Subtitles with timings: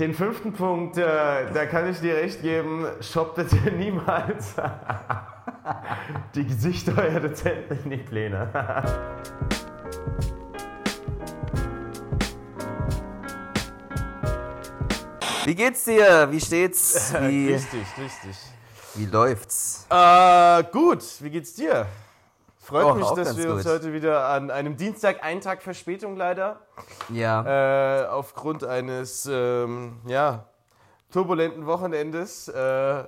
[0.00, 4.56] Den fünften Punkt, äh, da kann ich dir recht geben, shop bitte niemals
[6.34, 8.50] die Gesichter eurer Dozenten in die Pläne.
[15.44, 16.26] Wie geht's dir?
[16.28, 17.14] Wie steht's?
[17.20, 18.36] Wie, richtig, richtig.
[18.94, 19.86] wie läuft's?
[19.90, 21.86] Äh, gut, wie geht's dir?
[22.64, 23.72] Freut Och, mich, dass wir uns gut.
[23.72, 26.60] heute wieder an einem Dienstag, einen Tag Verspätung leider,
[27.10, 28.04] Ja.
[28.04, 30.46] äh, aufgrund eines, ähm, ja,
[31.12, 32.48] turbulenten Wochenendes.
[32.48, 33.04] Äh,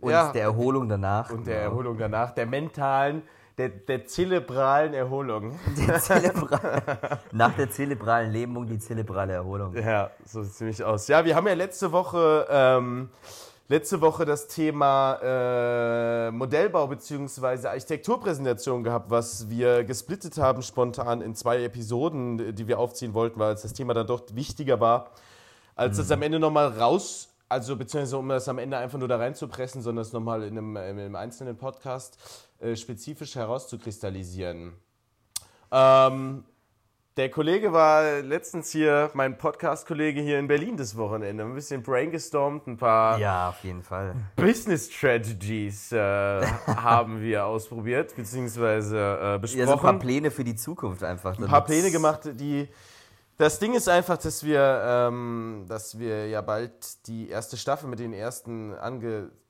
[0.00, 1.30] und ja, der Erholung danach.
[1.30, 1.70] und der Genau.
[1.70, 3.22] Erholung danach, der mentalen,
[3.56, 5.58] der, der zerebralen Erholung.
[5.88, 6.60] Der Zelebra
[7.32, 9.74] Nach der zelebralen Lähmung die zelebrale Erholung.
[9.74, 11.08] Ja, so sieht es ziemlich aus.
[11.08, 13.08] Ja, wir haben ja letzte Woche, ähm,
[13.68, 17.68] letzte Woche das Thema äh, Modellbau bzw.
[17.68, 23.54] Architekturpräsentation gehabt, was wir gesplittet haben spontan in zwei Episoden, die wir aufziehen wollten, weil
[23.54, 25.10] das Thema dann doch wichtiger war,
[25.74, 29.16] als es am Ende nochmal raus, also beziehungsweise um das am Ende einfach nur da
[29.16, 32.18] reinzupressen, sondern es nochmal in einem, in einem einzelnen Podcast
[32.58, 34.72] äh, spezifisch herauszukristallisieren.
[35.70, 36.44] Ähm,
[37.16, 41.44] der Kollege war letztens hier, mein Podcast-Kollege hier in Berlin das Wochenende.
[41.44, 44.14] Ein bisschen brainstormt, ein paar Ja, auf jeden Fall.
[44.36, 45.96] Business Strategies äh,
[46.66, 49.60] haben wir ausprobiert, beziehungsweise äh, besprochen.
[49.60, 51.38] Ja, so ein paar Pläne für die Zukunft einfach.
[51.38, 52.68] ein paar Pläne gemacht, die.
[53.38, 57.98] Das Ding ist einfach, dass wir, ähm, dass wir ja bald die erste Staffel mit
[57.98, 58.74] den ersten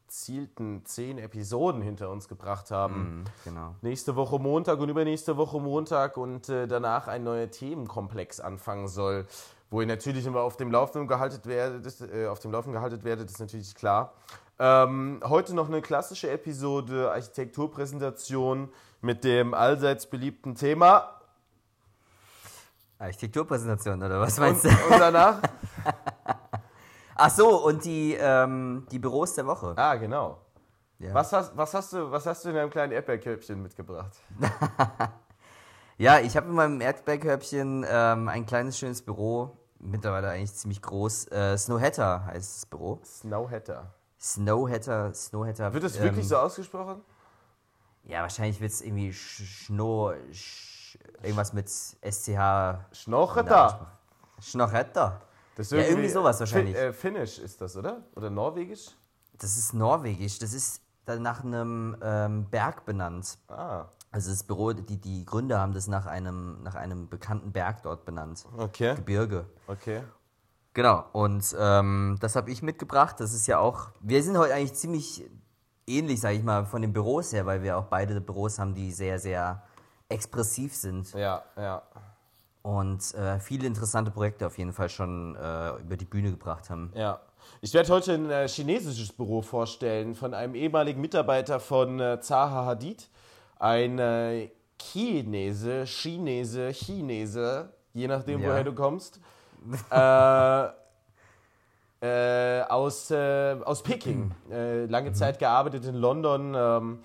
[0.06, 3.18] angezielten zehn Episoden hinter uns gebracht haben.
[3.18, 3.74] Mhm, Genau.
[3.82, 9.26] nächste Woche Montag und übernächste Woche Montag und äh, danach ein neuer Themenkomplex anfangen soll,
[9.68, 13.30] wo ihr natürlich immer auf dem Laufenden gehalten werdet, äh, auf dem Laufenden gehalten werdet,
[13.30, 14.12] ist natürlich klar.
[14.60, 18.68] Ähm, heute noch eine klassische Episode Architekturpräsentation
[19.00, 21.10] mit dem allseits beliebten Thema
[22.98, 24.68] Architekturpräsentation oder was und, meinst du?
[24.68, 25.40] und danach
[27.16, 29.72] Ach so, und die, ähm, die Büros der Woche.
[29.76, 30.38] ah genau.
[30.98, 31.12] Ja.
[31.12, 34.16] Was hast, was hast du was hast du in deinem kleinen Erdbeerkörbchen mitgebracht?
[35.98, 39.56] Ja, ich habe in meinem Erdbeerkörbchen ähm, ein kleines, schönes Büro.
[39.78, 41.28] Mittlerweile eigentlich ziemlich groß.
[41.32, 43.00] Äh, Snowhatter heißt das Büro.
[43.02, 43.94] Snowhatter.
[44.20, 45.72] Snowhatter, Snowhatter.
[45.72, 47.00] Wird es ähm, wirklich so ausgesprochen?
[48.04, 50.12] Ja, wahrscheinlich wird es irgendwie Sch- Schno...
[50.32, 52.78] Sch irgendwas mit SCH...
[52.92, 53.86] Schnochetter.
[54.40, 55.22] Schnochetter.
[55.56, 56.76] Das ist Ja, irgendwie sowas wahrscheinlich.
[56.76, 58.02] Fin äh, Finnisch ist das, oder?
[58.14, 58.90] Oder Norwegisch?
[59.38, 60.38] Das ist norwegisch.
[60.38, 63.38] Das ist dann nach einem ähm, Berg benannt.
[63.48, 67.82] Ah, Also das Büro, die, die Gründer haben das nach einem, nach einem bekannten Berg
[67.82, 68.44] dort benannt.
[68.58, 68.94] okay.
[68.94, 69.46] Gebirge.
[69.66, 70.02] Okay.
[70.74, 73.18] Genau, und ähm, das habe ich mitgebracht.
[73.18, 75.24] Das ist ja auch, wir sind heute eigentlich ziemlich
[75.86, 78.92] ähnlich, sage ich mal, von den Büros her, weil wir auch beide Büros haben, die
[78.92, 79.62] sehr, sehr
[80.08, 81.82] expressiv sind Ja, ja.
[82.66, 86.90] Und äh, viele interessante Projekte auf jeden Fall schon äh, über die Bühne gebracht haben.
[86.96, 87.20] Ja.
[87.60, 92.64] Ich werde heute ein äh, chinesisches Büro vorstellen von einem ehemaligen Mitarbeiter von äh, Zaha
[92.64, 93.08] Hadid.
[93.60, 94.50] Ein äh,
[94.82, 98.48] Chinese, Chinese, Chinese, je nachdem, Ja.
[98.48, 99.20] woher du kommst.
[102.00, 104.32] äh, aus, aus Peking.
[104.50, 106.98] Äh, lange Zeit gearbeitet in London, ähm,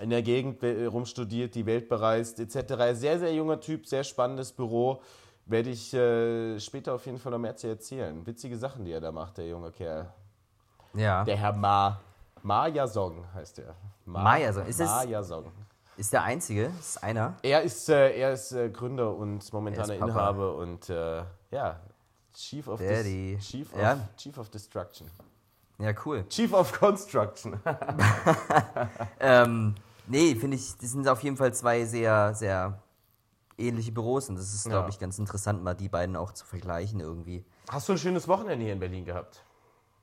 [0.00, 2.74] in der Gegend äh, rumstudiert, die Welt bereist, etc.
[2.94, 5.02] Sehr, sehr junger Typ, sehr spannendes Büro.
[5.46, 8.24] Werde ich äh, später auf jeden Fall noch mehr zu erzählen.
[8.26, 10.12] Witzige Sachen, die er da macht, der junge Kerl.
[10.94, 11.24] Ja.
[11.24, 12.00] Der Herr Ma.
[12.42, 13.74] Ma Yasong heißt er.
[14.04, 14.66] Ma Yasong.
[14.66, 15.44] Ist es- Ma Yasong.
[15.96, 16.70] Ist der einzige?
[16.78, 17.34] Ist einer?
[17.42, 20.06] Er ist, äh, er ist äh, Gründer und momentaner Er.
[20.06, 21.78] Inhaber und äh, ja,
[22.32, 23.34] Chief of, Daddy.
[23.36, 23.94] Dis Chief, Ja.
[23.94, 25.10] of, Chief of Destruction.
[25.78, 26.24] Ja, cool.
[26.28, 27.60] Chief of Construction.
[29.20, 29.74] Ähm,
[30.10, 32.78] nee, finde ich, das sind auf jeden Fall zwei sehr, sehr
[33.56, 34.88] ähnliche Büros und das ist, glaube Ja.
[34.88, 37.44] ich, ganz interessant, mal die beiden auch zu vergleichen irgendwie.
[37.70, 39.42] Hast du ein schönes Wochenende hier in Berlin gehabt?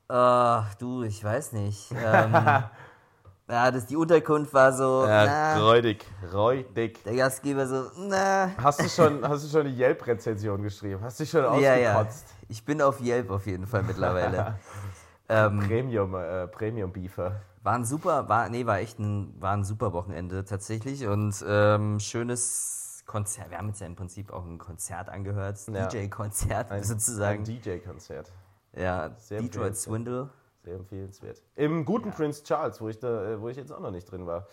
[0.09, 1.91] Ach, du, ich weiß nicht.
[1.91, 2.33] Ähm,
[3.49, 7.03] ja, das, die Unterkunft war so, na, räudig, räudig.
[7.03, 8.51] der Gastgeber so, na.
[8.61, 11.01] Hast du schon, hast du schon eine Yelp-Rezension geschrieben?
[11.03, 11.95] Hast du dich schon Ja, ja.
[11.95, 12.25] ausgekotzt?
[12.47, 14.55] Ich bin auf Yelp auf jeden Fall mittlerweile.
[15.29, 17.41] ähm, Premium, äh, Premium Beefer.
[17.67, 21.99] War ein super, war, nee, war echt ein, war ein super Wochenende tatsächlich und ähm,
[21.99, 23.49] schönes Konzert.
[23.49, 25.85] Wir haben jetzt ja im Prinzip auch ein Konzert angehört, Ja.
[25.87, 27.39] DJ-Konzert Ein, sozusagen.
[27.39, 28.31] Ein DJ-Konzert.
[28.71, 29.75] ja, Sehr Detroit empfehlenswert.
[29.75, 30.29] Swindle.
[30.63, 31.43] Sehr empfehlenswert.
[31.57, 34.25] Im guten Prince Charles, wo ich, da, äh, wo ich jetzt auch noch nicht drin
[34.25, 34.47] war.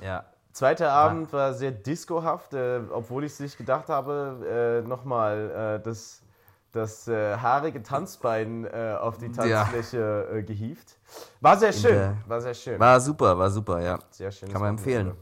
[0.00, 5.80] Ja, Zweiter Abend war sehr discohaft, äh, obwohl ich es nicht gedacht habe, äh, nochmal
[5.80, 6.22] äh, das,
[6.72, 9.32] das äh, haarige Tanzbein äh, auf die Ja.
[9.64, 10.96] Tanzfläche äh, gehievt.
[11.40, 12.78] War sehr schön, der- war sehr schön.
[12.78, 13.98] war super, war super, ja.
[14.10, 14.50] sehr schön.
[14.52, 15.12] Kann man empfehlen.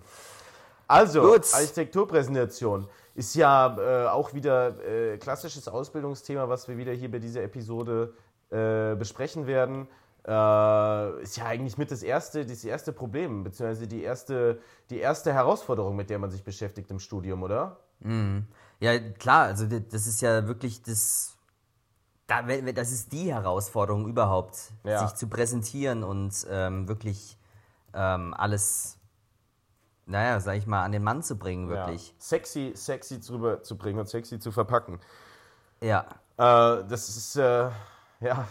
[0.86, 1.46] Also, Gut.
[1.52, 7.42] Architekturpräsentation ist ja äh, auch wieder äh, klassisches Ausbildungsthema, was wir wieder hier bei dieser
[7.42, 8.14] Episode
[8.50, 9.88] äh, besprechen werden.
[10.26, 14.60] Äh, ist ja eigentlich mit das erste, das erste Problem, beziehungsweise die erste,
[14.90, 17.78] die erste Herausforderung, mit der man sich beschäftigt im Studium, oder?
[18.80, 21.34] Ja, klar, also das ist ja wirklich das.
[22.28, 22.42] Da-
[22.72, 25.00] Das ist die Herausforderung überhaupt, Ja.
[25.06, 27.36] sich zu präsentieren und ähm, wirklich
[27.94, 28.98] ähm, alles,
[30.06, 32.08] naja, sag ich mal, an den Mann zu bringen, wirklich.
[32.10, 32.14] Ja.
[32.18, 35.00] Sexy, sexy drüber zu bringen und sexy zu verpacken.
[35.80, 36.02] Ja.
[36.36, 37.70] Äh, das ist, äh,
[38.20, 38.46] ja,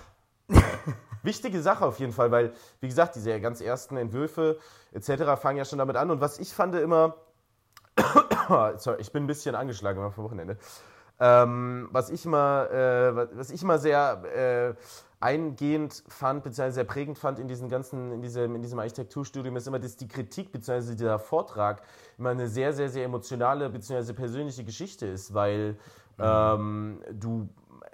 [1.24, 4.60] wichtige Sache auf jeden Fall, weil, wie gesagt, diese ganz ersten Entwürfe
[4.92, 5.40] etc.
[5.40, 6.10] fangen ja schon damit an.
[6.12, 7.16] Und was ich fand immer,
[8.78, 10.58] sorry, ich bin ein bisschen angeschlagen war vom Wochenende.
[11.20, 14.76] Ähm, was ich immer, äh, was- ich immer sehr äh,
[15.20, 19.68] eingehend fand, beziehungsweise sehr prägend fand in diesem ganzen, in diesem, in diesem Architekturstudium, ist
[19.68, 21.82] immer, dass die Kritik, beziehungsweise dieser Vortrag
[22.20, 25.78] immer eine sehr, sehr, sehr emotionale, beziehungsweise persönliche Geschichte ist, weil
[26.20, 27.50] ähm, du,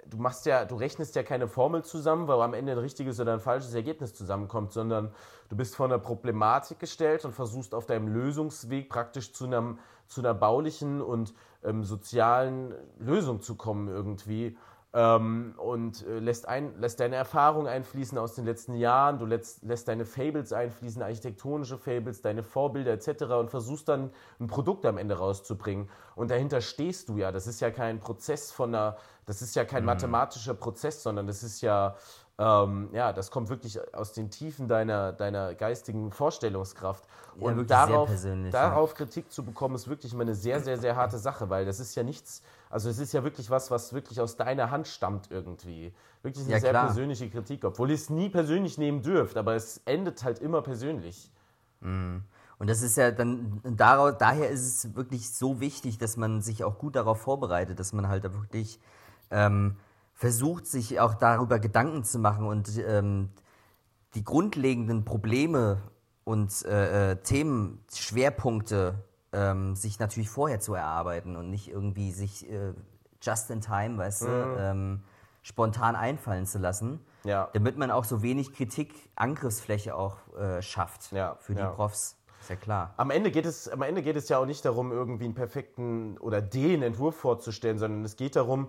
[0.06, 3.32] du machst ja, du rechnest ja keine Formel zusammen, weil am Ende ein richtiges oder
[3.32, 5.10] ein falsches Ergebnis zusammenkommt, sondern
[5.48, 9.78] du bist vor einer Problematik gestellt und versuchst auf deinem Lösungsweg praktisch zu einem
[10.14, 14.56] zu einer baulichen und ähm, sozialen Lösung zu kommen irgendwie.
[14.96, 19.64] Ähm, und äh, lässt, ein, lässt deine Erfahrung einfließen aus den letzten Jahren, du lässt,
[19.64, 23.24] lässt deine Fables einfließen, architektonische Fables, deine Vorbilder etc.
[23.40, 25.90] und versuchst dann ein Produkt am Ende rauszubringen.
[26.14, 27.32] Und dahinter stehst du ja.
[27.32, 28.96] Das ist ja kein Prozess von einer,
[29.26, 31.96] das ist ja kein mathematischer Prozess, sondern das ist ja,
[32.36, 37.04] ähm, ja, das kommt wirklich aus den Tiefen deiner, deiner geistigen Vorstellungskraft.
[37.38, 38.10] Ja, und darauf,
[38.50, 41.80] darauf Kritik zu bekommen, ist wirklich immer eine sehr, sehr, sehr harte Sache, weil das
[41.80, 45.30] ist ja nichts, also es ist ja wirklich was, was wirklich aus deiner Hand stammt
[45.30, 45.92] irgendwie.
[46.22, 46.86] Wirklich eine Ja, sehr klar.
[46.86, 51.30] persönliche Kritik, obwohl ihr es nie persönlich nehmen dürft, aber es endet halt immer persönlich.
[52.58, 56.64] Und das ist ja dann, daraus, daher ist es wirklich so wichtig, dass man sich
[56.64, 58.80] auch gut darauf vorbereitet, dass man halt da wirklich
[59.30, 59.76] ähm,
[60.14, 63.30] versucht, sich auch darüber Gedanken zu machen und ähm,
[64.14, 65.82] die grundlegenden Probleme
[66.22, 68.94] und äh, äh, Themen, Schwerpunkte
[69.32, 72.72] ähm, sich natürlich vorher zu erarbeiten und nicht irgendwie sich äh,
[73.20, 74.26] just in time, weißt du,
[74.58, 75.02] ähm,
[75.42, 77.50] spontan einfallen zu lassen, Ja.
[77.52, 81.70] damit man auch so wenig Kritik, Angriffsfläche auch äh, schafft Ja, für die ja.
[81.70, 82.16] Profs.
[82.44, 82.92] Ist ja klar.
[82.98, 86.18] Am Ende, geht es, am Ende geht es ja auch nicht darum, irgendwie einen perfekten
[86.18, 88.68] oder den Entwurf vorzustellen, sondern es geht darum,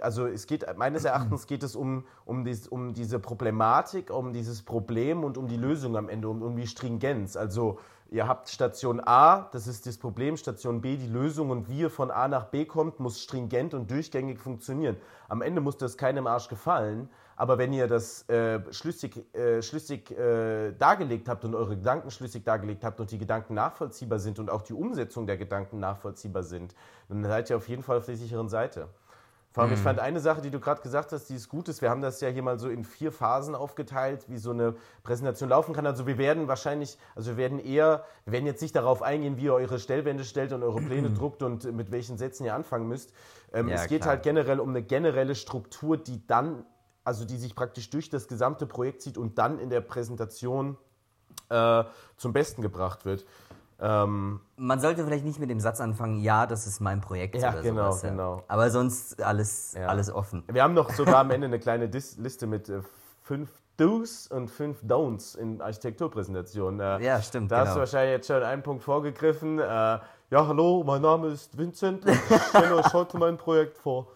[0.00, 4.62] also es geht, meines Erachtens geht es um, um, dies, um diese Problematik, um dieses
[4.62, 7.36] Problem und um die Lösung am Ende, um, um die Stringenz.
[7.36, 7.78] Also
[8.10, 11.90] ihr habt Station A, das ist das Problem, Station B die Lösung und wie ihr
[11.90, 14.96] von A nach B kommt, muss stringent und durchgängig funktionieren.
[15.28, 20.10] Am Ende muss das keinem Arsch gefallen, aber wenn ihr das äh, schlüssig, äh, schlüssig
[20.10, 24.50] äh, dargelegt habt und eure Gedanken schlüssig dargelegt habt und die Gedanken nachvollziehbar sind und
[24.50, 26.74] auch die Umsetzung der Gedanken nachvollziehbar sind,
[27.08, 28.88] dann seid ihr auf jeden Fall auf der sicheren Seite.
[29.54, 31.80] Vor allem, ich fand eine Sache, die du gerade gesagt hast, die ist gut ist.
[31.80, 35.48] Wir haben das ja hier mal so in vier Phasen aufgeteilt, wie so eine Präsentation
[35.48, 35.86] laufen kann.
[35.86, 39.44] Also wir werden wahrscheinlich, also wir werden eher, wir werden jetzt nicht darauf eingehen, wie
[39.44, 43.12] ihr eure Stellwände stellt und eure Pläne druckt und mit welchen Sätzen ihr anfangen müsst.
[43.52, 44.14] Ähm, Ja, es geht klar.
[44.14, 46.66] halt generell um eine generelle Struktur, die dann,
[47.04, 50.76] also die sich praktisch durch das gesamte Projekt zieht und dann in der Präsentation
[51.50, 51.84] äh,
[52.16, 53.24] zum Besten gebracht wird.
[53.80, 57.50] Ähm, Man sollte vielleicht nicht mit dem Satz anfangen, ja, das ist mein Projekt Ja,
[57.52, 58.02] oder genau, sowas.
[58.02, 58.10] Ja.
[58.10, 58.42] genau.
[58.48, 59.86] Aber sonst alles, Ja.
[59.88, 60.44] alles offen.
[60.50, 62.80] Wir haben noch sogar am Ende eine kleine Dis Liste mit äh,
[63.22, 66.78] fünf Do's und fünf Don'ts in Architekturpräsentationen.
[66.80, 67.74] Äh, Ja, stimmt, Da hast genau.
[67.74, 69.58] du wahrscheinlich jetzt schon einen Punkt vorgegriffen.
[69.58, 70.00] Äh, ja,
[70.46, 74.06] hallo, mein Name ist Vincent und ich stelle euch heute mein Projekt vor.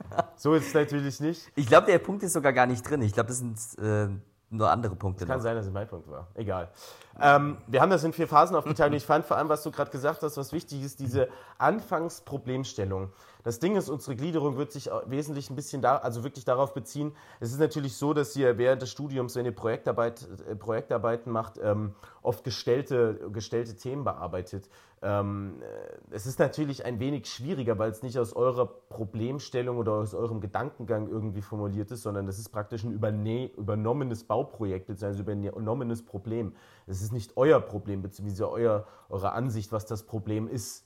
[0.36, 1.50] So ist es natürlich nicht.
[1.56, 3.02] Ich glaube, der Punkt ist sogar gar nicht drin.
[3.02, 4.08] Ich glaube, das sind äh,
[4.50, 5.26] nur andere Punkte.
[5.26, 5.42] Kann noch.
[5.42, 6.28] sein, dass es mein Punkt war.
[6.34, 6.70] Egal.
[7.20, 9.70] Ähm, wir haben das in vier Phasen aufgeteilt und ich fand vor allem, was du
[9.70, 13.10] gerade gesagt hast, was wichtig ist, diese Anfangsproblemstellung.
[13.46, 17.12] Das Ding ist, unsere Gliederung wird sich wesentlich ein bisschen da, also wirklich darauf beziehen.
[17.38, 21.58] Es ist natürlich so, dass ihr während des Studiums, wenn ihr Projektarbeit, äh, Projektarbeiten macht,
[21.62, 24.68] ähm, oft gestellte, gestellte Themen bearbeitet.
[25.00, 29.92] Ähm, äh, es ist natürlich ein wenig schwieriger, weil es nicht aus eurer Problemstellung oder
[29.92, 35.20] aus eurem Gedankengang irgendwie formuliert ist, sondern das ist praktisch ein übernommenes Bauprojekt bzw.
[35.20, 36.54] übernommenes Problem.
[36.86, 38.44] Es ist nicht euer Problem bzw.
[38.44, 40.84] Euer, eure Ansicht, was das Problem ist.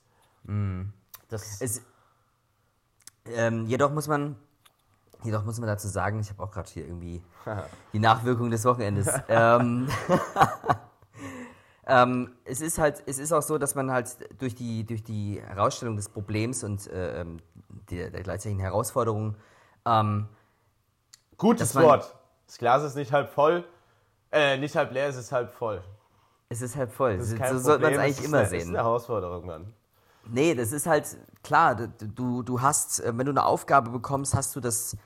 [1.29, 1.83] Das Es,
[3.27, 4.37] ähm, jedoch muss man,
[5.23, 7.23] jedoch muss man dazu sagen, ich habe auch gerade hier irgendwie
[7.93, 9.09] die Nachwirkung des Wochenendes.
[9.29, 9.89] ähm,
[11.87, 15.41] ähm, es ist halt, es ist auch so, dass man halt durch die, durch die
[15.43, 17.39] Herausstellung des Problems und äh, ähm,
[17.91, 19.37] der, der gleichzeitigen Herausforderung
[19.85, 20.29] ähm,
[21.37, 22.17] Gutes man- Wort.
[22.47, 23.65] Das Glas ist nicht halb voll,
[24.33, 25.83] äh, nicht halb leer, es ist halb voll.
[26.49, 27.19] Es ist halb voll.
[27.19, 28.61] Das ist so sollte man es eigentlich immer eine, Das sehen.
[28.61, 29.73] ist eine Herausforderung, Mann.
[30.29, 34.55] Nee, das ist halt klar, du, du hast, äh, wenn du eine Aufgabe bekommst, hast
[34.57, 34.97] du das,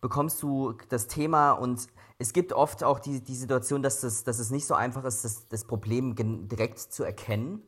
[0.00, 1.86] bekommst du das Thema und
[2.18, 5.24] es gibt oft auch die, die Situation, dass, das, dass es nicht so einfach ist,
[5.24, 6.14] das, das Problem
[6.48, 7.62] direkt zu erkennen.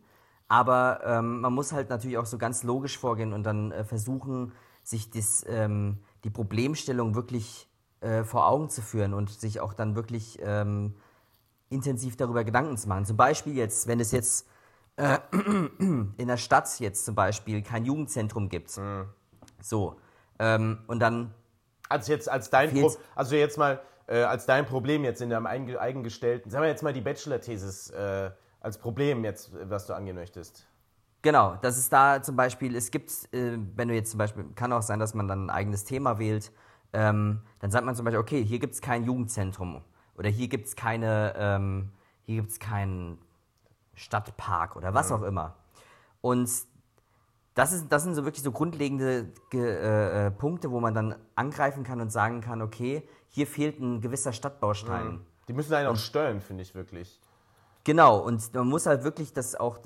[0.48, 4.52] Aber ähm, man muss halt natürlich auch so ganz logisch vorgehen und dann äh, versuchen,
[4.82, 7.68] sich das, ähm, die Problemstellung wirklich
[8.00, 10.94] äh, vor Augen zu führen und sich auch dann wirklich ähm,
[11.68, 13.04] intensiv darüber Gedanken zu machen.
[13.04, 14.46] Zum Beispiel jetzt, wenn es jetzt
[14.96, 15.18] äh,
[15.78, 18.78] in der Stadt jetzt zum Beispiel kein Jugendzentrum gibt.
[19.60, 19.96] So.
[20.38, 21.34] Ähm, und dann,
[21.88, 25.46] Also jetzt als dein Pro also jetzt mal äh, als dein Problem jetzt in deinem
[25.46, 28.30] eigen, eigengestellten, sagen wir jetzt mal die Bachelor-Thesis äh,
[28.60, 30.66] als Problem jetzt, was du angehen möchtest.
[31.22, 34.72] genau, das ist da zum Beispiel, es gibt, äh, wenn du jetzt zum Beispiel, kann
[34.72, 36.52] auch sein, dass man dann ein eigenes Thema wählt,
[36.92, 39.82] ähm, dann sagt man zum Beispiel, okay, hier gibt es kein Jugendzentrum
[40.16, 41.90] oder hier gibt es keine, ähm,
[42.24, 43.18] hier gibt es keinen
[43.94, 45.56] Stadtpark oder was auch immer.
[46.20, 46.50] Und
[47.54, 51.14] das, ist, das sind so wirklich so grundlegende Ge äh, äh, Punkte, wo man dann
[51.34, 55.20] angreifen kann und sagen kann, okay, hier fehlt ein gewisser Stadtbaustein.
[55.48, 57.20] Die müssen einen auch steuern, finde ich wirklich.
[57.84, 59.78] Genau, und man muss halt wirklich das auch,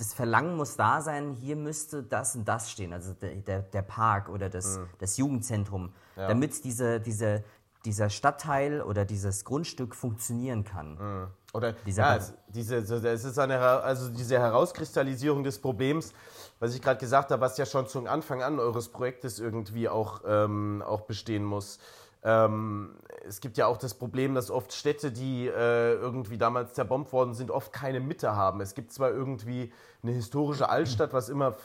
[0.00, 3.82] das Verlangen muss da sein, hier müsste das und das stehen, also der, der, der
[3.82, 7.44] Park oder das, das Jugendzentrum, damit diese, diese,
[7.84, 11.28] dieser Stadtteil oder dieses Grundstück funktionieren kann.
[11.52, 16.14] Oder Dieser ja, es, diese, es ist eine, also diese Herauskristallisierung des Problems,
[16.60, 20.22] was ich gerade gesagt habe, was ja schon zum Anfang an eures Projektes irgendwie auch,
[20.26, 21.78] ähm, auch bestehen muss.
[22.22, 22.96] Ähm,
[23.26, 27.34] es gibt ja auch das Problem, dass oft Städte, die äh, irgendwie damals zerbombt worden
[27.34, 28.60] sind, oft keine Mitte haben.
[28.60, 29.72] Es gibt zwar irgendwie
[30.02, 31.56] eine historische Altstadt, was immer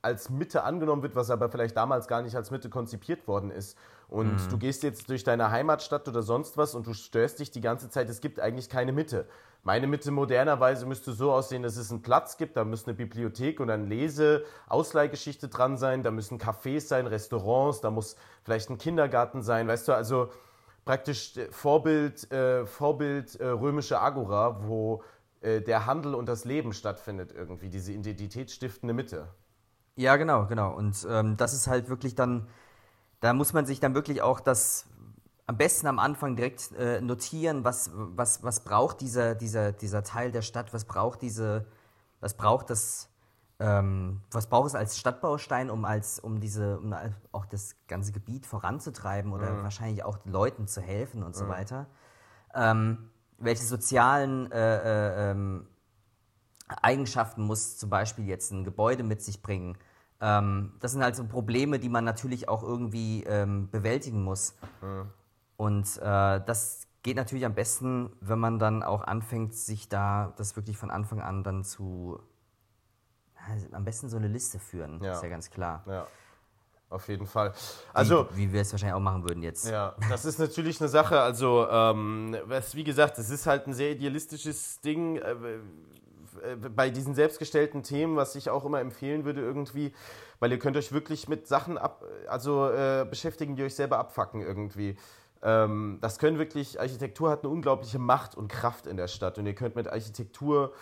[0.00, 3.78] als Mitte angenommen wird, was aber vielleicht damals gar nicht als Mitte konzipiert worden ist.
[4.08, 4.48] Und Mhm.
[4.48, 7.88] du gehst jetzt durch deine Heimatstadt oder sonst was und du störst dich die ganze
[7.88, 9.26] Zeit, es gibt eigentlich keine Mitte.
[9.64, 13.60] Meine Mitte modernerweise müsste so aussehen, dass es einen Platz gibt, da müsste eine Bibliothek
[13.60, 19.40] und eine Lese-Ausleihgeschichte dran sein, da müssen Cafés sein, Restaurants, da muss vielleicht ein Kindergarten
[19.40, 20.30] sein, weißt du, also
[20.84, 25.04] praktisch äh, Vorbild, äh, Vorbild äh, römische Agora, wo
[25.42, 29.28] äh, der Handel und das Leben stattfindet irgendwie, diese identitätsstiftende Mitte.
[29.94, 30.74] Ja, genau, genau.
[30.74, 32.48] Und ähm, das ist halt wirklich dann,
[33.20, 34.86] da muss man sich dann wirklich auch das
[35.52, 40.32] am besten am Anfang direkt äh, notieren, was, was, was braucht dieser, dieser, dieser Teil
[40.32, 41.66] der Stadt, was braucht diese,
[42.20, 43.10] was braucht das,
[43.58, 46.94] ähm, was braucht es als Stadtbaustein, um als, um diese, um
[47.32, 51.86] auch das ganze Gebiet voranzutreiben oder wahrscheinlich auch den Leuten zu helfen und so weiter.
[52.54, 55.66] Ähm, welche sozialen äh, äh, ähm,
[56.80, 59.76] Eigenschaften muss zum Beispiel jetzt ein Gebäude mit sich bringen.
[60.22, 64.54] Ähm, das sind halt so Probleme, die man natürlich auch irgendwie ähm, bewältigen muss.
[65.62, 70.56] Und äh, das geht natürlich am besten, wenn man dann auch anfängt, sich da das
[70.56, 72.18] wirklich von Anfang an dann zu.
[73.36, 75.12] ja, Am besten so eine Liste führen, Ja.
[75.12, 75.84] ist ja ganz klar.
[75.86, 76.06] Ja,
[76.90, 77.52] auf jeden Fall.
[77.94, 79.68] Also, wie, wie wir es wahrscheinlich auch machen würden jetzt.
[79.68, 81.20] Ja, das ist natürlich eine Sache.
[81.20, 85.16] Also, ähm, was, wie gesagt, es ist halt ein sehr idealistisches Ding.
[85.16, 85.36] Äh,
[86.74, 89.92] bei diesen selbstgestellten Themen, was ich auch immer empfehlen würde irgendwie,
[90.40, 94.40] weil ihr könnt euch wirklich mit Sachen ab, also äh, beschäftigen, die euch selber abfacken
[94.40, 94.96] irgendwie.
[95.42, 99.46] Ähm, das können wirklich, Architektur hat eine unglaubliche Macht und Kraft in der Stadt und
[99.46, 100.72] ihr könnt mit Architektur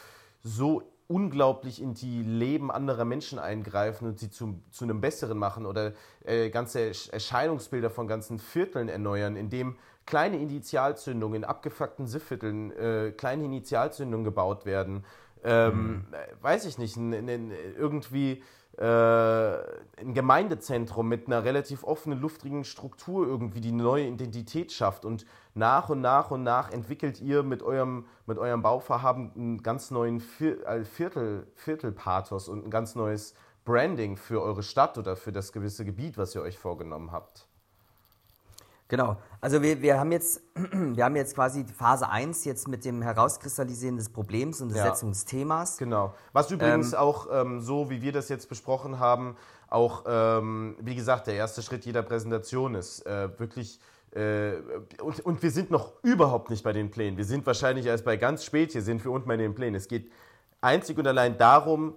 [0.43, 5.67] so unglaublich in die Leben anderer Menschen eingreifen und sie zu, zu einem Besseren machen
[5.67, 5.93] oder
[6.25, 9.76] äh, ganze Ersch- Erscheinungsbilder von ganzen Vierteln erneuern, indem
[10.07, 15.05] kleine Initialzündungen in abgefuckten Siffvierteln, äh, kleine Initialzündungen gebaut werden.
[15.43, 18.43] Ähm, äh, Weiß ich nicht, n, n, irgendwie
[18.80, 25.04] ein Gemeindezentrum mit einer relativ offenen, luftigen Struktur irgendwie, die neue Identität schafft.
[25.04, 29.90] Und nach und nach und nach entwickelt ihr mit eurem, mit eurem Bauvorhaben einen ganz
[29.90, 33.34] neuen äh, Viertel, Viertelpathos und ein ganz neues
[33.66, 37.50] Branding für eure Stadt oder für das gewisse Gebiet, was ihr euch vorgenommen habt.
[38.90, 39.16] Genau.
[39.40, 40.42] Also wir, wir haben jetzt,
[40.73, 44.90] wir haben jetzt quasi Phase 1 jetzt mit dem Herauskristallisieren des Problems und der Ja.
[44.90, 45.78] Setzung des Themas.
[45.78, 46.12] Genau.
[46.32, 49.37] Was übrigens auch ähm, so, wie wir das jetzt besprochen haben,
[49.68, 53.06] auch, ähm, wie gesagt, der erste Schritt jeder Präsentation ist.
[53.06, 53.80] Äh, wirklich.
[54.11, 54.54] Äh,
[55.00, 57.16] und, und wir sind noch überhaupt nicht bei den Plänen.
[57.16, 59.76] Wir sind wahrscheinlich erst bei ganz spät hier, sind wir unten bei den Plänen.
[59.76, 60.11] Es geht
[60.61, 61.97] einzig und allein darum,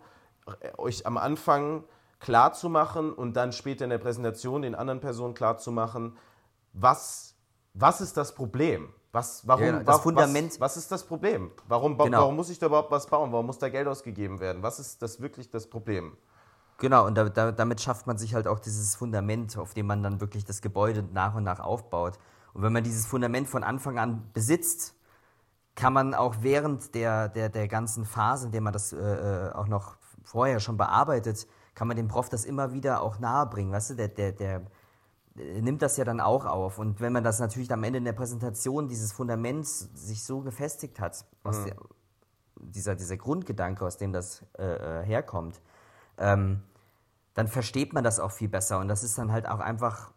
[0.77, 1.85] euch am Anfang
[2.19, 6.15] klar zu machen und dann später in der Präsentation den anderen Personen klar zu machen,
[6.73, 7.35] was,
[7.73, 8.89] was ist das Problem?
[9.11, 11.51] Was, warum, Ja, das wa- Fundament- Was, was ist das Problem?
[11.67, 12.21] Warum, Genau.
[12.21, 13.31] warum muss ich da überhaupt was bauen?
[13.31, 14.63] Warum muss da Geld ausgegeben werden?
[14.63, 16.17] Was ist das wirklich das Problem?
[16.79, 20.01] Genau, und da, da, damit schafft man sich halt auch dieses Fundament, auf dem man
[20.01, 22.17] dann wirklich das Gebäude nach und nach aufbaut.
[22.53, 24.95] Und wenn man dieses Fundament von Anfang an besitzt,
[25.75, 29.51] kann man auch während der, der, der ganzen Phase, in der man das äh, äh,
[29.53, 33.71] auch noch vorher schon bearbeitet, kann man dem Prof das immer wieder auch nahe bringen.
[33.71, 34.61] Weißt du, der, der, der
[35.35, 36.77] nimmt das ja dann auch auf.
[36.77, 40.99] Und wenn man das natürlich am Ende in der Präsentation, dieses Fundament sich so gefestigt
[40.99, 41.65] hat, mhm.
[41.65, 41.75] der,
[42.57, 44.63] dieser, dieser Grundgedanke, aus dem das äh,
[45.01, 45.61] äh, herkommt,
[46.17, 46.61] ähm,
[47.33, 48.79] dann versteht man das auch viel besser.
[48.79, 50.11] Und das ist dann halt auch einfach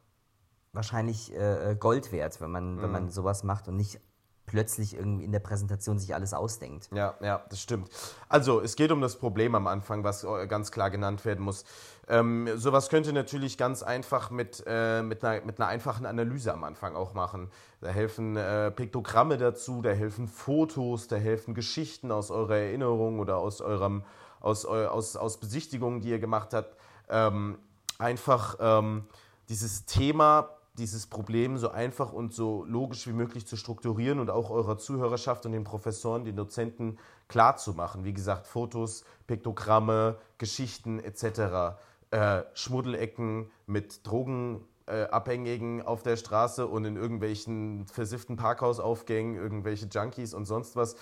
[0.72, 2.82] wahrscheinlich äh, äh Gold wert, wenn man, mhm.
[2.82, 4.00] wenn man sowas macht und nicht
[4.46, 6.88] plötzlich irgendwie in der Präsentation sich alles ausdenkt.
[6.94, 7.90] Ja, ja, das stimmt.
[8.28, 11.64] Also, es geht um das Problem am Anfang, was äh, ganz klar genannt werden muss.
[12.08, 16.62] Ähm, sowas könnte natürlich ganz einfach mit, äh, mit, einer, mit einer einfachen Analyse am
[16.62, 17.50] Anfang auch machen.
[17.80, 23.38] Da helfen äh, Piktogramme dazu, da helfen Fotos, da helfen Geschichten aus eurer Erinnerung oder
[23.38, 24.04] aus eurem
[24.40, 26.76] aus, aus, aus Besichtigungen, die ihr gemacht habt.
[27.08, 27.58] Ähm,
[27.98, 29.06] einfach ähm,
[29.48, 34.50] dieses Thema dieses Problem so einfach und so logisch wie möglich zu strukturieren und auch
[34.50, 38.04] eurer Zuhörerschaft und den Professoren, den Dozenten klar zu machen.
[38.04, 41.78] Wie gesagt, Fotos, Piktogramme, Geschichten etc.
[42.10, 50.34] Äh, Schmuddelecken mit Drogenabhängigen äh, auf der Straße und in irgendwelchen versifften Parkhausaufgängen, irgendwelche Junkies
[50.34, 50.96] und sonst was.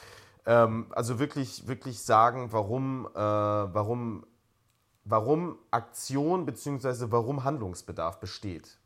[0.47, 4.25] Ähm, also wirklich, wirklich sagen, warum, äh, warum,
[5.05, 7.07] warum Aktion bzw.
[7.11, 8.79] warum Handlungsbedarf besteht.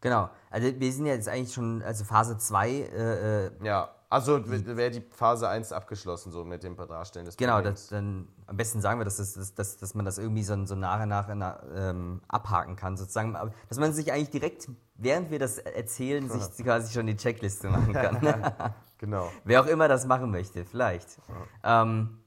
[0.00, 0.30] Genau.
[0.50, 2.70] Also wir sind ja jetzt eigentlich schon, also Phase 2.
[2.70, 7.60] Äh, äh, ja, also wäre die Phase 1 abgeschlossen, so mit dem Darstellen des Genau,
[7.60, 10.74] das, dann am besten sagen wir, dass, das, dass, dass man das irgendwie so, so
[10.74, 13.36] nach und nach ähm, abhaken kann, sozusagen.
[13.68, 17.92] Dass man sich eigentlich direkt, während wir das erzählen, sich quasi schon die Checkliste machen
[17.92, 18.18] kann.
[18.98, 19.30] genau.
[19.44, 21.18] Wer auch immer das machen möchte, vielleicht.
[21.62, 21.82] Ja.
[21.82, 22.18] Ähm,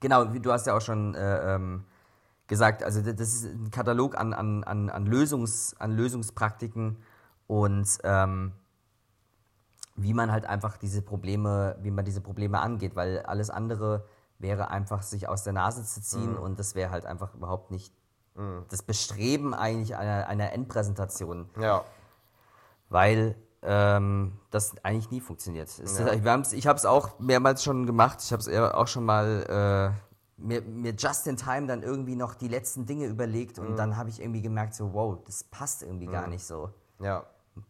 [0.00, 1.86] genau, du hast ja auch schon äh, ähm,
[2.46, 6.98] gesagt, also das ist ein Katalog an, an, an, an, Lösungs, an Lösungspraktiken
[7.46, 8.52] und ähm,
[9.96, 14.04] wie man halt einfach diese Probleme, wie man diese Probleme angeht, weil alles andere
[14.38, 16.38] wäre einfach sich aus der Nase zu ziehen mhm.
[16.38, 17.92] und das wäre halt einfach überhaupt nicht
[18.34, 18.64] mhm.
[18.68, 21.48] das Bestreben eigentlich einer, einer Endpräsentation.
[21.58, 21.84] Ja.
[22.88, 25.70] Weil ähm, das eigentlich nie funktioniert.
[25.78, 26.42] Ja.
[26.52, 28.18] ich habe es auch mehrmals schon gemacht.
[28.22, 30.05] Ich habe es auch schon mal äh,
[30.36, 33.76] mir, mir just in time dann irgendwie noch die letzten Dinge überlegt und mhm.
[33.76, 36.12] dann habe ich irgendwie gemerkt, so, wow, das passt irgendwie mhm.
[36.12, 36.70] gar nicht so.
[37.00, 37.24] Ja.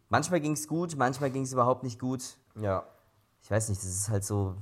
[0.09, 2.37] Manchmal ging es gut, manchmal ging es überhaupt nicht gut.
[2.55, 2.83] Ja.
[3.41, 4.55] Ich weiß nicht, das ist halt so.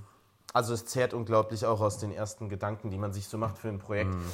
[0.53, 3.69] Also es zehrt unglaublich auch aus den ersten Gedanken, die man sich so macht für
[3.69, 4.13] ein Projekt.
[4.13, 4.31] Mhm.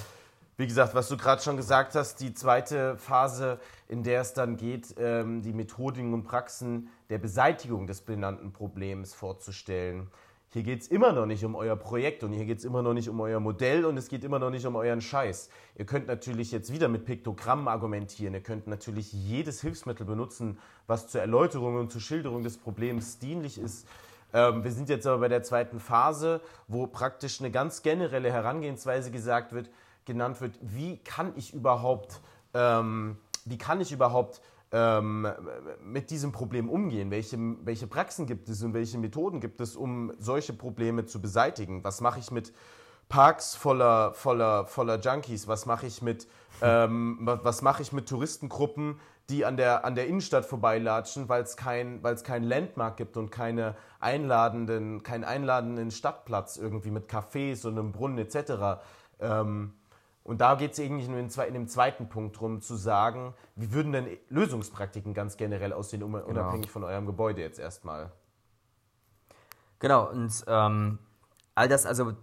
[0.58, 4.58] Wie gesagt, was du gerade schon gesagt hast, die zweite Phase, in der es dann
[4.58, 10.12] geht, ähm, die Methodiken und Praxen der Beseitigung des benannten Problems vorzustellen.
[10.54, 12.94] Hier geht es immer noch nicht um euer Projekt und hier geht es immer noch
[12.94, 15.50] nicht um euer Modell und es geht immer noch nicht um euren Scheiß.
[15.78, 18.34] Ihr könnt natürlich jetzt wieder mit Piktogrammen argumentieren.
[18.34, 23.58] Ihr könnt natürlich jedes Hilfsmittel benutzen, was zur Erläuterung und zur Schilderung des Problems dienlich
[23.58, 23.88] ist.
[24.34, 29.10] Ähm, wir sind jetzt aber bei der zweiten Phase, wo praktisch eine ganz generelle Herangehensweise
[29.10, 29.70] gesagt wird,
[30.04, 32.20] genannt wird, wie kann ich überhaupt,
[32.54, 35.28] ähm, wie kann ich überhaupt ähm,
[35.84, 37.12] mit diesem Problem umgehen?
[37.12, 41.84] Welche, welche Praxen gibt es und welche Methoden gibt es, um solche Probleme zu beseitigen?
[41.84, 42.54] Was mache ich mit
[43.10, 45.48] Parks voller, voller, voller Junkies?
[45.48, 46.28] Was mache ich mit,
[46.62, 51.56] ähm, was mache ich mit Touristengruppen, die an der, an der Innenstadt vorbeilatschen, weil es
[51.58, 57.92] kein, kein Landmark gibt und keine einladenden, keinen einladenden Stadtplatz irgendwie mit Cafés und einem
[57.92, 58.82] Brunnen etc.
[59.20, 59.74] Ähm,
[60.24, 63.92] und da geht es eigentlich nur in, dem zweiten Punkt drum, zu sagen, wie würden
[63.92, 66.24] denn Lösungspraktiken ganz generell aussehen, genau.
[66.26, 66.74] unabhängig genau.
[66.74, 68.12] von eurem Gebäude jetzt erstmal?
[69.80, 71.00] Genau, und ähm,
[71.56, 72.14] all das, also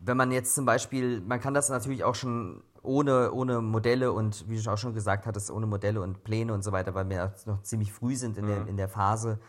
[0.00, 4.48] wenn man jetzt zum Beispiel, man kann das natürlich auch schon ohne, ohne Modelle und
[4.48, 7.34] wie du auch schon gesagt hattest, ohne Modelle und Pläne und so weiter, weil wir
[7.46, 8.48] noch ziemlich früh sind in, mhm.
[8.48, 9.40] der, in der Phase,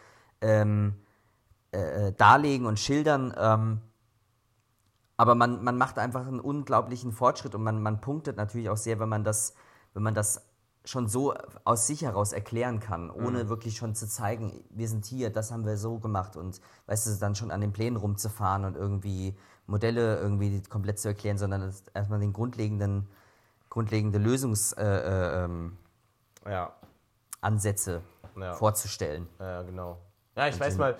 [0.41, 0.95] ähm,
[1.71, 3.33] äh, äh, darlegen und schildern.
[3.37, 3.81] Ähm,
[5.19, 9.01] aber man, man macht einfach einen unglaublichen Fortschritt und man, man punktet natürlich auch sehr,
[9.01, 9.53] wenn man das,
[9.93, 10.45] wenn man das
[10.85, 11.33] schon so
[11.65, 13.49] aus sich heraus erklären kann, ohne mhm.
[13.49, 17.19] wirklich schon zu zeigen, wir sind hier, das haben wir so gemacht und weißt du,
[17.19, 22.21] dann schon an den Plänen rumzufahren und irgendwie Modelle irgendwie komplett zu erklären, sondern erstmal
[22.21, 23.09] den grundlegenden,
[23.69, 25.77] grundlegende Lösungsansätze äh, äh, ähm,
[28.37, 28.53] ja.
[28.53, 29.27] vorzustellen.
[29.37, 29.97] Ja, genau.
[30.37, 30.95] Ja, ich und weiß mal,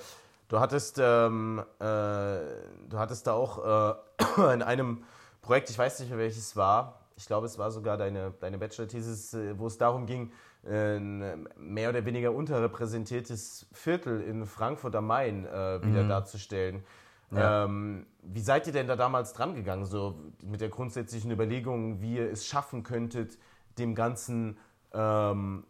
[0.50, 5.04] Du hattest, ähm, äh, du hattest da auch äh, in einem
[5.42, 9.36] Projekt, ich weiß nicht mehr welches war, ich glaube es war sogar deine, deine Bachelor-Thesis,
[9.36, 10.32] äh, wo es darum ging,
[10.68, 16.10] ein mehr oder weniger unterrepräsentiertes Viertel in Frankfurt am Main äh, wieder mhm.
[16.10, 16.84] darzustellen.
[17.32, 17.66] Ja.
[17.66, 22.16] Ähm, wie seid ihr denn da damals dran gegangen, so mit der grundsätzlichen Überlegung, wie
[22.16, 23.38] ihr es schaffen könntet,
[23.78, 24.58] dem ganzen,
[24.94, 25.64] ähm,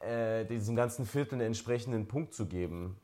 [0.00, 2.96] äh, diesem ganzen Viertel einen entsprechenden Punkt zu geben?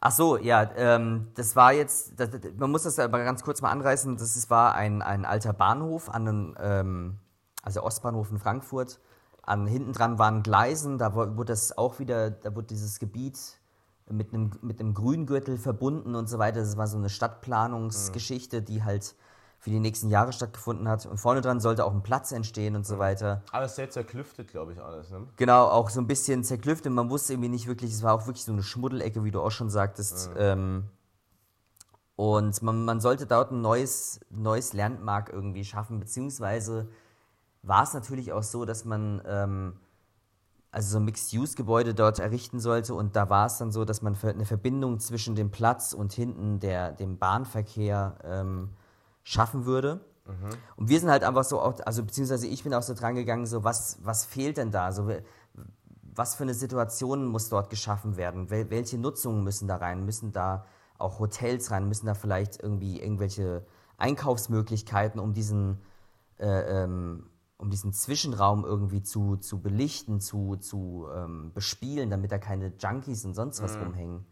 [0.00, 3.70] Ach so, ja, ähm, das war jetzt, das, man muss das aber ganz kurz mal
[3.70, 7.18] anreißen, das ist, war ein, ein alter Bahnhof an den, ähm,
[7.62, 8.98] also Ostbahnhof in Frankfurt.
[9.42, 13.38] An, hinten dran waren Gleisen, da wurde das auch wieder, da wurde dieses Gebiet
[14.08, 16.60] mit einem, mit einem Grüngürtel verbunden und so weiter.
[16.60, 19.14] Das war so eine Stadtplanungsgeschichte, die halt
[19.60, 21.04] für die nächsten Jahre stattgefunden hat.
[21.04, 23.42] Und vorne dran sollte auch ein Platz entstehen und so weiter.
[23.52, 25.10] Alles sehr zerklüftet, glaube ich, alles.
[25.10, 25.26] Ne?
[25.36, 26.90] Genau, auch so ein bisschen zerklüftet.
[26.90, 29.50] Man wusste irgendwie nicht wirklich, es war auch wirklich so eine Schmuddelecke, wie du auch
[29.50, 30.30] schon sagtest.
[30.34, 30.52] Ja.
[30.52, 30.84] Ähm,
[32.16, 36.88] und man, man, sollte dort ein neues, neues Landmark irgendwie schaffen, beziehungsweise
[37.62, 39.74] war es natürlich auch so, dass man ähm,
[40.70, 44.16] also so ein Mixed-Use-Gebäude dort errichten sollte und da war es dann so, dass man
[44.22, 48.70] eine Verbindung zwischen dem Platz und hinten der, dem Bahnverkehr ähm,
[49.30, 50.00] schaffen würde.
[50.26, 50.50] Mhm.
[50.76, 53.46] Und wir sind halt einfach so, auch, also beziehungsweise ich bin auch so dran gegangen,
[53.46, 54.90] so was, was fehlt denn da?
[54.90, 55.08] So,
[56.02, 58.50] was für eine Situation muss dort geschaffen werden?
[58.50, 60.04] Wel welche Nutzungen müssen da rein?
[60.04, 60.64] Müssen da
[60.98, 61.86] auch Hotels rein?
[61.86, 63.64] Müssen da vielleicht irgendwie irgendwelche
[63.98, 65.80] Einkaufsmöglichkeiten, um diesen,
[66.38, 72.38] äh, ähm, um diesen Zwischenraum irgendwie zu, zu belichten, zu, zu ähm, bespielen, damit da
[72.38, 73.84] keine Junkies und sonst was mhm.
[73.84, 74.26] rumhängen?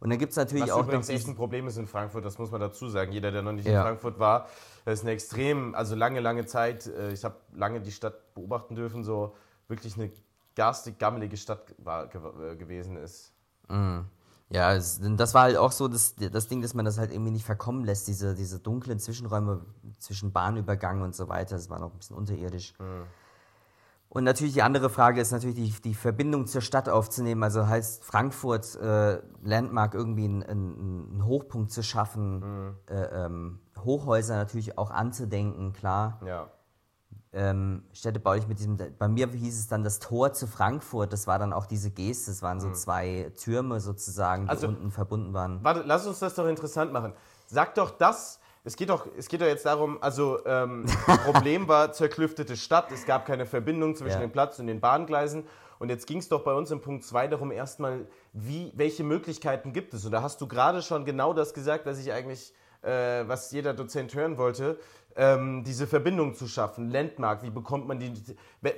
[0.00, 0.84] Und dann gibt es natürlich Was auch.
[0.84, 3.12] Übrigens echt ein Problem ist in Frankfurt, das muss man dazu sagen.
[3.12, 3.80] Jeder, der noch nicht ja.
[3.80, 4.48] in Frankfurt war,
[4.86, 9.04] ist eine extrem, also lange, lange Zeit, äh, ich habe lange die Stadt beobachten dürfen,
[9.04, 9.36] so
[9.68, 10.10] wirklich eine
[10.56, 13.32] garstig gammelige Stadt war, äh, gewesen ist.
[13.68, 14.06] Mhm.
[14.52, 17.46] Ja, das war halt auch so das, das Ding, dass man das halt irgendwie nicht
[17.46, 19.64] verkommen lässt, diese, diese dunklen Zwischenräume
[20.00, 21.54] zwischen Bahnübergang und so weiter.
[21.54, 22.74] Das war noch ein bisschen unterirdisch.
[22.80, 23.04] Mhm.
[24.12, 27.44] Und natürlich die andere Frage ist natürlich die, die Verbindung zur Stadt aufzunehmen.
[27.44, 32.76] Also heißt Frankfurt äh, Landmark irgendwie einen, einen Hochpunkt zu schaffen, mhm.
[32.90, 36.20] äh, ähm, Hochhäuser natürlich auch anzudenken, klar.
[36.26, 36.48] Ja.
[37.32, 41.38] Ähm, städtebaulich mit diesem, bei mir hieß es dann das Tor zu Frankfurt, das war
[41.38, 42.74] dann auch diese Geste, das waren so mhm.
[42.74, 45.62] zwei Türme sozusagen, die also, unten verbunden waren.
[45.62, 47.12] Warte, lass uns das doch interessant machen.
[47.46, 50.84] Sag doch das, es geht doch, es geht doch jetzt darum, also ähm,
[51.24, 54.26] Problem war zerklüftete Stadt, es gab keine Verbindung zwischen ja.
[54.26, 55.44] dem Platz und den Bahngleisen.
[55.78, 59.72] Und jetzt ging es doch bei uns im Punkt 2 darum, erstmal, wie, welche Möglichkeiten
[59.72, 60.04] gibt es?
[60.04, 63.72] Und da hast du gerade schon genau das gesagt, was ich eigentlich, äh, was jeder
[63.72, 64.78] Dozent hören wollte
[65.20, 66.90] ähm, diese Verbindung zu schaffen.
[66.90, 68.10] Landmark, wie bekommt man die.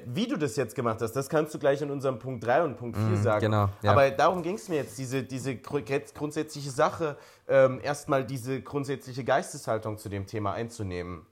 [0.07, 2.77] Wie du das jetzt gemacht hast, das kannst du gleich in unserem Punkt 3 und
[2.77, 3.41] Punkt 4 mm, sagen.
[3.43, 3.93] Genau, ja.
[3.93, 9.99] Aber darum ging es mir jetzt, diese, diese grundsätzliche Sache, ähm, erstmal diese grundsätzliche Geisteshaltung
[9.99, 11.25] zu dem Thema einzunehmen.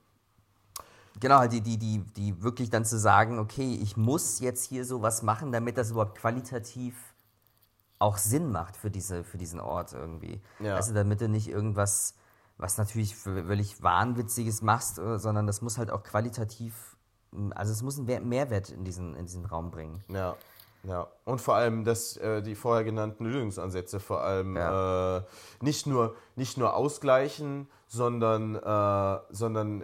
[1.19, 5.23] Genau, die, die, die, die wirklich dann zu sagen, okay, ich muss jetzt hier sowas
[5.23, 6.95] machen, damit das überhaupt qualitativ
[7.99, 10.41] auch Sinn macht für, diese, für diesen Ort irgendwie.
[10.61, 10.77] Ja.
[10.77, 12.15] Also damit du nicht irgendwas
[12.61, 16.95] was natürlich völlig Wahnwitziges machst, äh, sondern das muss halt auch qualitativ,
[17.51, 20.03] also es muss einen Mehrwert in diesen, in diesen Raum bringen.
[20.07, 20.35] Ja.
[20.83, 25.17] Ja, und vor allem dass äh, die vorher genannten Lösungsansätze vor allem ja.
[25.17, 25.21] äh,
[25.59, 29.83] nicht, nur, nicht nur ausgleichen, sondern, äh, sondern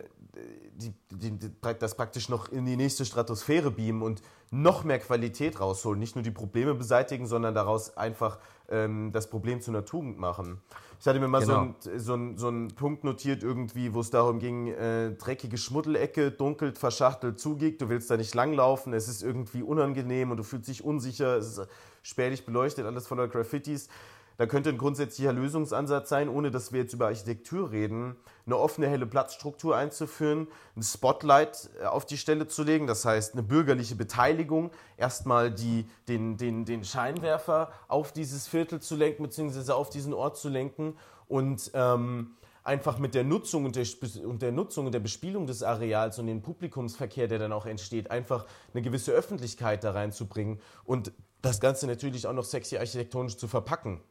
[0.73, 5.59] die, die, die, das praktisch noch in die nächste Stratosphäre beamen und noch mehr Qualität
[5.59, 5.99] rausholen.
[5.99, 10.61] Nicht nur die Probleme beseitigen, sondern daraus einfach ähm, das Problem zu einer Tugend machen.
[10.99, 11.53] Ich hatte mir mal genau.
[11.53, 15.57] so, einen, so, einen, so einen Punkt notiert, irgendwie, wo es darum ging, äh, dreckige
[15.57, 20.43] Schmuddelecke, dunkelt, verschachtelt zugeht, du willst da nicht langlaufen, es ist irgendwie unangenehm und du
[20.43, 21.67] fühlst dich unsicher, es ist
[22.01, 23.89] spärlich beleuchtet, alles voller Graffitis.
[24.37, 28.87] Da könnte ein grundsätzlicher Lösungsansatz sein, ohne dass wir jetzt über Architektur reden, eine offene,
[28.87, 33.95] helle Platzstruktur einzuführen, ein Spotlight äh, auf die Stelle zu legen, das heißt eine bürgerliche
[33.95, 40.13] Beteiligung, erstmal die, den, den, den Scheinwerfer auf dieses Viertel zu lenken, beziehungsweise auf diesen
[40.13, 40.95] Ort zu lenken
[41.27, 43.87] und ähm, einfach mit der Nutzung und der,
[44.23, 48.11] und der Nutzung und der Bespielung des Areals und dem Publikumsverkehr, der dann auch entsteht,
[48.11, 53.47] einfach eine gewisse Öffentlichkeit da reinzubringen und das Ganze natürlich auch noch sexy architektonisch zu
[53.47, 54.01] verpacken.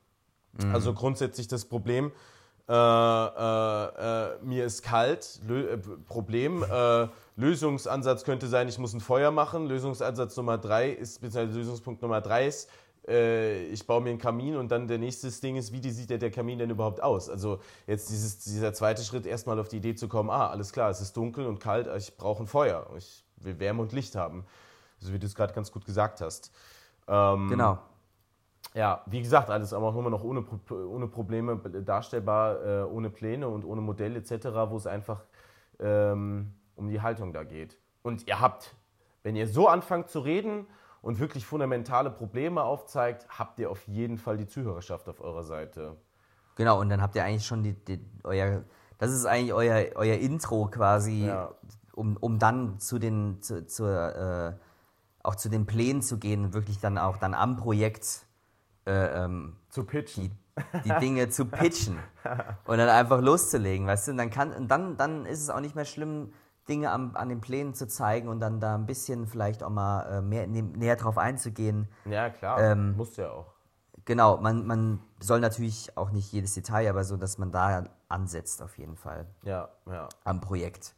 [0.64, 0.74] Mhm.
[0.74, 2.12] Also grundsätzlich das Problem,
[2.68, 8.92] äh, äh, äh, mir ist kalt, Lö äh, Problem, äh, Lösungsansatz könnte sein, ich muss
[8.92, 9.66] ein Feuer machen.
[9.66, 12.68] Lösungsansatz Nummer drei ist, beziehungsweise Lösungspunkt Nummer drei ist,
[13.06, 16.18] äh, ich baue mir einen Kamin und dann der nächste Ding ist, wie sieht der,
[16.18, 17.30] der Kamin denn überhaupt aus?
[17.30, 20.90] Also jetzt dieses, dieser zweite Schritt, erstmal auf die Idee zu kommen, ah, alles klar,
[20.90, 24.44] es ist dunkel und kalt, ich brauche ein Feuer, ich will Wärme und Licht haben.
[24.98, 26.50] So wie du es gerade ganz gut gesagt hast.
[27.06, 27.78] Ähm, genau.
[28.76, 33.48] Ja, wie gesagt, alles aber auch immer noch ohne, ohne Probleme darstellbar, äh, ohne Pläne
[33.48, 35.24] und ohne Modell etc., wo es einfach
[35.80, 37.78] ähm, um die Haltung da geht.
[38.02, 38.76] Und ihr habt,
[39.22, 40.66] wenn ihr so anfangt zu reden
[41.00, 45.96] und wirklich fundamentale Probleme aufzeigt, habt ihr auf jeden Fall die Zuhörerschaft auf eurer Seite.
[46.56, 48.62] Genau, und dann habt ihr eigentlich schon die, die euer,
[48.98, 51.50] das ist eigentlich euer, euer Intro quasi, ja.
[51.94, 54.52] um, um dann zu den, zu, zur, äh,
[55.22, 58.25] auch zu den Plänen zu gehen, wirklich dann auch dann am Projekt
[58.86, 60.36] äh, ähm, Zu pitchen.
[60.84, 61.98] die, die Dinge zu pitchen
[62.66, 64.12] und dann einfach loszulegen, weißt du?
[64.12, 66.32] Und dann, kann, und dann, dann ist es auch nicht mehr schlimm,
[66.68, 70.02] Dinge am, an den Plänen zu zeigen und dann da ein bisschen vielleicht auch mal
[70.18, 71.88] äh, mehr, nä- näher drauf einzugehen.
[72.06, 72.60] Ja, klar.
[72.60, 73.52] Ähm, Musst du ja auch.
[74.04, 78.62] Genau, man, man soll natürlich auch nicht jedes Detail, aber so, dass man da ansetzt
[78.62, 80.08] auf jeden Fall Ja, ja.
[80.24, 80.94] am Projekt.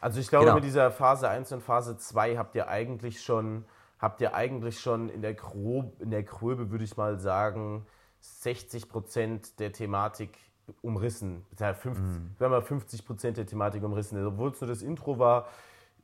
[0.00, 0.54] Also ich glaube, Genau.
[0.56, 3.64] mit dieser Phase 1 und Phase 2 habt ihr eigentlich schon,
[4.04, 7.86] habt ihr eigentlich schon in der, Grob, in der Gröbe, würde ich mal sagen,
[8.20, 10.36] 60 Prozent der Thematik
[10.82, 11.46] umrissen.
[11.58, 14.18] Ja, 50, Sagen wir mal 50 Prozent der Thematik umrissen.
[14.18, 15.48] Also, Obwohl es nur das Intro war,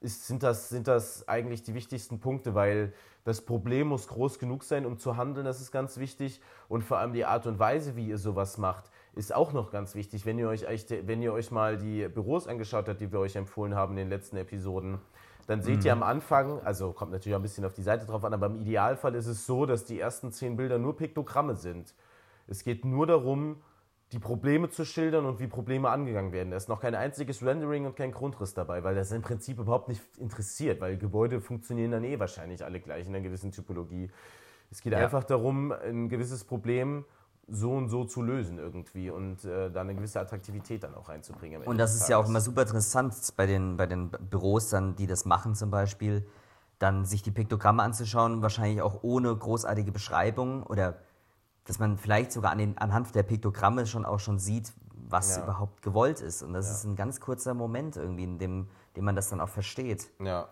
[0.01, 4.65] ist, sind, das, sind das eigentlich die wichtigsten Punkte, weil das Problem muss groß genug
[4.65, 6.41] sein, um zu handeln, das ist ganz wichtig.
[6.69, 9.95] Und vor allem die Art und Weise, wie ihr sowas macht, ist auch noch ganz
[9.95, 10.25] wichtig.
[10.25, 10.65] Wenn ihr euch,
[11.05, 14.09] wenn ihr euch mal die Büros angeschaut habt, die wir euch empfohlen haben in den
[14.09, 15.01] letzten Episoden,
[15.51, 18.25] dann seht ihr am Anfang, also kommt natürlich auch ein bisschen auf die Seite drauf
[18.25, 21.93] an, aber im Idealfall ist es so, dass die ersten zehn Bilder nur Piktogramme sind.
[22.47, 23.61] Es geht nur darum,
[24.13, 26.53] die Probleme zu schildern und wie Probleme angegangen werden.
[26.53, 29.89] Da ist noch kein einziges Rendering und kein Grundriss dabei, weil das im Prinzip überhaupt
[29.89, 34.09] nicht interessiert, weil Gebäude funktionieren dann eh wahrscheinlich alle gleich in einer gewissen Typologie.
[34.71, 35.01] Es geht Ja.
[35.01, 37.05] einfach darum, ein gewisses Problem
[37.51, 41.63] so und so zu lösen irgendwie und äh, da eine gewisse Attraktivität dann auch reinzubringen.
[41.63, 45.07] Und das ist ja auch immer super interessant bei den, bei den Büros, dann, die
[45.07, 46.27] das machen zum Beispiel,
[46.79, 50.99] dann sich die Piktogramme anzuschauen, wahrscheinlich auch ohne großartige Beschreibung oder
[51.65, 54.73] dass man vielleicht sogar an den, anhand der Piktogramme schon auch schon sieht,
[55.09, 55.43] was Ja.
[55.43, 56.43] überhaupt gewollt ist.
[56.43, 56.73] Und das Ja.
[56.73, 60.11] ist ein ganz kurzer Moment irgendwie, in dem, dem man das dann auch versteht.
[60.21, 60.49] Ja,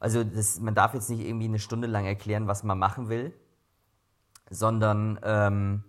[0.00, 3.32] Also das, man darf jetzt nicht irgendwie eine Stunde lang erklären, was man machen will,
[4.50, 5.84] sondern ähm,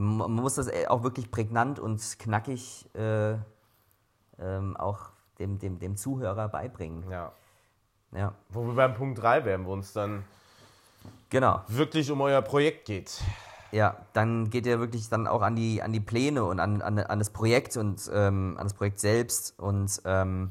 [0.00, 3.32] man muss das auch wirklich prägnant und knackig äh,
[4.38, 7.10] ähm, auch dem, dem, dem Zuhörer beibringen.
[7.10, 7.32] ja.
[8.12, 10.24] Ja, Wo wir beim Punkt 3 wären, wo uns dann
[11.28, 11.62] genau.
[11.68, 13.20] wirklich um euer Projekt geht.
[13.70, 16.98] Ja, dann geht er wirklich dann auch an die, an die Pläne und an, an,
[16.98, 19.56] an das Projekt und ähm, an das Projekt selbst.
[19.60, 20.50] Und ähm,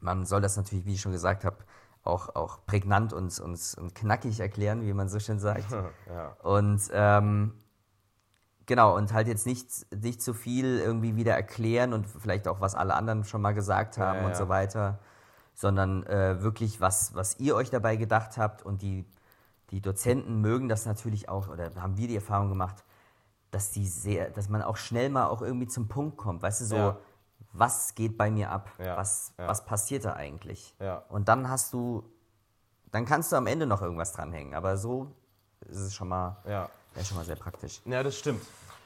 [0.00, 1.58] man soll das natürlich, wie ich schon gesagt habe,
[2.02, 5.66] auch, auch prägnant und, und, und knackig erklären, wie man so schön sagt.
[6.08, 6.36] Ja.
[6.42, 7.52] Und ähm,
[8.70, 12.76] genau, und halt jetzt nicht, nicht zu viel irgendwie wieder erklären und vielleicht auch, was
[12.76, 14.36] alle anderen schon mal gesagt haben Ja, und ja.
[14.36, 15.00] so weiter,
[15.54, 18.62] sondern äh, wirklich, was, was ihr euch dabei gedacht habt.
[18.62, 19.04] Und die,
[19.70, 22.84] die Dozenten mögen das natürlich auch, oder haben wir die Erfahrung gemacht,
[23.50, 26.64] dass die sehr, dass man auch schnell mal auch irgendwie zum Punkt kommt, weißt du,
[26.66, 26.76] so,
[27.52, 28.70] was geht bei mir ab?
[28.96, 30.76] Was, was passiert da eigentlich?
[31.08, 32.04] Und dann hast du,
[32.92, 35.10] dann kannst du am Ende noch irgendwas dranhängen, aber so
[35.68, 36.70] ist es schon mal, Ja.
[36.94, 37.80] Wäre schon mal sehr praktisch.
[37.84, 38.42] Ja, das stimmt.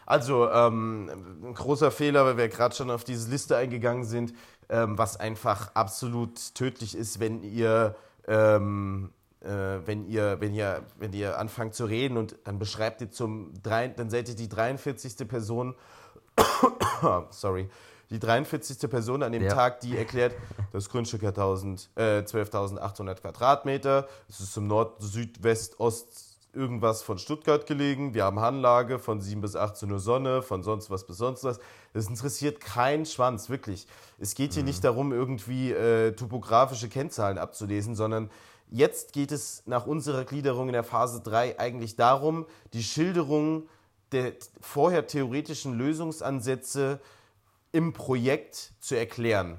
[0.06, 1.10] Also, ähm,
[1.42, 4.34] ein großer Fehler, weil wir gerade schon auf diese Liste eingegangen sind,
[4.68, 7.94] ähm, was einfach absolut tödlich ist, wenn ihr,
[8.26, 9.48] ähm, äh,
[9.84, 13.88] wenn ihr, wenn ihr, wenn ihr anfangt zu reden und dann beschreibt ihr zum drei,
[13.88, 15.26] dann seid ihr die 43.
[15.28, 15.74] Person,
[17.30, 17.68] sorry,
[18.10, 18.90] die 43.
[18.90, 19.54] Person an dem Ja.
[19.54, 20.34] Tag, die erklärt,
[20.72, 26.23] das Grundstück hat 1000, äh, 12.800 Quadratmeter, es ist im Nord, Süd, West, Ost
[26.54, 30.90] irgendwas von Stuttgart gelegen, wir haben Anlage von 7 bis 18 Uhr Sonne, von sonst
[30.90, 31.60] was bis sonst was.
[31.92, 33.86] Das interessiert keinen Schwanz, wirklich.
[34.18, 38.30] Es geht hier nicht darum, irgendwie äh, topografische Kennzahlen abzulesen, sondern
[38.70, 43.68] jetzt geht es nach unserer Gliederung in der Phase 3 eigentlich darum, die Schilderung
[44.12, 47.00] der vorher theoretischen Lösungsansätze
[47.72, 49.58] im Projekt zu erklären.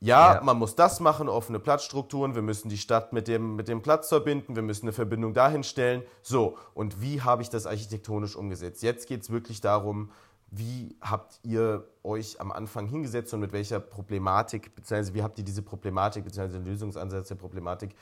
[0.00, 0.40] Ja, Ja.
[0.42, 4.08] man muss das machen, offene Platzstrukturen, wir müssen die Stadt mit dem, mit dem Platz
[4.08, 6.02] verbinden, wir müssen eine Verbindung dahin stellen.
[6.22, 8.82] So, und wie habe ich das architektonisch umgesetzt?
[8.82, 10.10] Jetzt geht es wirklich darum,
[10.50, 15.44] wie habt ihr euch am Anfang hingesetzt und mit welcher Problematik, beziehungsweise wie habt ihr
[15.44, 17.94] diese Problematik, beziehungsweise den Lösungsansatz der Problematik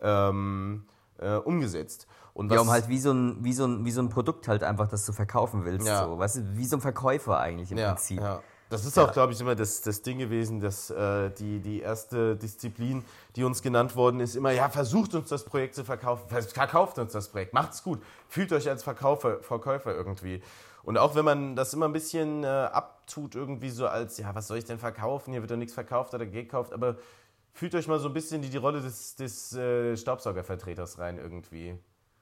[0.00, 0.86] ähm,
[1.18, 2.06] äh, umgesetzt?
[2.34, 4.62] Und Ja, um halt wie so, ein, wie, so ein, wie so ein Produkt halt
[4.62, 5.86] einfach, das du verkaufen willst.
[5.86, 6.04] Ja.
[6.04, 6.18] So.
[6.18, 8.20] Weißt du, wie so ein Verkäufer eigentlich im ja, Prinzip.
[8.20, 8.40] Ja.
[8.70, 12.36] Das ist auch, glaube ich, immer das, das Ding gewesen, dass äh, die, die erste
[12.36, 13.02] Disziplin,
[13.34, 16.98] die uns genannt worden ist, immer, ja, versucht uns das Projekt zu verkaufen, Ver- verkauft
[16.98, 20.42] uns das Projekt, macht's gut, fühlt euch als Verkäufer, Verkäufer irgendwie.
[20.82, 24.48] Und auch wenn man das immer ein bisschen äh, abtut, irgendwie so als, ja, was
[24.48, 26.96] soll ich denn verkaufen, hier wird doch nichts verkauft oder gekauft, aber
[27.54, 31.78] fühlt euch mal so ein bisschen in die Rolle des, des äh, Staubsaugervertreters rein irgendwie.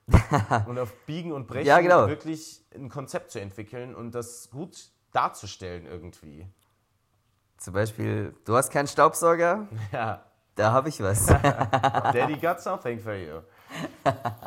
[0.69, 2.07] und auf Biegen und Brechen Ja, genau.
[2.07, 6.47] wirklich ein Konzept zu entwickeln und das gut darzustellen irgendwie.
[7.57, 10.25] Zum Beispiel, du hast keinen Staubsauger, Ja,
[10.55, 11.27] da habe ich was.
[12.13, 13.41] Daddy got something for you.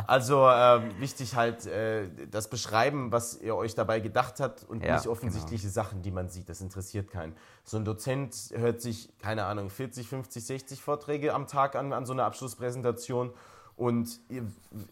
[0.08, 4.96] Also ähm, wichtig halt äh, das Beschreiben, was ihr euch dabei gedacht habt und Ja,
[4.96, 6.50] nicht offensichtliche Sachen, die man sieht.
[6.50, 7.36] Das interessiert keinen.
[7.64, 12.06] So ein Dozent hört sich, keine Ahnung, 40, 50, 60 Vorträge am Tag an, an
[12.06, 13.32] so einer Abschlusspräsentation
[13.76, 14.20] Und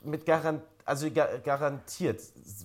[0.04, 2.22] mit Garant also garantiert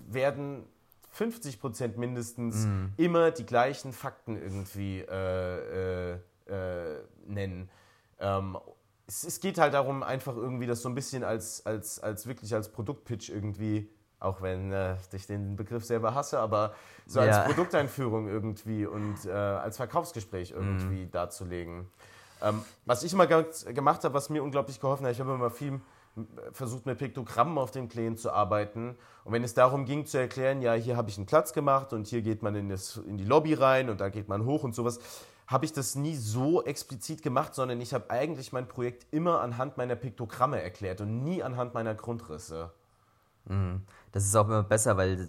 [0.09, 0.65] werden
[1.13, 2.93] 50 Prozent mindestens mhm.
[2.97, 7.69] immer die gleichen Fakten irgendwie äh, äh, äh, nennen.
[8.19, 8.59] Ähm,
[9.07, 12.55] es, es, geht halt darum, einfach irgendwie das so ein bisschen als, als, als wirklich
[12.55, 16.75] als Produktpitch irgendwie, auch wenn äh, ich den Begriff selber hasse, aber
[17.07, 17.27] so ja.
[17.27, 21.11] als Produkteinführung irgendwie und äh, als Verkaufsgespräch irgendwie mhm.
[21.11, 21.89] darzulegen.
[22.41, 25.81] Ähm, was ich mal gemacht habe, was mir unglaublich geholfen hat, ich habe immer viel
[26.53, 28.97] versucht mit Piktogrammen auf den Plänen zu arbeiten.
[29.25, 32.07] Und wenn es darum ging zu erklären, ja, hier habe ich einen Platz gemacht und
[32.07, 34.75] hier geht man in, das, in die Lobby rein und da geht man hoch und
[34.75, 35.01] sowas,
[35.47, 39.77] habe ich das nie so explizit gemacht, sondern ich habe eigentlich mein Projekt immer anhand
[39.77, 42.73] meiner Piktogramme erklärt und nie anhand meiner Grundrisse.
[43.47, 43.83] Mhm.
[44.13, 45.29] Das ist auch immer besser, weil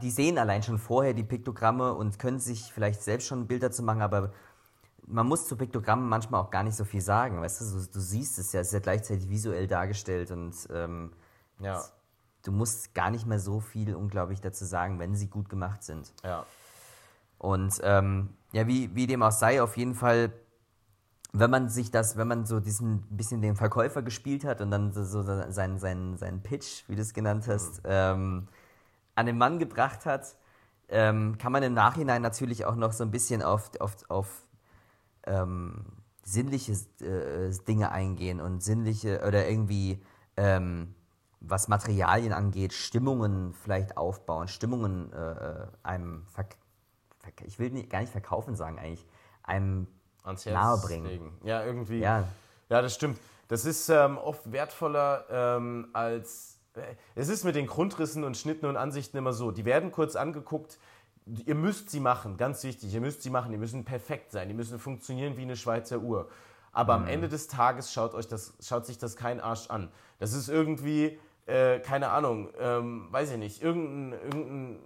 [0.00, 3.82] die sehen allein schon vorher die Piktogramme und können sich vielleicht selbst schon Bilder zu
[3.82, 4.32] machen, aber
[5.06, 7.40] man muss zu Piktogrammen manchmal auch gar nicht so viel sagen.
[7.40, 11.12] Weißt du, du, du siehst es ja, es ist ja gleichzeitig visuell dargestellt und ähm,
[11.60, 11.82] ja.
[12.42, 16.12] du musst gar nicht mehr so viel unglaublich dazu sagen, wenn sie gut gemacht sind.
[16.24, 16.44] Ja.
[17.38, 20.32] Und ähm, ja, wie, wie dem auch sei, auf jeden Fall,
[21.32, 24.92] wenn man sich das, wenn man so diesen bisschen den Verkäufer gespielt hat und dann
[24.92, 27.90] so, so seinen, seinen, seinen Pitch, wie du es genannt hast, mhm.
[27.90, 28.48] ähm,
[29.14, 30.36] an den Mann gebracht hat,
[30.88, 34.45] ähm, kann man im Nachhinein natürlich auch noch so ein bisschen auf, auf, auf
[35.26, 35.84] ähm,
[36.22, 40.02] sinnliche äh, Dinge eingehen und sinnliche oder irgendwie,
[40.36, 40.94] ähm,
[41.40, 46.26] was Materialien angeht, Stimmungen vielleicht aufbauen, Stimmungen äh, äh einem,
[47.44, 49.06] ich will nicht, gar nicht verkaufen sagen eigentlich,
[49.42, 49.86] einem
[50.44, 51.32] nahebringen.
[51.44, 52.00] Ja, irgendwie.
[52.00, 52.24] Ja.
[52.68, 53.18] ja, das stimmt.
[53.48, 56.58] Das ist ähm, oft wertvoller ähm, als.
[56.74, 56.80] Äh,
[57.14, 59.52] es ist mit den Grundrissen und Schnitten und Ansichten immer so.
[59.52, 60.78] Die werden kurz angeguckt,
[61.26, 64.54] ihr müsst sie machen, ganz wichtig, ihr müsst sie machen, die müssen perfekt sein, die
[64.54, 66.28] müssen funktionieren wie eine Schweizer Uhr.
[66.72, 67.04] Aber mhm.
[67.04, 69.90] am Ende des Tages schaut, euch das, schaut sich das kein Arsch an.
[70.18, 74.78] Das ist irgendwie, äh, keine Ahnung, ähm, weiß ich nicht, irgendein, irgendein,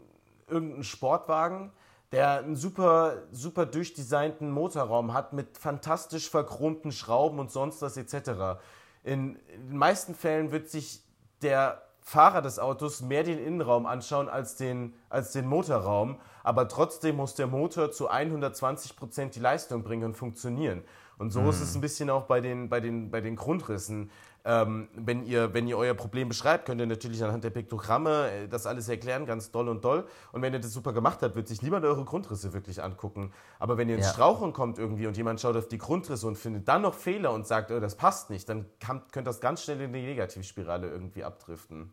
[0.49, 1.73] irgendein Sportwagen,
[2.13, 8.61] der einen super, super durchdesignten Motorraum hat mit fantastisch verchromten Schrauben und sonst was etc.
[9.05, 11.03] In, in den meisten Fällen wird sich
[11.43, 17.17] der Fahrer des Autos mehr den Innenraum anschauen als den, als den Motorraum, aber trotzdem
[17.17, 20.83] muss der Motor zu 120 Prozent die Leistung bringen und funktionieren.
[21.19, 21.51] Und so mhm.
[21.51, 24.11] ist es ein bisschen auch bei den, bei den, bei den Grundrissen.
[24.43, 28.49] Ähm, wenn, ihr, wenn ihr euer Problem beschreibt, könnt ihr natürlich anhand der Piktogramme äh,
[28.49, 30.07] das alles erklären, ganz doll und doll.
[30.33, 33.33] Und wenn ihr das super gemacht habt, wird sich niemand eure Grundrisse wirklich angucken.
[33.59, 34.13] Aber wenn ihr ins ja.
[34.13, 37.47] Strauchen kommt irgendwie und jemand schaut auf die Grundrisse und findet dann noch Fehler und
[37.47, 41.23] sagt, oh, das passt nicht, dann kann, könnt das ganz schnell in die Negativspirale irgendwie
[41.23, 41.93] abdriften.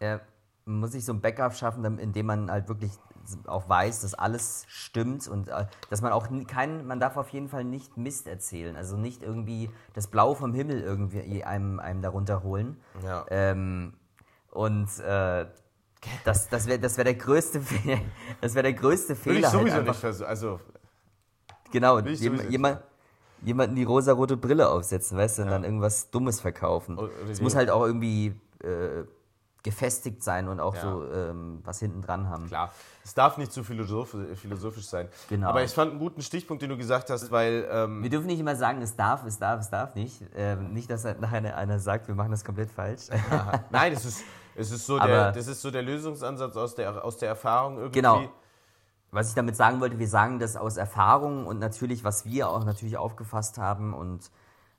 [0.00, 0.20] Ja,
[0.64, 2.90] man muss sich so ein Backup schaffen, indem man halt wirklich
[3.46, 7.48] auch weiß, dass alles stimmt und äh, dass man auch kein, man darf auf jeden
[7.48, 8.76] Fall nicht Mist erzählen.
[8.76, 12.76] Also nicht irgendwie das Blau vom Himmel irgendwie einem, einem darunter holen.
[13.04, 13.24] Ja.
[13.30, 13.94] Ähm,
[14.50, 15.46] und äh,
[16.24, 17.60] das, das wäre das wär der größte
[18.40, 19.34] das wäre der größte Fehler.
[19.34, 20.28] Würde ich sowieso halt nicht versuchen.
[20.28, 20.60] Also
[21.72, 22.80] genau, jem, jemand,
[23.42, 25.54] jemanden die rosarote Brille aufsetzen, weißt du, und ja.
[25.54, 26.98] dann irgendwas Dummes verkaufen.
[27.30, 29.04] Es muss halt auch irgendwie äh,
[29.66, 30.80] gefestigt sein und auch ja.
[30.80, 32.46] so ähm, was hinten dran haben.
[32.46, 32.70] Klar,
[33.04, 35.08] es darf nicht zu philosophisch sein.
[35.28, 35.48] Genau.
[35.48, 37.66] Aber ich fand einen guten Stichpunkt, den du gesagt hast, weil.
[37.68, 40.22] Ähm wir dürfen nicht immer sagen, es darf, es darf, es darf nicht.
[40.36, 43.08] Ähm, nicht, dass nachher einer sagt, wir machen das komplett falsch.
[43.70, 44.22] Nein, das ist,
[44.54, 47.98] es ist so der, das ist so der Lösungsansatz aus der, aus der Erfahrung irgendwie.
[48.00, 48.28] Genau.
[49.10, 52.64] Was ich damit sagen wollte, wir sagen das aus Erfahrung und natürlich, was wir auch
[52.64, 54.30] natürlich aufgefasst haben und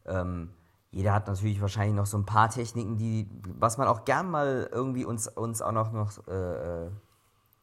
[0.05, 0.51] ähm,
[0.97, 3.29] jeder hat natürlich wahrscheinlich noch so ein paar Techniken, die,
[3.59, 6.89] was man auch gern mal irgendwie uns, uns auch noch, noch äh, äh,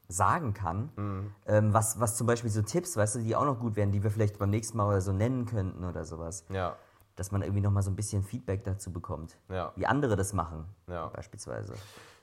[0.06, 0.90] sagen kann.
[0.94, 1.34] Mhm.
[1.44, 4.04] Ähm, was, was zum Beispiel so Tipps, weißt du, die auch noch gut wären, die
[4.04, 6.44] wir vielleicht beim nächsten Mal oder so nennen könnten oder sowas.
[6.48, 6.76] Ja.
[7.16, 9.36] Dass man irgendwie noch mal so ein bisschen Feedback dazu bekommt.
[9.48, 9.72] Ja.
[9.74, 11.08] Wie andere das machen, ja.
[11.08, 11.74] beispielsweise.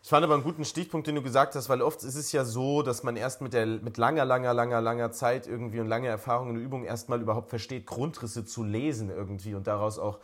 [0.04, 2.45] Ich fand aber einen guten Stichpunkt, den du gesagt hast, weil oft ist es ja
[2.45, 6.08] so, dass man erst mit, der, mit langer, langer, langer, langer Zeit irgendwie und langer
[6.08, 10.19] Erfahrung und Übung erstmal überhaupt versteht, Grundrisse zu lesen irgendwie und daraus auch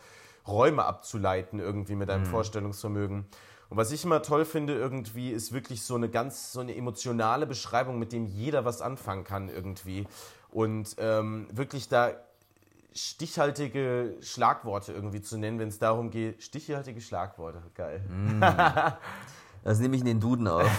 [0.46, 2.28] Räume abzuleiten irgendwie mit einem mhm.
[2.28, 3.26] Vorstellungsvermögen.
[3.70, 7.46] Und was ich immer toll finde irgendwie, ist wirklich so eine ganz, so eine emotionale
[7.46, 10.06] Beschreibung, mit dem jeder was anfangen kann irgendwie.
[10.50, 12.12] Und ähm, wirklich da
[12.94, 16.42] stichhaltige Schlagworte irgendwie zu nennen, wenn es darum geht.
[16.42, 18.00] Stichhaltige Schlagworte, geil.
[18.08, 18.42] Mm.
[19.64, 20.70] Das nehme ich in den Duden auf.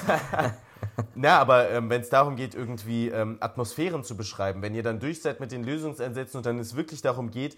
[1.16, 5.00] Na, aber ähm, wenn es darum geht, irgendwie ähm, Atmosphären zu beschreiben, wenn ihr dann
[5.00, 7.58] durch seid mit den Lösungsansätzen und dann es wirklich darum geht,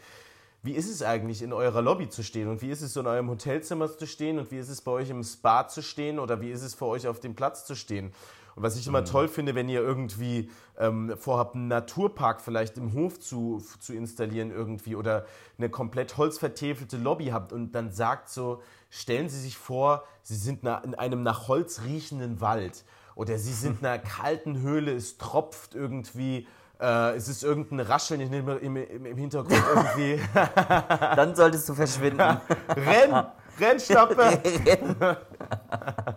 [0.63, 3.29] wie ist es eigentlich, in eurer Lobby zu stehen und wie ist es in eurem
[3.29, 6.51] Hotelzimmer zu stehen und wie ist es bei euch im Spa zu stehen oder wie
[6.51, 8.13] ist es für euch auf dem Platz zu stehen.
[8.55, 9.05] Und was ich immer mhm.
[9.05, 14.51] toll finde, wenn ihr irgendwie ähm, vorhabt, einen Naturpark vielleicht im Hof zu, zu installieren
[14.51, 15.25] irgendwie oder
[15.57, 20.63] eine komplett holzvertäfelte Lobby habt und dann sagt so, stellen Sie sich vor, Sie sind
[20.63, 22.83] in einem nach Holz riechenden Wald
[23.15, 26.45] oder Sie sind in einer kalten Höhle, es tropft irgendwie
[26.81, 30.19] äh, es ist irgendein Rascheln im, im, im Hintergrund irgendwie.
[31.15, 32.21] Dann solltest du verschwinden.
[32.69, 33.25] Renn!
[33.59, 34.41] Rennstappe!
[34.65, 34.95] Renn.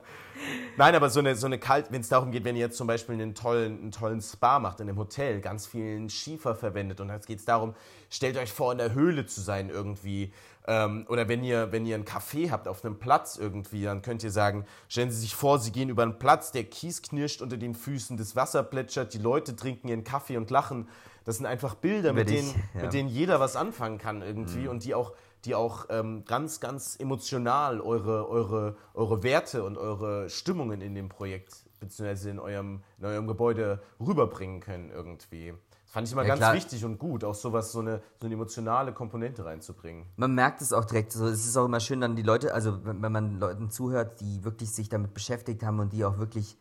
[0.77, 2.87] Nein, aber so eine, so eine kalt, wenn es darum geht, wenn ihr jetzt zum
[2.87, 7.11] Beispiel einen tollen, einen tollen Spa macht in einem Hotel, ganz vielen Schiefer verwendet und
[7.11, 7.75] jetzt geht es darum,
[8.11, 10.33] stellt euch vor, in der Höhle zu sein irgendwie.
[10.67, 14.23] Ähm, oder wenn ihr, wenn ihr einen Café habt auf einem Platz irgendwie, dann könnt
[14.25, 17.57] ihr sagen, stellen Sie sich vor, Sie gehen über einen Platz, der Kies knirscht unter
[17.57, 20.89] den Füßen, das Wasser plätschert, die Leute trinken ihren Kaffee und lachen.
[21.25, 22.83] Das sind einfach Bilder, mit, dich, denen, ja.
[22.83, 24.69] mit denen jeder was anfangen kann irgendwie mhm.
[24.69, 25.13] und die auch
[25.45, 31.09] die auch ähm, ganz, ganz emotional eure, eure, eure Werte und eure Stimmungen in dem
[31.09, 32.31] Projekt bzw.
[32.31, 35.55] In eurem, in eurem Gebäude rüberbringen können irgendwie.
[35.95, 36.55] Fand ich immer ja, ganz klar.
[36.55, 40.07] wichtig und gut, auch sowas, so eine, so eine emotionale Komponente reinzubringen.
[40.17, 41.25] Man merkt es auch direkt so.
[41.29, 44.73] Es ist auch immer schön, dann die Leute, also wenn, man Leuten zuhört, die wirklich
[44.73, 46.59] sich damit beschäftigt haben und die auch wirklich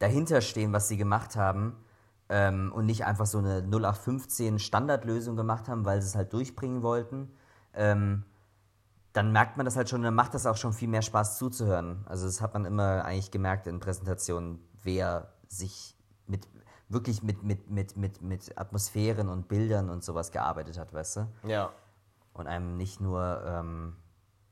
[0.00, 1.76] dahinter stehen, was sie gemacht haben
[2.28, 6.82] ähm, und nicht einfach so eine 0815 Standardlösung gemacht haben, weil sie es halt durchbringen
[6.82, 7.30] wollten,
[7.74, 8.24] ähm,
[9.12, 12.04] dann merkt man das halt schon, dann macht das auch schon viel mehr Spaß zuzuhören.
[12.06, 16.48] Also das hat man immer eigentlich gemerkt in Präsentationen, wer sich mit
[16.92, 21.28] wirklich mit, mit, mit, mit, mit Atmosphären und Bildern und sowas gearbeitet hat, weißt du?
[21.46, 21.70] Ja.
[22.34, 23.96] Und einem nicht nur ähm,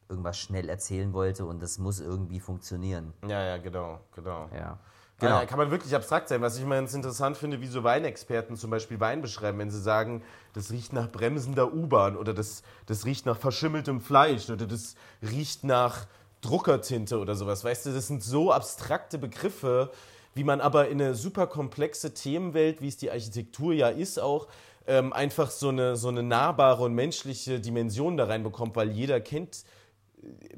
[0.09, 3.13] irgendwas schnell erzählen wollte und das muss irgendwie funktionieren.
[3.27, 4.49] Ja, ja, genau, genau.
[4.55, 4.79] Ja.
[5.21, 5.45] Genau.
[5.45, 6.41] kann man wirklich abstrakt sein.
[6.41, 9.81] Was ich immer ganz interessant finde, wie so Weinexperten zum Beispiel Wein beschreiben, wenn sie
[9.81, 10.23] sagen,
[10.55, 15.63] das riecht nach bremsender U-Bahn oder das, das riecht nach verschimmeltem Fleisch oder das riecht
[15.63, 16.07] nach
[16.41, 17.65] Druckertinte oder sowas.
[17.65, 19.91] Weißt du, das sind so abstrakte Begriffe,
[20.35, 24.49] wie man aber in eine super komplexe Themenwelt, wie es die Architektur ja ist, auch
[24.87, 29.65] ähm, einfach so eine, so eine nahbare und menschliche Dimension da reinbekommt, weil jeder kennt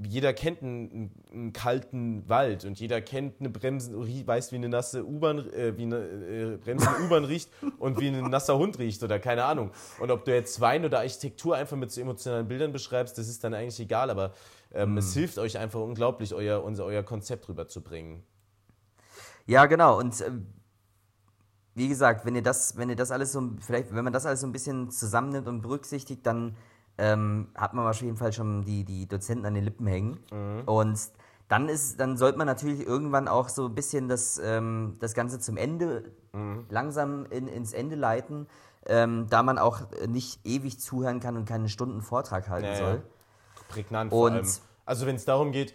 [0.05, 5.07] jeder kennt einen, einen, kalten Wald und jeder kennt eine Bremse, weiß, wie eine nasse
[5.07, 7.49] U-Bahn, äh, wie eine äh, bremsende U-Bahn riecht
[7.79, 9.71] und wie ein nasser Hund riecht oder keine Ahnung.
[10.01, 13.45] Und ob du jetzt Wein oder Architektur einfach mit so emotionalen Bildern beschreibst, das ist
[13.45, 14.33] dann eigentlich egal, aber
[14.75, 14.99] ähm, mhm.
[14.99, 18.23] es hilft euch einfach unglaublich, euer, unser, euer Konzept rüberzubringen.
[19.47, 19.99] Ja, genau.
[19.99, 20.31] Und äh,
[21.75, 24.41] wie gesagt, wenn ihr das, wenn ihr das alles so, vielleicht, wenn man das alles
[24.41, 26.57] so ein bisschen zusammennimmt und berücksichtigt, dann
[26.99, 30.19] ähm, hat man auf jeden Fall schon die, die Dozenten an den Lippen hängen.
[30.31, 30.63] Mhm.
[30.67, 30.99] Und
[31.49, 35.39] dann ist, dann sollte man natürlich irgendwann auch so ein bisschen das, ähm, das Ganze
[35.39, 36.67] zum Ende mhm.
[36.69, 38.47] langsam in, ins Ende leiten,
[38.87, 42.95] ähm, da man auch nicht ewig zuhören kann und keinen Stunden Vortrag halten ja, soll.
[42.95, 43.63] Ja.
[43.69, 44.47] Prägnant vor allem.
[44.85, 45.75] Also wenn es darum geht,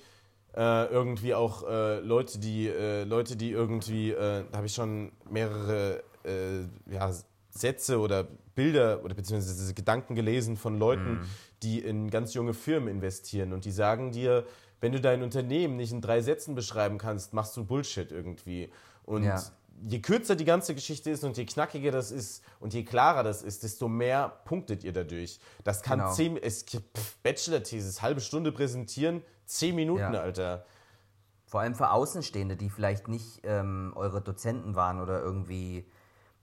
[0.57, 5.11] äh, irgendwie auch äh, Leute, die äh, Leute, die irgendwie, äh, da habe ich schon
[5.29, 7.13] mehrere äh, ja,
[7.51, 11.25] Sätze oder Bilder oder beziehungsweise Gedanken gelesen von Leuten, mm.
[11.61, 14.45] die in ganz junge Firmen investieren und die sagen dir,
[14.81, 18.71] wenn du dein Unternehmen nicht in drei Sätzen beschreiben kannst, machst du Bullshit irgendwie.
[19.03, 19.39] Und ja.
[19.83, 23.43] je kürzer die ganze Geschichte ist und je knackiger das ist und je klarer das
[23.43, 25.39] ist, desto mehr punktet ihr dadurch.
[25.63, 26.13] Das kann genau.
[26.13, 26.65] zehn, es
[27.21, 30.21] Bachelor-Thesis, halbe Stunde präsentieren, zehn Minuten, ja.
[30.21, 30.65] Alter.
[31.45, 35.89] Vor allem für Außenstehende, die vielleicht nicht ähm, eure Dozenten waren oder irgendwie.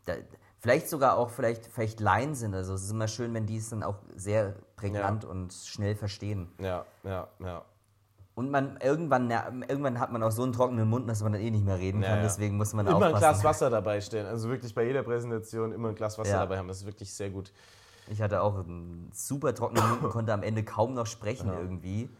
[0.06, 0.14] Da,
[0.58, 2.54] vielleicht sogar auch vielleicht, vielleicht Laien sind.
[2.54, 5.30] Also es ist immer schön, wenn die es dann auch sehr prägnant ja.
[5.30, 6.50] und schnell verstehen.
[6.58, 7.64] Ja, ja, ja.
[8.34, 9.30] Und man irgendwann,
[9.68, 12.00] irgendwann hat man auch so einen trockenen Mund, dass man dann eh nicht mehr reden
[12.00, 12.16] kann.
[12.16, 13.14] Ja, Deswegen muss man immer aufpassen.
[13.14, 14.26] ein Glas Wasser dabei stellen.
[14.26, 16.66] Also wirklich bei jeder Präsentation immer ein Glas Wasser dabei haben.
[16.66, 17.52] Das ist wirklich sehr gut.
[18.08, 22.10] Ich hatte auch einen super trockenen Mund und konnte am Ende kaum noch sprechen irgendwie.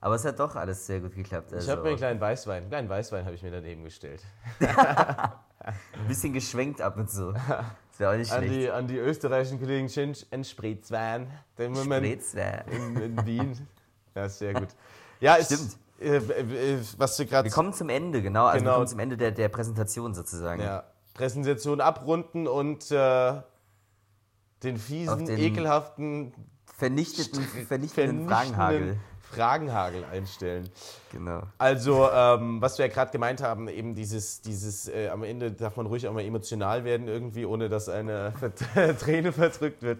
[0.00, 1.52] Aber es hat doch alles sehr gut geklappt.
[1.52, 1.64] Also.
[1.64, 4.22] Ich habe mir einen kleinen Weißwein, einen kleinen Weißwein habe ich mir daneben gestellt.
[4.60, 7.34] Ein bisschen geschwenkt ab und zu.
[7.96, 8.54] Das wäre auch nicht an schlecht.
[8.54, 9.90] Die, an die österreichischen Kollegen
[10.30, 11.30] ein Spritzwein.
[11.56, 12.64] Den Spritzwein.
[12.68, 13.68] In, in Wien.
[14.14, 14.68] Ja, sehr gut.
[15.18, 15.78] Ja, Stimmt.
[15.98, 17.46] Äh, äh, was du gerade.
[17.48, 18.44] Wir kommen zum Ende, genau.
[18.44, 18.72] Also genau.
[18.72, 20.60] wir kommen zum Ende der, der Präsentation sozusagen.
[20.60, 20.84] Ja.
[21.14, 23.40] Präsentation abrunden und äh,
[24.62, 26.34] den fiesen, den ekelhaften,
[26.76, 28.98] vernichteten, vernichtenden, vernichtenden Fragenhagel.
[29.30, 30.68] Fragenhagel einstellen.
[31.12, 31.42] Genau.
[31.58, 35.76] Also, ähm, was wir ja gerade gemeint haben, eben dieses, dieses äh, am Ende darf
[35.76, 38.32] man ruhig auch mal emotional werden, irgendwie, ohne dass eine
[39.00, 39.98] Träne verdrückt wird.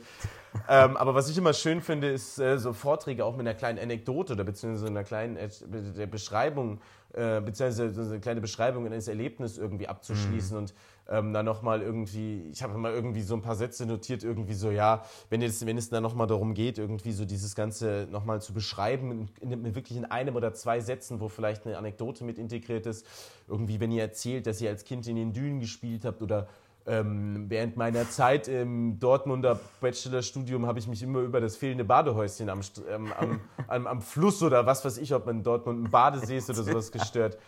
[0.68, 3.78] ähm, aber was ich immer schön finde, ist äh, so Vorträge auch mit einer kleinen
[3.78, 6.80] Anekdote oder beziehungsweise einer kleinen äh, Beschreibung,
[7.14, 10.62] äh, beziehungsweise so eine kleine Beschreibung eines Erlebnisses irgendwie abzuschließen mhm.
[10.62, 10.74] und
[11.08, 14.70] ähm, dann nochmal irgendwie, ich habe mal irgendwie so ein paar Sätze notiert, irgendwie so,
[14.70, 18.52] ja, wenn es, wenn es dann nochmal darum geht, irgendwie so dieses Ganze nochmal zu
[18.52, 22.86] beschreiben, in, in, wirklich in einem oder zwei Sätzen, wo vielleicht eine Anekdote mit integriert
[22.86, 23.06] ist,
[23.48, 26.48] irgendwie, wenn ihr erzählt, dass ihr als Kind in den Dünen gespielt habt oder
[26.86, 32.48] ähm, während meiner Zeit im Dortmunder Bachelorstudium habe ich mich immer über das fehlende Badehäuschen
[32.48, 35.90] am, ähm, am, am, am Fluss oder was weiß ich, ob man in Dortmund einen
[35.90, 37.38] Badesee ist oder sowas gestört.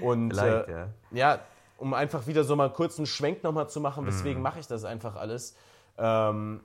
[0.00, 0.88] Und äh, ja.
[1.10, 1.38] ja,
[1.78, 4.08] um einfach wieder so mal einen kurzen Schwenk nochmal zu machen, Mhm.
[4.08, 5.54] weswegen mache ich das einfach alles,
[5.98, 6.60] ähm,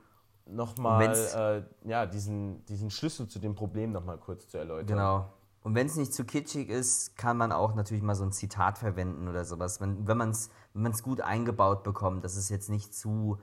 [0.46, 4.86] nochmal äh, ja, diesen, diesen Schlüssel zu dem Problem nochmal kurz zu erläutern.
[4.86, 5.32] Genau.
[5.62, 8.78] Und wenn es nicht zu kitschig ist, kann man auch natürlich mal so ein Zitat
[8.78, 9.80] verwenden oder sowas.
[9.80, 13.38] Wenn, wenn man es wenn man's gut eingebaut bekommt, dass es jetzt nicht zu,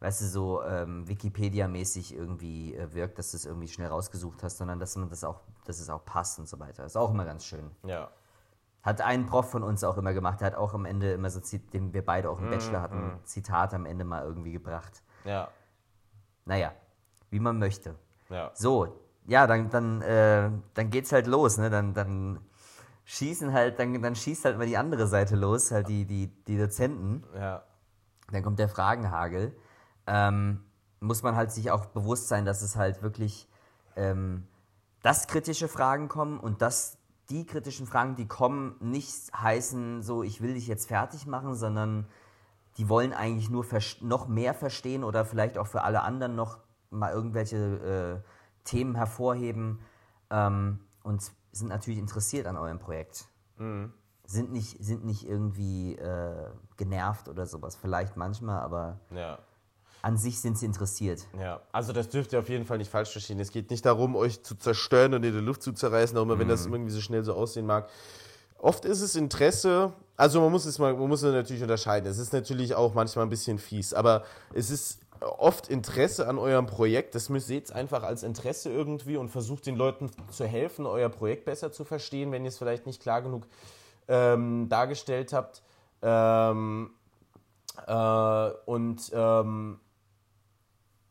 [0.00, 4.58] weißt du, so ähm, Wikipedia-mäßig irgendwie äh, wirkt, dass du es irgendwie schnell rausgesucht hast,
[4.58, 6.84] sondern dass man das auch, dass es auch passt und so weiter.
[6.84, 7.70] Ist auch immer ganz schön.
[7.84, 8.10] Ja.
[8.82, 11.40] Hat ein Prof von uns auch immer gemacht, der hat auch am Ende immer so,
[11.72, 15.02] den wir beide auch im Bachelor hatten, ein Zitat am Ende mal irgendwie gebracht.
[15.24, 15.48] Ja.
[16.44, 16.72] Naja,
[17.30, 17.96] wie man möchte.
[18.30, 18.52] Ja.
[18.54, 18.96] So,
[19.26, 21.70] ja, dann, dann, äh, dann geht's halt los, ne?
[21.70, 22.40] Dann, dann
[23.04, 26.58] schießen halt, dann, dann schießt halt mal die andere Seite los, halt die, die, die
[26.58, 27.24] Dozenten.
[27.34, 27.62] Ja.
[28.30, 29.56] Dann kommt der Fragenhagel.
[30.06, 30.64] Ähm,
[31.00, 33.48] muss man halt sich auch bewusst sein, dass es halt wirklich,
[33.96, 34.46] ähm,
[35.02, 36.98] dass kritische Fragen kommen und dass
[37.30, 42.06] die kritischen Fragen, die kommen, nicht heißen, so, ich will dich jetzt fertig machen, sondern
[42.78, 43.66] die wollen eigentlich nur
[44.00, 46.58] noch mehr verstehen oder vielleicht auch für alle anderen noch
[46.90, 48.35] mal irgendwelche äh,
[48.66, 49.78] Themen hervorheben
[50.30, 53.24] ähm, und sind natürlich interessiert an eurem Projekt.
[54.26, 57.76] Sind, nicht, sind nicht irgendwie äh, genervt oder sowas.
[57.76, 59.38] Vielleicht manchmal, aber Ja.
[60.02, 61.26] an sich sind sie interessiert.
[61.40, 63.40] Ja, also das dürft ihr auf jeden Fall nicht falsch verstehen.
[63.40, 66.38] Es geht nicht darum, euch zu zerstören und in der Luft zu zerreißen, auch immer
[66.38, 67.88] wenn das irgendwie so schnell so aussehen mag.
[68.58, 72.10] Oft ist es Interesse, also man muss es mal, man muss es natürlich unterscheiden.
[72.10, 76.66] Es ist natürlich auch manchmal ein bisschen fies, aber es ist oft Interesse an eurem
[76.66, 77.14] Projekt.
[77.14, 81.44] Das müsst seht einfach als Interesse irgendwie und versucht den Leuten zu helfen, euer Projekt
[81.44, 83.46] besser zu verstehen, wenn ihr es vielleicht nicht klar genug
[84.08, 85.62] ähm, dargestellt habt.
[86.02, 86.90] Ähm,
[87.86, 89.80] äh, und ähm,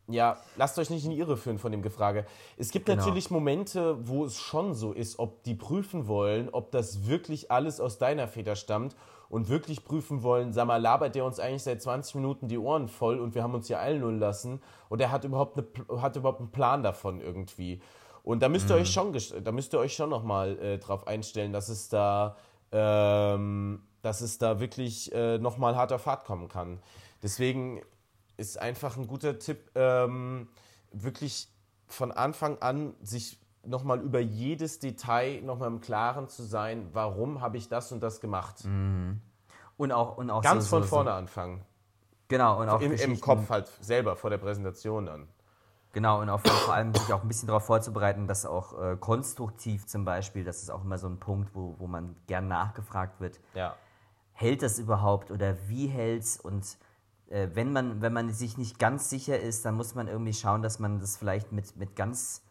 [0.08, 2.26] ja, lasst euch nicht in die Irre führen von dem Gefrage.
[2.56, 2.98] Es gibt Genau.
[2.98, 7.80] natürlich Momente, wo es schon so ist, ob die prüfen wollen, ob das wirklich alles
[7.80, 8.94] aus deiner Feder stammt
[9.28, 12.88] und wirklich prüfen wollen, sag mal, labert der uns eigentlich seit 20 Minuten die Ohren
[12.88, 16.40] voll und wir haben uns hier eilen lassen und er hat überhaupt, eine, hat überhaupt
[16.40, 17.80] einen Plan davon irgendwie.
[18.22, 21.52] Und da müsst ihr euch schon, da müsst ihr euch schon nochmal äh, drauf einstellen,
[21.52, 22.36] dass es da,
[22.72, 26.80] ähm, dass es da wirklich äh, nochmal hart auf Fahrt kommen kann.
[27.22, 27.82] Deswegen
[28.36, 30.48] ist einfach ein guter Tipp, ähm,
[30.90, 31.48] wirklich
[31.86, 37.56] von Anfang an sich nochmal über jedes Detail nochmal im Klaren zu sein, warum habe
[37.56, 38.64] ich das und das gemacht.
[39.76, 41.58] Und auch, und auch Ganz so, von so, vorne anfangen.
[41.58, 41.64] So,
[42.28, 45.28] genau, und auch Im, Im Kopf halt selber, vor der Präsentation dann.
[45.92, 48.96] Genau, und auch vor, vor allem sich auch ein bisschen darauf vorzubereiten, dass auch äh,
[48.96, 53.20] konstruktiv zum Beispiel, das ist auch immer so ein Punkt, wo, wo man gern nachgefragt
[53.20, 53.74] wird, Ja.
[54.32, 56.76] hält das überhaupt oder wie hält's und
[57.30, 60.60] äh, wenn, man, wenn man sich nicht ganz sicher ist, dann muss man irgendwie schauen,
[60.60, 62.42] dass man das vielleicht mit, mit ganz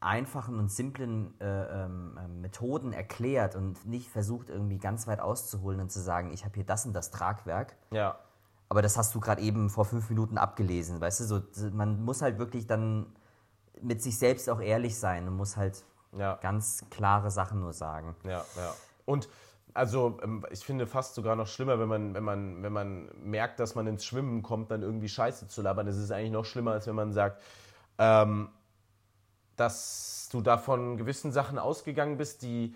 [0.00, 1.44] einfachen und simplen äh,
[1.84, 6.44] ähm, ähm, Methoden erklärt und nicht versucht irgendwie ganz weit auszuholen und zu sagen, ich
[6.44, 7.76] habe hier das und das Tragwerk.
[7.90, 8.18] Ja.
[8.70, 11.24] Aber das hast du gerade eben vor fünf Minuten abgelesen, weißt du?
[11.24, 13.06] So, man muss halt wirklich dann
[13.82, 15.84] mit sich selbst auch ehrlich sein und muss halt
[16.16, 16.36] Ja.
[16.36, 18.16] ganz klare Sachen nur sagen.
[18.24, 18.74] Ja, ja.
[19.04, 19.28] Und
[19.74, 23.60] also ähm, ich finde fast sogar noch schlimmer, wenn man, wenn man, wenn man merkt,
[23.60, 25.86] dass man ins Schwimmen kommt, dann irgendwie Scheiße zu labern.
[25.86, 27.40] Das ist eigentlich noch schlimmer, als wenn man sagt,
[27.98, 28.48] ähm,
[29.60, 32.74] dass du davon gewissen Sachen ausgegangen bist, die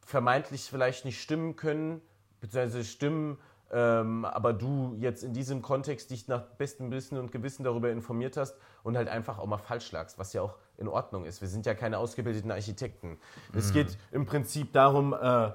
[0.00, 2.00] vermeintlich vielleicht nicht stimmen können,
[2.40, 3.38] beziehungsweise stimmen,
[3.72, 8.36] ähm, aber du jetzt in diesem Kontext dich nach bestem Wissen und Gewissen darüber informiert
[8.36, 11.40] hast und halt einfach auch mal falsch lagst, was ja auch in Ordnung ist.
[11.40, 13.18] Wir sind ja keine ausgebildeten Architekten.
[13.54, 15.50] Es geht im Prinzip darum, äh,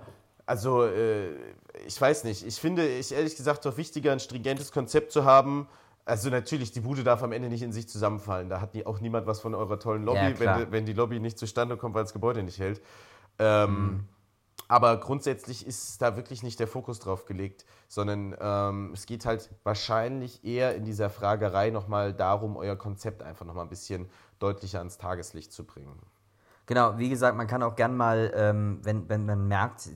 [0.46, 1.32] also äh,
[1.86, 5.68] ich weiß nicht, ich finde ich ehrlich gesagt doch wichtiger, ein stringentes Konzept zu haben.
[6.06, 8.47] Also natürlich, die Bude darf am Ende nicht in sich zusammenfallen.
[8.47, 11.39] Da hat auch niemand was von eurer tollen Lobby, Ja, wenn, wenn die Lobby nicht
[11.39, 12.82] zustande kommt, weil das Gebäude nicht hält.
[13.39, 14.06] Ähm,
[14.68, 19.49] Aber grundsätzlich ist da wirklich nicht der Fokus drauf gelegt, sondern ähm, es geht halt
[19.64, 24.97] wahrscheinlich eher in dieser Fragerei nochmal darum, euer Konzept einfach nochmal ein bisschen deutlicher ans
[24.97, 25.99] Tageslicht zu bringen.
[26.66, 29.89] Genau, wie gesagt, man kann auch gern mal, ähm, wenn, wenn man merkt,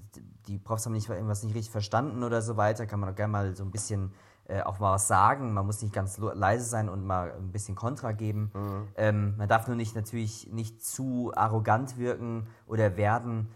[0.47, 3.32] die Profs haben nicht, irgendwas nicht richtig verstanden oder so weiter, kann man auch gern
[3.32, 4.14] mal so ein bisschen
[4.50, 5.54] äh, auch mal was sagen.
[5.54, 8.52] Man muss nicht ganz leise sein und mal ein bisschen Kontra geben.
[8.95, 13.50] Ähm, man darf nur nicht natürlich nicht zu arrogant wirken oder werden,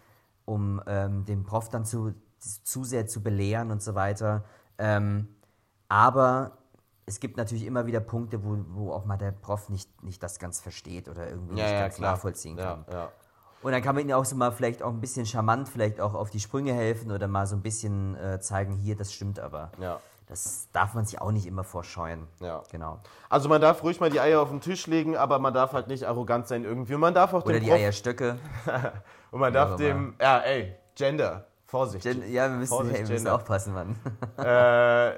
[0.46, 4.44] um ähm, den Prof dann zu, zu sehr zu belehren und so weiter.
[4.78, 5.28] Ähm,
[5.90, 6.58] aber
[7.06, 10.40] es gibt natürlich immer wieder Punkte, wo, wo auch mal der Prof nicht, nicht das
[10.40, 12.86] ganz versteht oder irgendwie nicht ganz nachvollziehen kann.
[12.88, 13.10] Ja, ja.
[13.64, 16.14] Und dann kann man ihnen auch so mal vielleicht auch ein bisschen charmant vielleicht auch
[16.14, 19.72] auf die Sprünge helfen oder mal so ein bisschen äh, zeigen, hier, das stimmt aber.
[19.80, 20.00] Ja.
[20.28, 22.28] Das darf man sich auch nicht immer vorscheuen.
[22.40, 22.64] Ja.
[22.72, 23.00] Genau.
[23.30, 25.88] Also man darf ruhig mal die Eier auf den Tisch legen, aber man darf halt
[25.88, 26.94] nicht arrogant sein irgendwie.
[26.96, 28.38] Und man darf auch Oder die Prof- Eierstöcke.
[29.32, 32.04] und man darf dem, ja, ey, Gender, Vorsicht.
[32.04, 33.96] Gen- Ja, wir müssen, Vorsicht, hey, wir müssen aufpassen, Mann.
[34.38, 35.12] äh,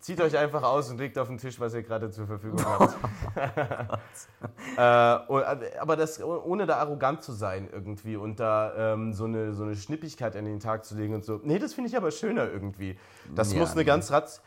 [0.00, 2.96] zieht euch einfach aus und legt auf den Tisch, was ihr gerade zur Verfügung habt.
[4.76, 5.44] äh, und,
[5.80, 9.74] aber das ohne da arrogant zu sein irgendwie und da ähm, so, eine, so eine
[9.74, 11.40] Schnippigkeit an den Tag zu legen und so.
[11.42, 12.98] Nee, das finde ich aber schöner irgendwie.
[13.34, 13.86] Das Ja, muss eine nee.
[13.86, 14.40] ganz raz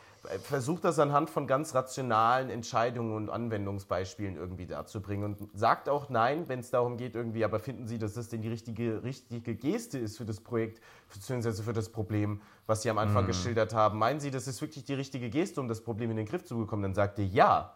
[0.43, 6.47] versucht das anhand von ganz rationalen Entscheidungen und Anwendungsbeispielen irgendwie darzubringen und sagt auch nein,
[6.47, 9.97] wenn es darum geht irgendwie, aber finden Sie, dass das denn die richtige, richtige Geste
[9.97, 10.79] ist für das Projekt,
[11.11, 13.97] beziehungsweise für das Problem, was Sie am Anfang geschildert haben?
[13.97, 16.57] Meinen Sie, das ist wirklich die richtige Geste, um das Problem in den Griff zu
[16.57, 16.83] bekommen?
[16.83, 17.73] Dann sagt ihr ja.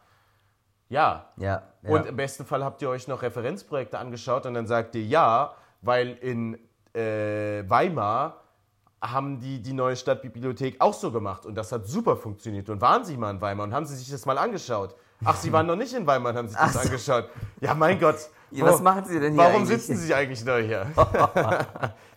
[0.87, 1.31] Ja.
[1.37, 1.63] Ja.
[1.81, 1.89] ja.
[1.89, 5.55] Und im besten Fall habt ihr euch noch Referenzprojekte angeschaut und dann sagt ihr ja,
[5.81, 6.59] weil in
[6.93, 8.44] äh, Weimar
[9.11, 12.69] haben die die neue Stadtbibliothek auch so gemacht und das hat super funktioniert.
[12.69, 14.95] Und waren Sie mal in Weimar und haben Sie sich das mal angeschaut?
[15.23, 16.79] Ach, Sie waren noch nicht in Weimar und haben sich das so.
[16.79, 17.29] angeschaut.
[17.61, 18.17] Ja, mein Gott.
[18.51, 19.81] Ja, was machen Sie denn hier Warum eigentlich?
[19.81, 20.87] sitzen Sie eigentlich da hier?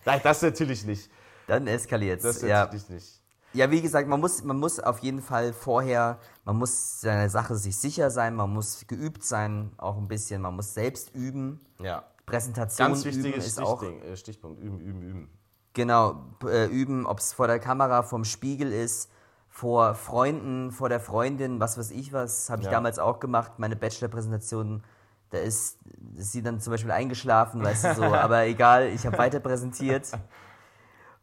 [0.05, 1.09] Nein, das natürlich nicht.
[1.47, 2.41] Dann eskaliert Das es.
[2.43, 2.65] Ja.
[2.65, 3.21] natürlich nicht.
[3.53, 7.55] ja, wie gesagt, man muss, man muss auf jeden Fall vorher, man muss seiner Sache
[7.55, 11.59] sich sicher sein, man muss geübt sein, auch ein bisschen, man muss selbst üben.
[11.79, 12.03] Ja.
[12.25, 14.61] Präsentation Ganz üben wichtiges ist auch Stichding, äh, Stichpunkt.
[14.61, 15.38] Üben, üben, üben.
[15.79, 19.09] Genau, äh, üben, ob es vor der Kamera, vorm Spiegel ist,
[19.47, 22.71] vor Freunden, vor der Freundin, was weiß ich was, habe ich Ja.
[22.73, 24.83] damals auch gemacht, meine Bachelor-Präsentation,
[25.29, 25.77] da ist,
[26.17, 30.09] ist sie dann zum Beispiel eingeschlafen, weißt du so, aber egal, ich habe weiter präsentiert.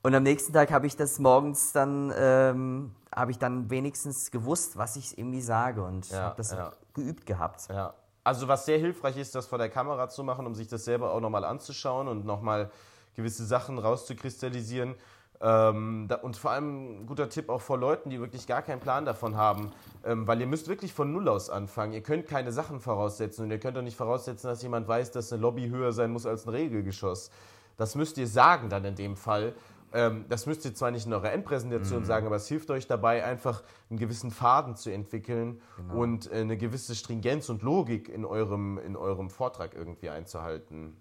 [0.03, 4.79] Und am nächsten Tag habe ich das morgens dann, ähm, habe ich dann wenigstens gewusst,
[4.79, 6.73] was ich irgendwie sage und Ja, habe das ja.
[6.95, 7.69] geübt gehabt.
[7.69, 7.93] Ja.
[8.25, 11.13] Also was sehr hilfreich ist, das vor der Kamera zu machen, um sich das selber
[11.13, 12.71] auch nochmal anzuschauen und nochmal
[13.17, 14.95] gewisse Sachen rauszukristallisieren.
[15.41, 18.81] Ähm, da, und vor allem ein guter Tipp auch vor Leuten, die wirklich gar keinen
[18.81, 19.71] Plan davon haben,
[20.05, 21.93] ähm, weil ihr müsst wirklich von Null aus anfangen.
[21.93, 25.33] Ihr könnt keine Sachen voraussetzen und ihr könnt auch nicht voraussetzen, dass jemand weiß, dass
[25.33, 27.31] eine Lobby höher sein muss als ein Regelgeschoss.
[27.77, 29.55] Das müsst ihr sagen dann in dem Fall.
[29.93, 33.25] Ähm, das müsst ihr zwar nicht in eurer Endpräsentation sagen, aber es hilft euch dabei,
[33.25, 35.61] einfach einen gewissen Faden zu entwickeln
[35.95, 40.97] und äh, eine gewisse Stringenz und Logik in eurem, in eurem Vortrag irgendwie einzuhalten.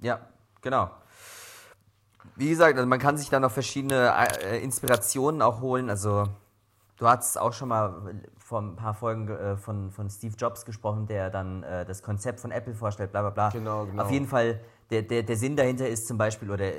[0.00, 0.20] Ja,
[0.60, 0.90] genau.
[2.36, 4.12] Wie gesagt, also man kann sich da noch verschiedene
[4.42, 5.90] äh, Inspirationen auch holen.
[5.90, 6.28] Also
[6.96, 11.06] du hast auch schon mal vor ein paar Folgen äh, von, von Steve Jobs gesprochen,
[11.06, 13.48] der dann äh, das Konzept von Apple vorstellt, bla bla bla.
[13.50, 14.02] Genau, genau.
[14.02, 14.60] Auf jeden Fall,
[14.90, 16.70] der, der, der Sinn dahinter ist zum Beispiel, oder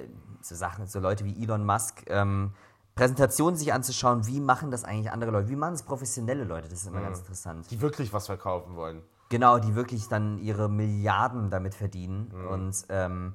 [0.41, 2.51] so Sachen, so Leute wie Elon Musk, ähm,
[2.95, 6.81] Präsentationen sich anzuschauen, wie machen das eigentlich andere Leute, wie machen es professionelle Leute, das
[6.81, 7.69] ist immer ganz interessant.
[7.71, 9.01] Die wirklich was verkaufen wollen.
[9.29, 12.31] Genau, die wirklich dann ihre Milliarden damit verdienen.
[12.31, 12.47] Mhm.
[12.49, 13.33] Und ähm,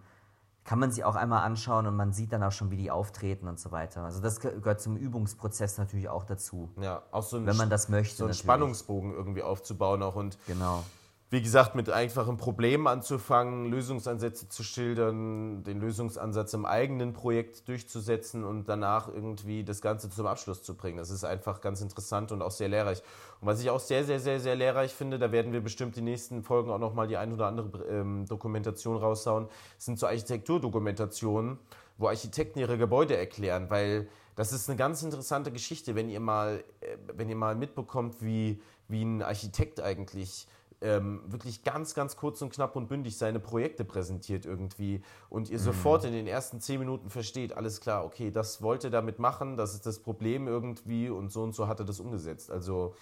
[0.69, 3.49] kann man sich auch einmal anschauen und man sieht dann auch schon, wie die auftreten
[3.49, 4.03] und so weiter.
[4.05, 6.69] Also das ge- gehört zum Übungsprozess natürlich auch dazu.
[6.79, 8.43] Ja, auch so ein, Wenn man das möchte, so einen natürlich.
[8.43, 10.85] Spannungsbogen irgendwie aufzubauen auch und Genau.
[11.31, 18.45] Wie gesagt, mit einfachen Problemen anzufangen, Lösungsansätze zu schildern, den Lösungsansatz im eigenen Projekt durchzusetzen
[18.45, 20.97] und danach irgendwie das Ganze zum Abschluss zu bringen.
[20.97, 23.03] Das ist einfach ganz interessant und auch sehr lehrreich.
[23.43, 26.01] Und was ich auch sehr, sehr, sehr, sehr lehrreich finde, da werden wir bestimmt die
[26.03, 31.59] nächsten Folgen auch nochmal die ein oder andere ähm, Dokumentation raushauen, sind so Architekturdokumentationen,
[31.99, 36.65] wo Architekten ihre Gebäude erklären, weil das ist eine ganz interessante Geschichte, wenn ihr mal,
[36.81, 40.47] äh, wenn ihr mal mitbekommt, wie, wie ein Architekt eigentlich
[40.81, 45.59] ähm, wirklich ganz, ganz kurz und knapp und bündig seine Projekte präsentiert irgendwie und ihr
[45.59, 49.57] sofort in den ersten zehn Minuten versteht, alles klar, okay, das wollte er damit machen,
[49.57, 52.51] das ist das Problem irgendwie und so und so hat er das umgesetzt.
[52.51, 52.95] Also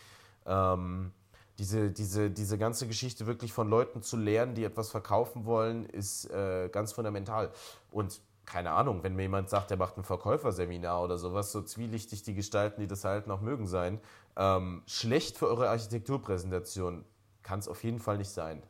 [0.47, 1.12] ähm,
[1.59, 6.31] diese, diese, diese ganze Geschichte wirklich von Leuten zu lernen, die etwas verkaufen wollen, ist
[6.31, 7.51] äh, ganz fundamental.
[7.91, 12.22] Und keine Ahnung, wenn mir jemand sagt, er macht ein Verkäuferseminar oder sowas, so zwielichtig
[12.22, 14.01] die Gestalten, die das halten, auch mögen sein,
[14.37, 17.05] ähm, schlecht für eure Architekturpräsentation
[17.47, 18.61] kann es auf jeden Fall nicht sein.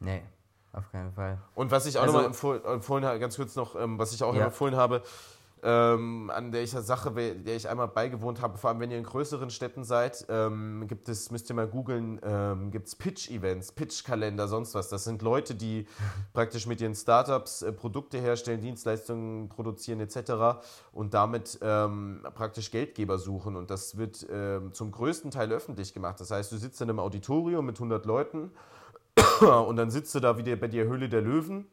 [0.00, 0.22] Nee,
[0.72, 1.38] auf keinen Fall.
[1.54, 4.22] Und was ich auch Also- nochmal empfohlen, empfohlen habe, ganz kurz noch, ähm, was ich
[4.24, 4.46] auch Ja.
[4.46, 5.02] empfohlen habe,
[5.62, 9.04] ähm, an der ich Sache, der ich einmal beigewohnt habe, vor allem wenn ihr in
[9.04, 14.48] größeren Städten seid, ähm, gibt es, müsst ihr mal googeln, ähm, gibt es Pitch-Events, Pitch-Kalender,
[14.48, 14.88] sonst was.
[14.88, 15.86] Das sind Leute, die
[16.32, 20.60] praktisch mit ihren Startups äh, Produkte herstellen, Dienstleistungen produzieren etc.
[20.92, 23.56] und damit ähm, praktisch Geldgeber suchen.
[23.56, 26.20] Und das wird ähm, zum größten Teil öffentlich gemacht.
[26.20, 28.52] Das heißt, du sitzt in einem Auditorium mit 100 Leuten
[29.40, 31.66] und dann sitzt du da wieder bei der Höhle der Löwen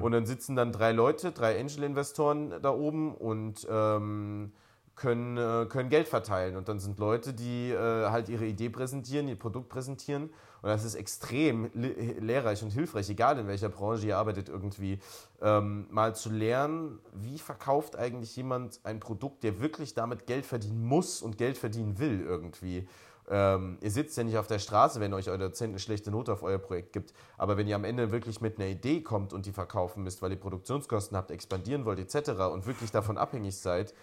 [0.00, 4.52] und dann sitzen dann drei Leute, drei Angel-Investoren da oben und ähm,
[4.96, 6.56] können, äh, können Geld verteilen.
[6.56, 10.30] Und dann sind Leute, die äh, halt ihre Idee präsentieren, ihr Produkt präsentieren.
[10.62, 14.98] Und das ist extrem lehrreich und hilfreich, egal in welcher Branche ihr arbeitet, irgendwie
[15.42, 20.84] ähm, mal zu lernen, wie verkauft eigentlich jemand ein Produkt, der wirklich damit Geld verdienen
[20.84, 22.88] muss und Geld verdienen will irgendwie.
[23.28, 26.32] Ähm, ihr sitzt ja nicht auf der Straße, wenn euch euer Dozent eine schlechte Note
[26.32, 27.12] auf euer Projekt gibt.
[27.36, 30.30] Aber wenn ihr am Ende wirklich mit einer Idee kommt und die verkaufen müsst, weil
[30.30, 32.30] ihr Produktionskosten habt, expandieren wollt etc.
[32.52, 33.94] und wirklich davon abhängig seid,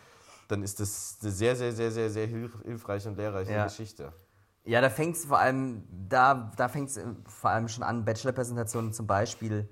[0.49, 3.63] dann ist das eine sehr, sehr, sehr, sehr, sehr hilfreiche und lehrreiche ja.
[3.63, 4.11] Geschichte.
[4.65, 6.91] Ja, da fängt es vor allem, da, da fängt
[7.26, 9.69] vor allem schon an, Bachelor-Präsentationen zum Beispiel.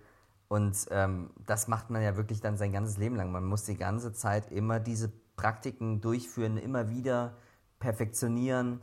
[0.48, 3.32] Und ähm, das macht man ja wirklich dann sein ganzes Leben lang.
[3.32, 7.38] Man muss die ganze Zeit immer diese Praktiken durchführen, immer wieder
[7.80, 8.82] perfektionieren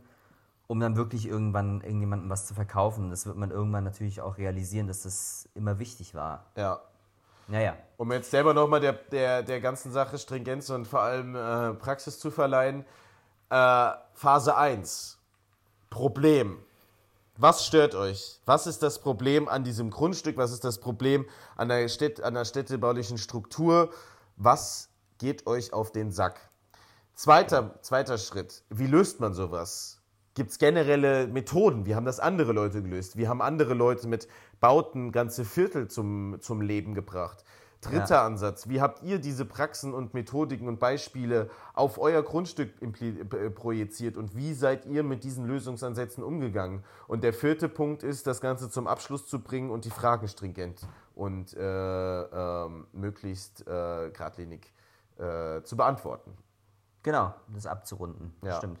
[0.69, 3.09] um dann wirklich irgendwann irgendjemandem was zu verkaufen.
[3.09, 6.45] Das wird man irgendwann natürlich auch realisieren, dass das immer wichtig war.
[6.55, 6.79] Ja.
[7.47, 7.75] Naja.
[7.97, 12.19] Um jetzt selber nochmal der, der, der ganzen Sache Stringenz und vor allem äh, Praxis
[12.19, 12.85] zu verleihen.
[13.49, 15.17] Äh, Phase 1.
[15.89, 16.59] Problem.
[17.35, 18.39] Was stört euch?
[18.45, 20.37] Was ist das Problem an diesem Grundstück?
[20.37, 23.89] Was ist das Problem an der, Städt, an der städtebaulichen Struktur?
[24.35, 26.51] Was geht euch auf den Sack?
[27.15, 28.61] Zweiter, zweiter Schritt.
[28.69, 29.98] Wie löst man sowas?
[30.39, 31.85] Gibt es generelle Methoden.
[31.85, 33.17] Wie haben das andere Leute gelöst?
[33.17, 34.29] Wie haben andere Leute mit
[34.61, 37.43] Bauten ganze Viertel zum, zum Leben gebracht?
[37.81, 38.25] Dritter ja.
[38.25, 44.15] Ansatz, wie habt ihr diese Praxen und Methodiken und Beispiele auf euer Grundstück äh, projiziert
[44.15, 46.85] und wie seid ihr mit diesen Lösungsansätzen umgegangen?
[47.09, 50.87] Und der vierte Punkt ist, das Ganze zum Abschluss zu bringen und die Fragen stringent
[51.15, 54.71] und äh, äh, möglichst äh, geradlinig
[55.17, 56.31] äh, zu beantworten.
[57.03, 58.33] Genau, das abzurunden.
[58.41, 58.55] Ja.
[58.55, 58.79] Stimmt.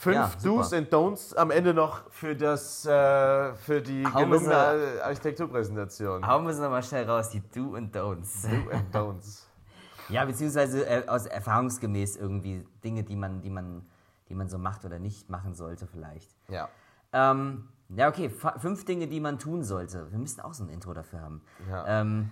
[0.00, 5.02] Fünf ja, Do's and Don'ts am Ende noch für, das, äh, für die Hauen gelungene
[5.04, 6.26] Architekturpräsentation.
[6.26, 8.48] Hauen wir es nochmal schnell raus, die Do and Don'ts.
[8.48, 9.42] Do and Don'ts.
[10.08, 13.84] ja, beziehungsweise äh, aus erfahrungsgemäß irgendwie Dinge, die man, die, man,
[14.30, 16.34] die man so macht oder nicht machen sollte vielleicht.
[16.48, 16.70] Ja.
[17.12, 20.10] Ähm, ja, okay, fünf Dinge, die man tun sollte.
[20.10, 21.42] Wir müssen auch so ein Intro dafür haben.
[21.68, 22.00] Ja.
[22.00, 22.30] Ähm,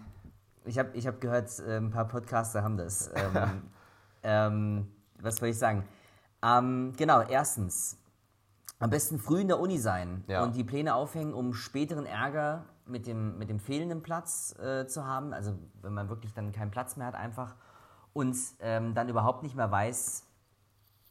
[0.64, 3.10] ich habe ich hab gehört, äh, ein paar Podcaster haben das.
[3.34, 3.62] Ähm,
[4.22, 4.88] ähm,
[5.20, 5.84] was soll ich sagen?
[6.42, 7.98] Ähm, genau, erstens,
[8.78, 10.42] am besten früh in der Uni sein ja.
[10.42, 15.04] und die Pläne aufhängen, um späteren Ärger mit dem, mit dem fehlenden Platz äh, zu
[15.04, 15.32] haben.
[15.32, 17.54] Also wenn man wirklich dann keinen Platz mehr hat einfach
[18.12, 20.24] und ähm, dann überhaupt nicht mehr weiß,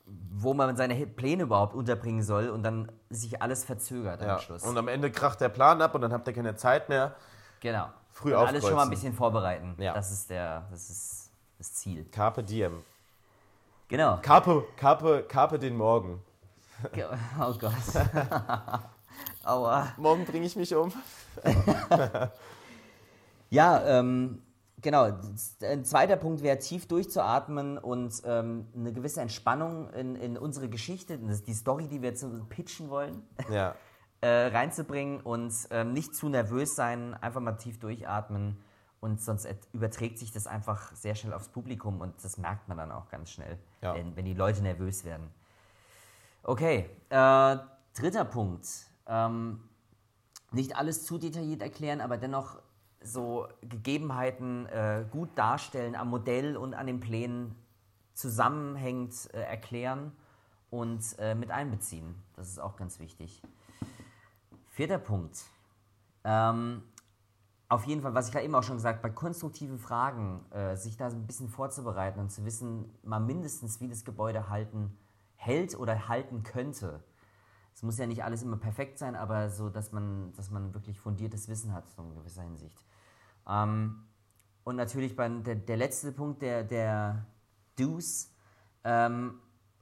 [0.05, 4.36] wo man seine Pläne überhaupt unterbringen soll und dann sich alles verzögert ja.
[4.36, 4.63] am Schluss.
[4.63, 7.15] Und am Ende kracht der Plan ab und dann habt ihr keine Zeit mehr.
[7.59, 7.89] Genau.
[8.11, 9.75] Früh und alles schon mal ein bisschen vorbereiten.
[9.78, 9.93] Ja.
[9.93, 12.05] Das ist der, das ist das Ziel.
[12.05, 12.84] Carpe diem.
[13.89, 14.19] Genau.
[14.21, 16.21] Carpe, Carpe, Carpe den Morgen.
[17.39, 17.73] Oh Gott.
[19.43, 19.93] Aua.
[19.97, 20.93] Morgen bringe ich mich um.
[23.49, 24.43] ja, ähm,
[24.79, 25.11] genau.
[25.63, 31.17] Ein zweiter Punkt wäre, tief durchzuatmen und ähm, eine gewisse Entspannung in, in unsere Geschichte,
[31.17, 33.73] die Story, die wir jetzt pitchen wollen, ja.
[34.21, 38.61] äh, reinzubringen und ähm, nicht zu nervös sein, einfach mal tief durchatmen
[38.99, 42.91] und sonst überträgt sich das einfach sehr schnell aufs Publikum und das merkt man dann
[42.91, 43.93] auch ganz schnell, ja.
[43.93, 45.29] wenn, wenn, die Leute nervös werden.
[46.43, 47.57] Okay, äh,
[47.93, 48.67] dritter Punkt.
[49.07, 49.61] Ähm,
[50.51, 52.59] nicht alles zu detailliert erklären, aber dennoch
[53.01, 57.55] so Gegebenheiten äh, gut darstellen am Modell und an den Plänen
[58.13, 60.11] zusammenhängend äh, erklären
[60.69, 62.15] und äh, mit einbeziehen.
[62.35, 63.41] Das ist auch ganz wichtig.
[64.69, 65.43] Vierter Punkt.
[66.23, 66.83] Ähm,
[67.70, 70.76] auf jeden Fall, was ich gerade eben auch schon gesagt habe, bei konstruktiven Fragen, äh,
[70.76, 74.97] sich da ein bisschen vorzubereiten und zu wissen, mal mindestens, wie das Gebäude halten,
[75.36, 77.03] hält oder halten könnte.
[77.74, 80.99] Es muss ja nicht alles immer perfekt sein, aber so, dass man, dass man wirklich
[80.99, 82.84] fundiertes Wissen hat, so in gewisser Hinsicht.
[83.47, 84.07] Ähm,
[84.63, 87.26] und natürlich beim, der, der letzte Punkt, der, der
[87.78, 88.32] Do's,
[88.84, 89.39] ähm,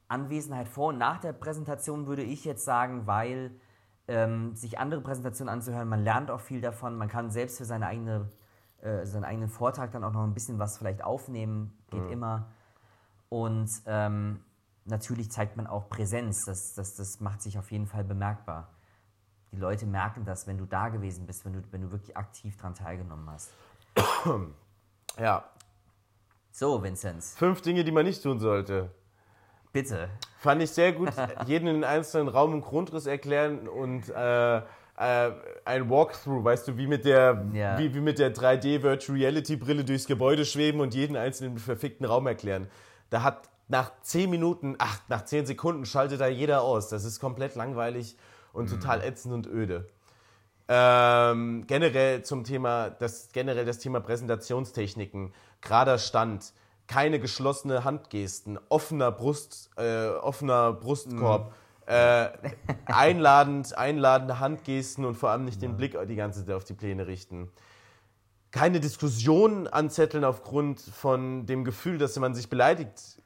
[0.08, 3.60] Anwesenheit vor und nach der Präsentation würde ich jetzt sagen, weil
[4.08, 5.88] ähm, sich andere Präsentationen anzuhören.
[5.88, 6.98] Man lernt auch viel davon.
[6.98, 8.30] Man kann selbst für seine eigene,
[8.82, 11.78] äh, seinen eigenen Vortrag dann auch noch ein bisschen was vielleicht aufnehmen.
[11.90, 12.12] Geht mhm.
[12.12, 12.48] immer.
[13.30, 14.40] Und ähm,
[14.86, 16.46] natürlich zeigt man auch Präsenz.
[16.46, 18.70] Das, das, das macht sich auf jeden Fall bemerkbar.
[19.52, 22.58] Die Leute merken das, wenn du da gewesen bist, wenn du, wenn du wirklich aktiv
[22.58, 23.54] daran teilgenommen hast.
[25.18, 25.46] Ja.
[26.52, 27.36] So, Vinzenz.
[27.36, 28.92] Fünf Dinge, die man nicht tun sollte.
[29.76, 30.08] Bitte.
[30.38, 31.10] Fand ich sehr gut.
[31.48, 34.62] jeden in den einzelnen Raum und Grundriss erklären und äh, äh,
[35.66, 37.78] ein Walkthrough, weißt du, wie mit der, ja.
[37.78, 42.06] wie, wie mit der 3D Virtual Reality Brille durchs Gebäude schweben und jeden einzelnen verfickten
[42.06, 42.70] Raum erklären.
[43.10, 46.88] Da hat nach 10 Minuten, ach, nach 10 Sekunden schaltet da jeder aus.
[46.88, 48.16] Das ist komplett langweilig
[48.54, 48.80] und mhm.
[48.80, 49.90] total ätzend und öde.
[50.70, 56.54] Ähm, generell zum Thema, das, generell das Thema Präsentationstechniken, gerader Stand,
[56.88, 61.54] keine geschlossene Handgesten, offener Brust, äh, offener Brustkorb,
[61.86, 62.30] äh,
[62.86, 67.08] einladend, einladende Handgesten und vor allem nicht den Blick die ganze Zeit auf die Pläne
[67.08, 67.52] richten.
[68.52, 73.22] Keine Diskussion anzetteln aufgrund von dem Gefühl, dass man sich beleidigt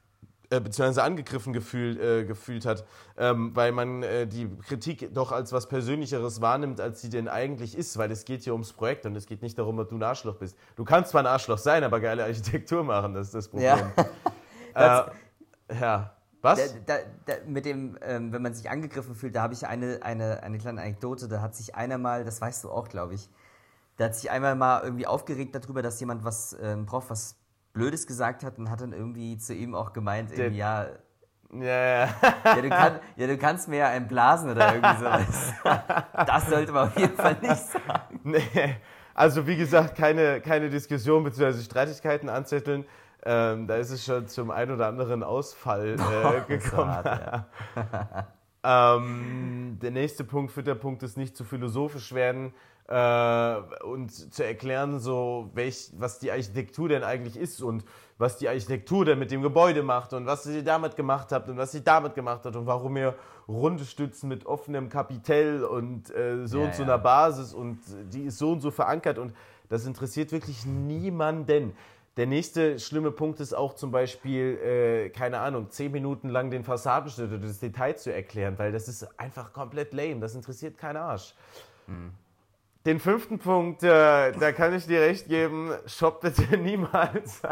[0.50, 2.84] äh, beziehungsweise angegriffen gefühl, äh, gefühlt hat,
[3.16, 7.78] ähm, weil man äh, die Kritik doch als was Persönlicheres wahrnimmt, als sie denn eigentlich
[7.78, 10.02] ist, weil es geht hier ums Projekt und es geht nicht darum, ob du ein
[10.02, 10.56] Arschloch bist.
[10.74, 13.92] Du kannst zwar ein Arschloch sein, aber geile Architektur machen, das ist das Problem.
[14.74, 15.08] Ja.
[15.70, 16.16] äh, ja.
[16.42, 16.74] Was?
[16.84, 20.00] Da, da, da, mit dem, ähm, wenn man sich angegriffen fühlt, da habe ich eine,
[20.02, 21.28] eine, eine kleine Anekdote.
[21.28, 23.28] Da hat sich einer mal, das weißt du auch, glaube ich,
[23.98, 27.36] da hat sich einmal mal irgendwie aufgeregt darüber, dass jemand was, äh, ein Prof was
[27.72, 30.86] Blödes gesagt hat und hat dann irgendwie zu ihm auch gemeint, irgendwie, ja,
[31.52, 32.08] ja, ja.
[32.44, 35.52] ja, du kann, ja, du kannst mir ja einen blasen oder irgendwie sowas.
[36.26, 38.20] Das sollte man auf jeden Fall nicht sagen.
[38.22, 38.76] Nee.
[39.14, 41.60] Also wie gesagt, keine, keine Diskussion bzw.
[41.60, 42.84] Streitigkeiten anzetteln.
[43.24, 46.90] Ähm, da ist es schon zum ein oder anderen Ausfall äh, gekommen.
[46.90, 47.46] Hart,
[48.64, 48.96] ja.
[48.96, 52.54] ähm, der nächste Punkt, vierter Punkt, ist nicht zu philosophisch werden
[52.90, 57.84] und zu erklären, so welch, was die Architektur denn eigentlich ist und
[58.18, 61.56] was die Architektur denn mit dem Gebäude macht und was sie damit gemacht habt und
[61.56, 63.14] was sie damit gemacht hat und warum ihr
[63.48, 66.88] runde Stützen mit offenem Kapitell und äh, so ja, und so ja.
[66.88, 67.78] einer Basis und
[68.12, 69.34] die ist so und so verankert und
[69.68, 71.72] das interessiert wirklich niemanden.
[72.16, 76.64] Der nächste schlimme Punkt ist auch zum Beispiel, äh, keine Ahnung, zehn Minuten lang den
[76.64, 80.18] Fassadenschnitt oder das Detail zu erklären, weil das ist einfach komplett lame.
[80.18, 81.34] Das interessiert keinen Arsch.
[81.86, 82.10] Mhm.
[82.86, 87.42] Den fünften Punkt, äh, da kann ich dir recht geben, shop bitte niemals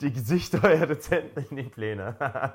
[0.00, 2.16] die Gesichter eurer Dozenten in die Pläne.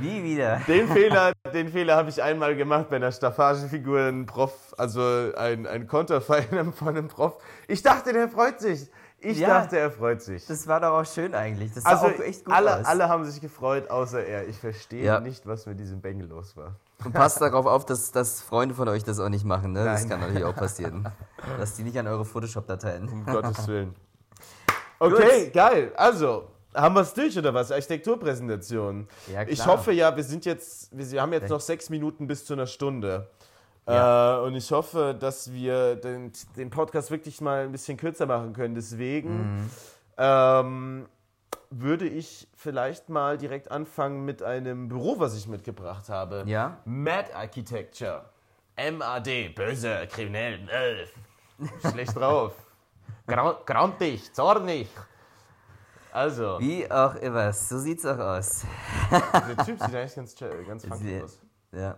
[0.00, 0.60] Nie wieder.
[0.66, 5.00] Den Fehler, den Fehler habe ich einmal gemacht bei einer Staffagefigur, ein Prof, also
[5.36, 6.42] ein, ein Konterfei
[6.72, 7.40] von einem Prof.
[7.66, 8.90] Ich dachte, der freut sich.
[9.20, 10.46] Ich ja, dachte, er freut sich.
[10.46, 11.72] Das war doch auch schön eigentlich.
[11.72, 12.86] Das sah also auch echt gut alle, aus.
[12.86, 14.46] Alle haben sich gefreut, außer er.
[14.46, 15.20] Ich verstehe ja.
[15.20, 16.76] nicht, was mit diesem Bengel los war.
[17.04, 19.72] Und passt darauf auf, dass, dass Freunde von euch das auch nicht machen.
[19.72, 19.84] Ne?
[19.84, 21.08] das kann natürlich auch passieren.
[21.58, 23.08] dass die nicht an eure Photoshop-Dateien.
[23.08, 23.94] Um Gottes Willen.
[25.00, 25.52] Okay, Gut.
[25.52, 25.92] geil.
[25.94, 27.70] Also, haben wir es durch oder was?
[27.70, 29.06] Architekturpräsentation.
[29.32, 29.42] Ja.
[29.46, 32.66] Ich hoffe ja, wir sind jetzt, wir haben jetzt noch sechs Minuten bis zu einer
[32.66, 33.28] Stunde.
[33.86, 34.38] Ja.
[34.38, 38.52] Äh, und ich hoffe, dass wir den, den Podcast wirklich mal ein bisschen kürzer machen
[38.52, 38.74] können.
[38.74, 39.70] Deswegen mhm.
[40.18, 41.06] ähm,
[41.70, 46.44] würde ich vielleicht mal direkt anfangen mit einem Büro, was ich mitgebracht habe.
[46.46, 46.78] Ja.
[46.84, 48.24] Mad Architecture.
[48.76, 52.54] MAD, böse, kriminell, äh, schlecht drauf.
[53.26, 54.88] Grantig, zornig.
[56.12, 56.58] Also.
[56.60, 58.64] Wie auch immer, so sieht's auch aus.
[59.10, 61.40] Der Typ sieht eigentlich ganz, ganz funky aus.
[61.72, 61.96] Ja,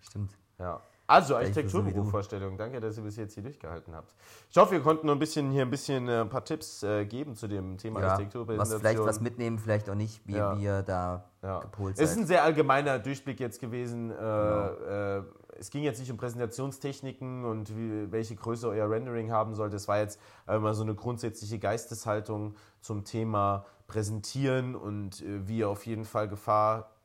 [0.00, 0.32] stimmt.
[0.58, 0.80] Ja.
[1.06, 2.56] Also Architekturbürovorstellung.
[2.56, 4.14] Danke, dass ihr bis jetzt hier durchgehalten habt.
[4.50, 7.04] Ich hoffe, wir konnten nur ein bisschen hier ein bisschen äh, ein paar Tipps äh,
[7.04, 8.74] geben zu dem Thema ja, Architekturpräsentation.
[8.74, 10.54] Was vielleicht was mitnehmen, vielleicht auch nicht, wie ja.
[10.54, 11.60] ihr da ja.
[11.60, 12.04] gepolt seid.
[12.04, 14.10] Es ist ein sehr allgemeiner Durchblick jetzt gewesen.
[14.10, 15.18] Äh, genau.
[15.18, 15.22] Äh,
[15.58, 19.76] es ging jetzt nicht um Präsentationstechniken und wie, welche Größe euer Rendering haben sollte.
[19.76, 25.68] Es war jetzt einmal so eine grundsätzliche Geisteshaltung zum Thema Präsentieren und äh, wie ihr
[25.68, 26.95] auf jeden Fall Gefahr äh,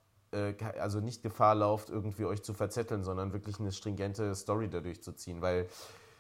[0.80, 5.14] also nicht Gefahr lauft, irgendwie euch zu verzetteln, sondern wirklich eine stringente Story dadurch zu
[5.14, 5.68] ziehen, weil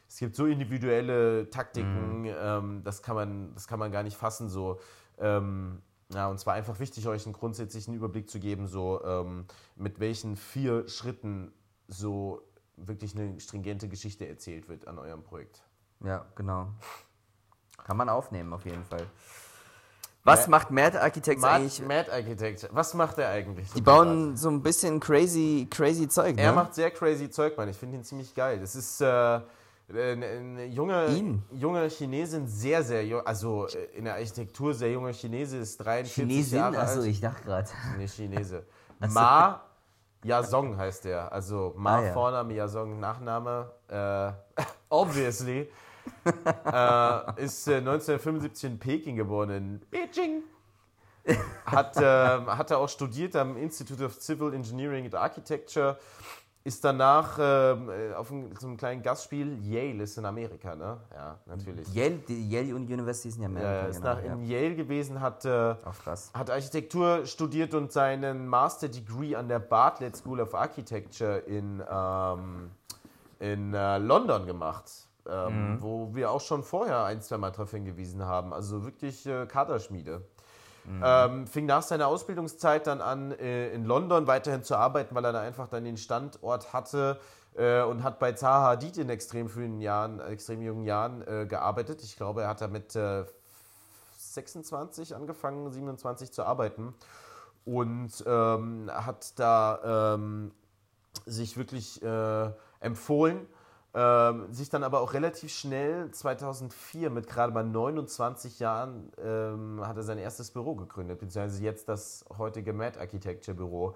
[0.08, 2.34] es gibt so individuelle Taktiken, mhm.
[2.38, 4.50] ähm, das, kann man, das kann man gar nicht fassen.
[4.50, 4.80] So.
[5.18, 5.82] Ähm,
[6.14, 9.46] ja, und zwar einfach wichtig, euch einen grundsätzlichen Überblick zu geben, so ähm,
[9.78, 11.54] mit welchen vier Schritten
[11.88, 12.42] so
[12.76, 15.64] wirklich eine stringente Geschichte erzählt wird an eurem Projekt.
[16.04, 16.74] Ja, genau.
[17.78, 19.08] Kann man aufnehmen auf jeden Fall.
[20.24, 21.82] Was macht Mad Architects Mad, eigentlich?
[21.82, 23.72] Mad Architects, was macht er eigentlich?
[23.74, 26.44] Die bauen so ein bisschen crazy, crazy Zeug, ne?
[26.44, 27.70] Er macht sehr crazy Zeug, Mann.
[27.70, 28.60] Ich finde ihn ziemlich geil.
[28.60, 29.46] Das ist äh, eine,
[29.90, 31.44] eine junge, Ihn?
[31.52, 33.26] junge Chinesin, sehr, sehr jung.
[33.26, 36.58] Also äh, in der Architektur sehr junger Chinese, ist 43 Chinesin?
[36.60, 36.90] Jahre alt.
[36.90, 37.70] Achso, ich dachte gerade.
[37.98, 38.64] Nee, Chinese.
[39.00, 39.62] Ma
[40.24, 41.32] Yasong heißt er.
[41.32, 42.14] Also Ma ah, ja.
[42.14, 43.72] Vorname, Yasong Nachname.
[43.88, 44.32] Äh,
[44.90, 45.68] obviously
[46.26, 50.44] äh, ist äh, 1975 in Peking geboren, in Beijing.
[51.66, 55.98] Hat, äh, hat er auch studiert am Institute of Civil Engineering and Architecture.
[56.64, 60.98] Ist danach ähm, äh, auf ein, einem kleinen Gastspiel, Yale ist in Amerika, ne?
[61.12, 61.92] Ja, natürlich.
[61.92, 63.88] Yale, die Yale University ist in Amerika.
[63.88, 64.34] Ist genau, nach, ja.
[64.34, 65.76] in Yale gewesen, hat, äh,
[66.34, 72.70] hat Architektur studiert und seinen Master Degree an der Bartlett School of Architecture in, ähm,
[73.40, 75.82] in äh, London gemacht ähm, mhm.
[75.82, 78.54] wo wir auch schon vorher ein, zwei Mal darauf hingewiesen haben.
[78.54, 80.22] Also wirklich äh, Kaderschmiede.
[80.86, 81.04] Mhm.
[81.04, 85.34] Ähm, fing nach seiner Ausbildungszeit dann an, äh, in London weiterhin zu arbeiten, weil er
[85.34, 87.20] da einfach dann den Standort hatte
[87.56, 92.02] äh, und hat bei Zaha Hadid in extrem frühen Jahren, extrem jungen Jahren äh, gearbeitet.
[92.04, 92.98] Ich glaube, er hat da mit
[94.18, 96.96] 26 angefangen, 27 zu arbeiten
[97.66, 100.52] und ähm, hat da ähm,
[101.26, 102.50] sich wirklich äh,
[102.80, 103.46] empfohlen.
[103.94, 109.98] Ähm, sich dann aber auch relativ schnell, 2004, mit gerade mal 29 Jahren, ähm, hat
[109.98, 113.96] er sein erstes Büro gegründet, beziehungsweise jetzt das heutige Mad Architecture Büro.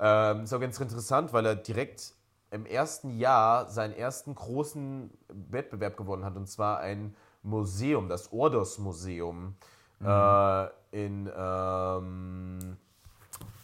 [0.00, 2.12] Ähm, ist auch ganz interessant, weil er direkt
[2.50, 8.78] im ersten Jahr seinen ersten großen Wettbewerb gewonnen hat, und zwar ein Museum, das Ordos
[8.78, 9.54] Museum
[10.00, 10.06] mhm.
[10.06, 12.76] äh, in, ähm,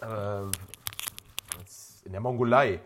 [0.00, 0.42] äh,
[2.04, 2.80] in der Mongolei.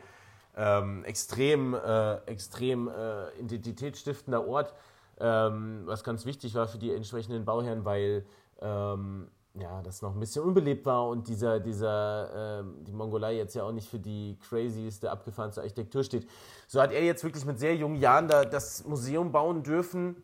[0.57, 4.75] Ähm, extrem, äh, extrem äh, identitätsstiftender Ort,
[5.21, 8.25] ähm, was ganz wichtig war für die entsprechenden Bauherren, weil
[8.61, 9.29] ähm,
[9.61, 13.65] ja, das noch ein bisschen unbelebt war und dieser, dieser, ähm, die Mongolei jetzt ja
[13.65, 16.29] auch nicht für die crazyste, abgefahrenste Architektur steht.
[16.67, 20.23] So hat er jetzt wirklich mit sehr jungen Jahren da das Museum bauen dürfen.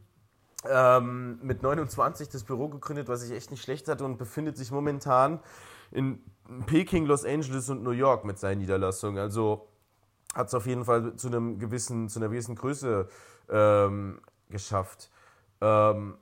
[0.65, 4.71] Ähm, mit 29 das Büro gegründet, was ich echt nicht schlecht hatte und befindet sich
[4.71, 5.41] momentan
[5.91, 6.23] in
[6.67, 9.19] Peking, Los Angeles und New York mit seinen Niederlassungen.
[9.19, 9.67] Also
[10.35, 13.09] hat es auf jeden Fall zu, einem gewissen, zu einer gewissen Größe
[13.51, 15.11] ähm, geschafft.
[15.61, 16.15] Ähm,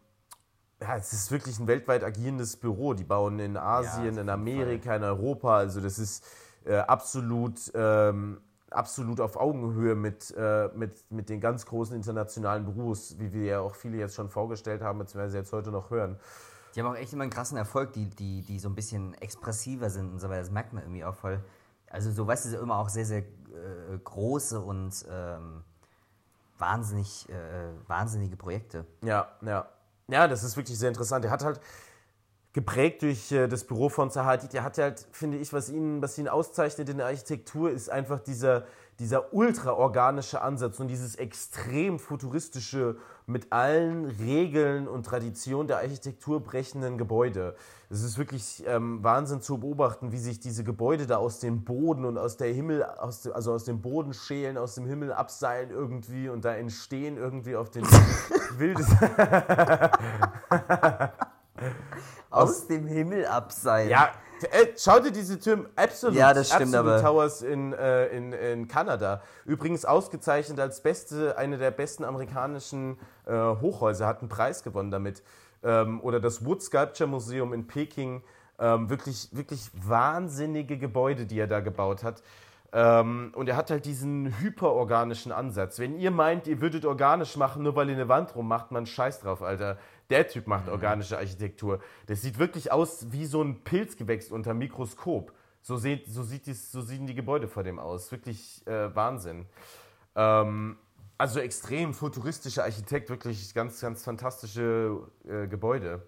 [0.81, 2.95] ja, es ist wirklich ein weltweit agierendes Büro.
[2.95, 5.59] Die bauen in Asien, ja, in Amerika, in Europa.
[5.59, 6.25] Also das ist
[6.65, 8.41] äh, absolut, ähm,
[8.71, 13.61] absolut auf Augenhöhe mit, äh, mit, mit den ganz großen internationalen Büros, wie wir ja
[13.61, 16.19] auch viele jetzt schon vorgestellt haben, beziehungsweise jetzt heute noch hören.
[16.75, 19.91] Die haben auch echt immer einen krassen Erfolg, die, die, die so ein bisschen expressiver
[19.91, 20.41] sind und so weiter.
[20.41, 21.43] Das merkt man irgendwie auch voll.
[21.91, 25.63] Also so, weißt du, immer auch sehr, sehr äh, große und ähm,
[26.59, 28.87] wahnsinnig, äh, wahnsinnige Projekte.
[29.03, 29.69] Ja, ja.
[30.09, 31.25] Ja, das ist wirklich sehr interessant.
[31.25, 31.61] Er hat halt
[32.53, 34.55] geprägt durch äh, das Büro von Zahadid.
[34.55, 38.21] Er hat halt, finde ich, was ihn, was ihn auszeichnet in der Architektur, ist einfach
[38.21, 38.65] dieser,
[38.99, 42.97] dieser ultraorganische Ansatz und dieses extrem futuristische,
[43.31, 47.55] mit allen Regeln und Traditionen der Architektur brechenden Gebäude.
[47.89, 52.05] Es ist wirklich ähm, Wahnsinn zu beobachten, wie sich diese Gebäude da aus dem Boden
[52.05, 55.71] und aus der Himmel, aus dem, also aus dem Boden schälen, aus dem Himmel abseilen
[55.71, 57.85] irgendwie und da entstehen irgendwie auf den
[58.59, 58.99] wildesten.
[62.31, 63.91] aus dem Himmel abseilen.
[63.91, 64.11] Ja,
[64.77, 69.23] schau dir diese Türme Absolute, ja, das stimmt, Absolute Towers in, äh, in, in Kanada.
[69.45, 75.23] Übrigens ausgezeichnet als beste, eine der besten amerikanischen äh, Hochhäuser, hat einen Preis gewonnen damit.
[75.63, 78.23] Ähm, oder das Wood Sculpture Museum in Peking.
[78.59, 82.23] Ähm, wirklich, wirklich wahnsinnige Gebäude, die er da gebaut hat.
[82.73, 85.79] Ähm, und er hat halt diesen hyperorganischen Ansatz.
[85.79, 89.21] Wenn ihr meint, ihr würdet organisch machen, nur weil ihr eine Wand rummacht, man scheiß
[89.21, 89.79] drauf, Alter.
[90.11, 90.73] Der Typ macht mhm.
[90.73, 91.81] organische Architektur.
[92.07, 95.33] Das sieht wirklich aus wie so ein Pilzgewächs unter Mikroskop.
[95.63, 98.11] So, seht, so, sieht dies, so sehen die Gebäude vor dem aus.
[98.11, 99.47] Wirklich äh, Wahnsinn.
[100.17, 100.77] Ähm,
[101.19, 106.03] also extrem futuristischer Architekt, wirklich ganz, ganz fantastische äh, Gebäude.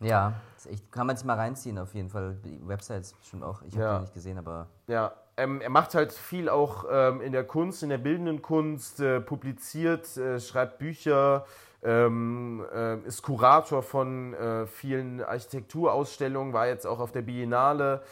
[0.00, 0.34] Ja,
[0.68, 2.36] echt, kann man sich mal reinziehen auf jeden Fall.
[2.44, 3.62] Die Websites bestimmt auch.
[3.62, 3.94] Ich habe ja.
[3.94, 4.66] die nicht gesehen, aber.
[4.88, 9.00] Ja, ähm, er macht halt viel auch ähm, in der Kunst, in der bildenden Kunst,
[9.00, 11.46] äh, publiziert, äh, schreibt Bücher,
[11.86, 18.02] ähm, äh, ist Kurator von äh, vielen Architekturausstellungen, war jetzt auch auf der Biennale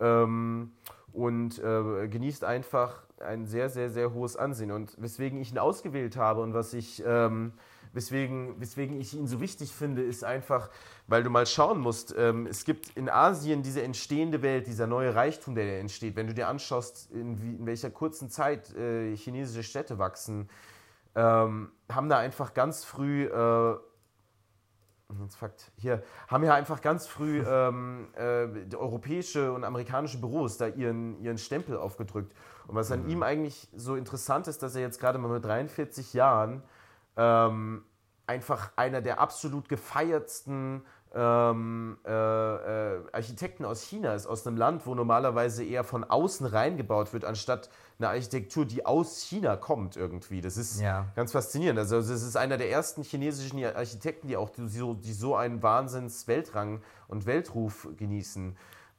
[0.00, 0.72] ähm,
[1.12, 4.70] und äh, genießt einfach ein sehr, sehr, sehr hohes Ansehen.
[4.70, 7.52] Und weswegen ich ihn ausgewählt habe und was ich, ähm,
[7.92, 10.70] weswegen, weswegen ich ihn so wichtig finde, ist einfach,
[11.06, 15.14] weil du mal schauen musst, ähm, es gibt in Asien diese entstehende Welt, dieser neue
[15.14, 16.16] Reichtum, der entsteht.
[16.16, 20.48] Wenn du dir anschaust, in, wie, in welcher kurzen Zeit äh, chinesische Städte wachsen,
[21.14, 23.76] ähm, haben da einfach ganz früh, äh,
[25.36, 31.18] Fakt, hier, haben ja einfach ganz früh ähm, äh, europäische und amerikanische Büros da ihren,
[31.20, 32.34] ihren Stempel aufgedrückt.
[32.66, 33.10] Und was an mhm.
[33.10, 36.62] ihm eigentlich so interessant ist, dass er jetzt gerade mal mit 43 Jahren
[37.16, 37.84] ähm,
[38.26, 40.84] einfach einer der absolut gefeiertsten
[41.14, 46.46] ähm, äh, äh, Architekten aus China ist, aus einem Land, wo normalerweise eher von außen
[46.46, 50.40] reingebaut wird, anstatt eine Architektur, die aus China kommt irgendwie.
[50.40, 51.06] Das ist ja.
[51.16, 51.78] ganz faszinierend.
[51.78, 55.62] Also das ist einer der ersten chinesischen Architekten, die auch die so, die so einen
[55.62, 58.56] Wahnsinns-Weltrang und Weltruf genießen.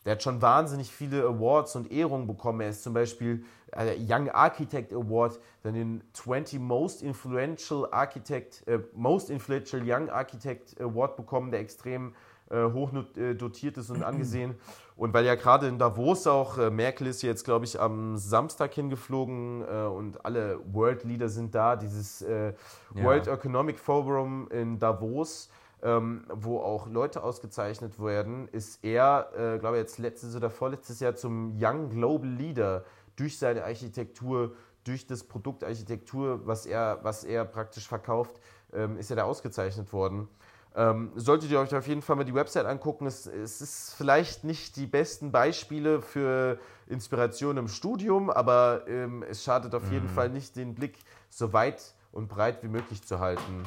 [0.10, 2.62] Der hat schon wahnsinnig viele Awards und Ehrungen bekommen.
[2.62, 8.80] Er ist zum Beispiel äh, Young Architect Award, dann den 20 Most Influential Architect, äh,
[8.96, 12.16] Most Influential Young Architect Award bekommen, der extrem
[12.50, 14.56] äh, hoch äh, dotiert ist und angesehen.
[14.96, 18.74] Und weil ja gerade in Davos auch, äh, Merkel ist jetzt, glaube ich, am Samstag
[18.74, 22.54] hingeflogen äh, und alle World Leader sind da, dieses äh,
[22.96, 23.04] ja.
[23.04, 25.52] World Economic Forum in Davos.
[25.82, 31.00] Ähm, wo auch Leute ausgezeichnet werden, ist er, äh, glaube ich, jetzt letztes oder vorletztes
[31.00, 32.84] Jahr zum Young Global Leader
[33.16, 38.42] durch seine Architektur, durch das Produkt Architektur, was er, was er praktisch verkauft,
[38.74, 40.28] ähm, ist er da ausgezeichnet worden.
[40.76, 43.06] Ähm, solltet ihr euch auf jeden Fall mal die Website angucken.
[43.06, 49.44] Es, es ist vielleicht nicht die besten Beispiele für Inspiration im Studium, aber ähm, es
[49.44, 50.98] schadet auf jeden Fall nicht, den Blick
[51.30, 53.64] so weit und breit wie möglich zu halten.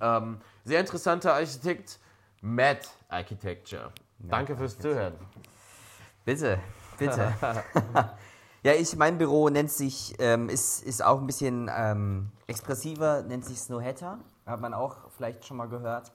[0.00, 1.98] Ähm, sehr interessanter Architekt,
[2.40, 3.92] Matt Architecture.
[4.18, 5.14] Danke fürs Zuhören.
[6.24, 6.58] Bitte,
[6.98, 7.32] bitte.
[8.62, 13.44] ja, ich, mein Büro nennt sich, ähm, ist, ist auch ein bisschen ähm, expressiver, nennt
[13.44, 14.18] sich Snowhatter.
[14.44, 16.12] Hat man auch vielleicht schon mal gehört.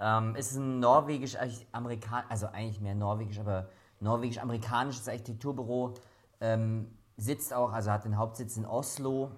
[0.00, 3.68] Ähm, ist ein norwegisch-amerikanisch, also eigentlich mehr norwegisch, aber
[4.00, 5.94] norwegisch-amerikanisches Architekturbüro.
[6.40, 9.32] Ähm, sitzt auch, also hat den Hauptsitz in Oslo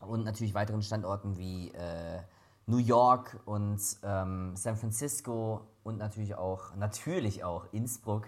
[0.00, 2.20] und natürlich weiteren Standorten wie äh,
[2.66, 8.26] New York und ähm, San Francisco und natürlich auch, natürlich auch Innsbruck.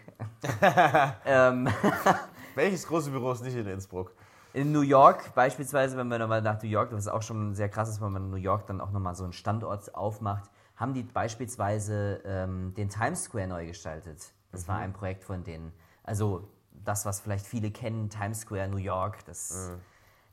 [1.25, 1.69] ähm,
[2.55, 4.15] Welches große Büro ist nicht in Innsbruck?
[4.55, 7.69] in New York beispielsweise, wenn man nochmal nach New York, das ist auch schon sehr
[7.69, 10.95] krass ist, wenn man in New York dann auch nochmal so einen Standort aufmacht, haben
[10.95, 14.33] die beispielsweise ähm, den Times Square neu gestaltet.
[14.53, 15.73] Das war ein Projekt von denen.
[16.05, 19.71] Also das, was vielleicht viele kennen, Times Square, New York, das...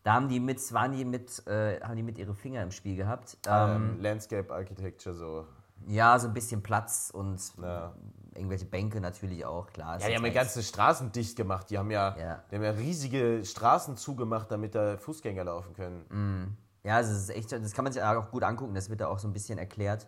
[0.04, 2.96] Da haben die mit, waren die mit, äh, haben die mit ihre Finger im Spiel
[2.96, 3.38] gehabt.
[3.48, 5.46] Ähm, Ähm, Landscape Architecture so.
[5.88, 7.94] ja, so ein bisschen Platz und Ja.
[8.34, 10.00] irgendwelche Bänke natürlich auch, klar.
[10.00, 11.70] Ja, die haben ja ganze Straßen dicht gemacht.
[11.70, 12.44] Die haben ja, Ja.
[12.50, 16.58] Die haben ja riesige Straßen zugemacht, damit da Fußgänger laufen können.
[16.84, 19.08] Ja, also es ist echt, das kann man sich auch gut angucken, das wird da
[19.08, 20.08] auch so ein bisschen erklärt,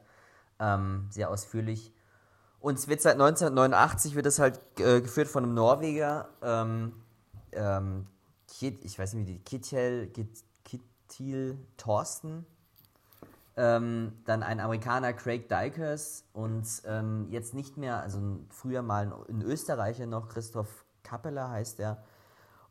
[0.59, 1.93] ähm, sehr ausführlich.
[2.59, 6.93] Und es wird seit 1989 wird es halt äh, geführt von einem Norweger, ähm,
[7.51, 8.07] ähm,
[8.59, 10.29] Kit, ich weiß nicht wie die, Kittel, Kit,
[10.63, 12.45] Kittil Thorsten,
[13.55, 19.41] ähm, dann ein Amerikaner Craig Dykers und ähm, jetzt nicht mehr, also früher mal ein
[19.41, 22.03] Österreicher noch, Christoph Kappeler heißt er.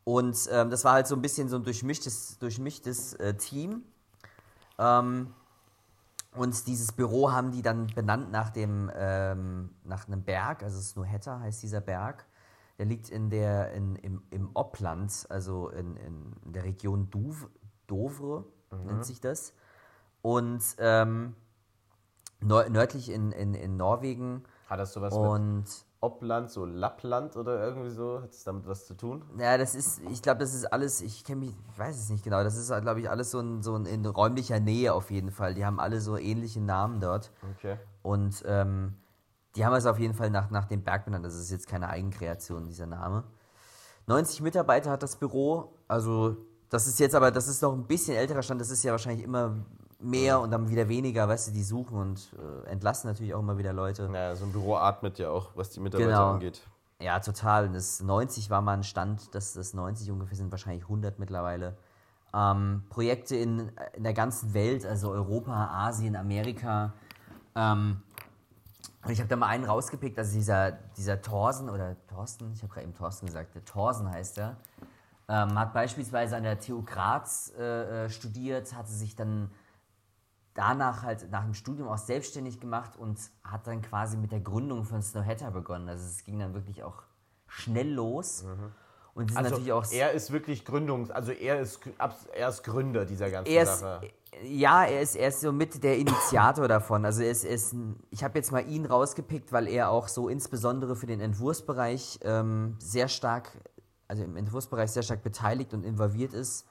[0.05, 3.83] Und ähm, das war halt so ein bisschen so ein durchmischtes, durchmischtes äh, Team.
[4.79, 5.33] Ähm,
[6.35, 11.41] und dieses Büro haben die dann benannt nach dem ähm, nach einem Berg, also Snowhatter
[11.41, 12.25] heißt dieser Berg.
[12.83, 17.49] Der liegt in der, in, im, im Oppland, also in, in der Region Duv,
[17.87, 18.45] Dovre,
[18.85, 19.55] nennt sich das.
[20.21, 21.37] Und ähm,
[22.41, 24.43] nördlich in, in, in Norwegen.
[24.69, 25.65] Hat das sowas mit Und
[26.01, 28.21] Oppland, so Lappland oder irgendwie so?
[28.21, 29.23] Hat es damit was zu tun?
[29.39, 32.25] Ja, das ist, ich glaube, das ist alles, ich kenne mich, ich weiß es nicht
[32.25, 35.31] genau, das ist, glaube ich, alles so, ein, so ein, in räumlicher Nähe auf jeden
[35.31, 35.55] Fall.
[35.55, 37.31] Die haben alle so ähnliche Namen dort.
[37.57, 37.79] Okay.
[38.03, 38.97] Und ähm,
[39.57, 41.25] die haben es auf jeden Fall nach, nach dem Berg benannt.
[41.25, 43.25] Das ist jetzt keine Eigenkreation, dieser Name.
[44.07, 45.75] 90 Mitarbeiter hat das Büro.
[45.89, 46.37] Also,
[46.71, 48.61] das ist jetzt aber, das ist noch ein bisschen älterer Stand.
[48.61, 49.57] Das ist ja wahrscheinlich immer
[50.01, 52.35] mehr und dann wieder weniger, weißt du, die suchen und
[52.67, 54.09] äh, entlassen natürlich auch immer wieder Leute.
[54.09, 56.31] Naja, so ein Büro atmet ja auch, was die Mitarbeiter Genau.
[56.33, 56.63] angeht.
[57.01, 57.67] Ja, total.
[57.67, 61.77] Und Das 90 war mal ein Stand, das, das 90 ungefähr sind wahrscheinlich 100 mittlerweile.
[62.35, 66.95] Ähm, Projekte in, in der ganzen Welt, also Europa, Asien, Amerika.
[67.55, 68.03] Ähm,
[69.05, 72.73] und ich habe da mal einen rausgepickt, also dieser, dieser Thorsen oder Thorsten, ich habe
[72.73, 74.57] gerade eben Thorsten gesagt, der Thorsen heißt er,
[75.29, 79.51] ähm, hat beispielsweise an der TU Graz äh, äh, studiert, hatte sich dann
[80.55, 84.85] danach halt nach dem Studium auch selbstständig gemacht und hat dann quasi mit der Gründung
[84.85, 85.89] von Snowhatter begonnen.
[85.89, 87.03] Also es ging dann wirklich auch
[87.47, 88.45] schnell los.
[89.15, 91.11] Und die sind Also natürlich auch er ist wirklich Gründungs...
[91.11, 91.81] Also er ist,
[92.35, 94.11] er ist Gründer dieser ganzen er ist, Sache.
[94.45, 97.05] Ja, er ist, er ist so mit der Initiator davon.
[97.05, 97.75] Also er ist, er ist
[98.11, 102.77] ich habe jetzt mal ihn rausgepickt, weil er auch so insbesondere für den Entwurfsbereich ähm,
[102.79, 103.51] sehr stark,
[104.09, 106.67] also im Entwurfsbereich sehr stark beteiligt und involviert ist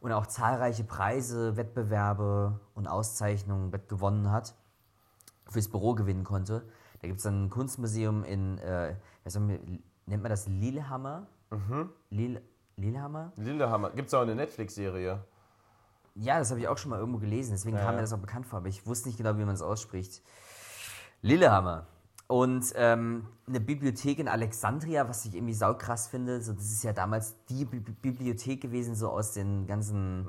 [0.00, 4.54] und auch zahlreiche Preise, Wettbewerbe und Auszeichnungen gewonnen hat,
[5.48, 6.66] fürs Büro gewinnen konnte.
[7.00, 11.26] Da gibt es dann ein Kunstmuseum in, äh, was nennt man das Lillehammer?
[12.10, 12.42] Lille,
[12.76, 13.32] Lillehammer?
[13.36, 13.90] Lillehammer.
[13.90, 15.24] Gibt es auch eine Netflix-Serie?
[16.14, 17.92] Ja, das habe ich auch schon mal irgendwo gelesen, deswegen kam Ja.
[17.92, 20.22] mir das auch bekannt vor, aber ich wusste nicht genau, wie man es ausspricht.
[21.22, 21.86] Lillehammer.
[22.26, 26.40] Und ähm, eine Bibliothek in Alexandria, was ich irgendwie saukrass finde.
[26.40, 30.26] So, das ist ja damals die Bi Bibliothek gewesen, so aus den ganzen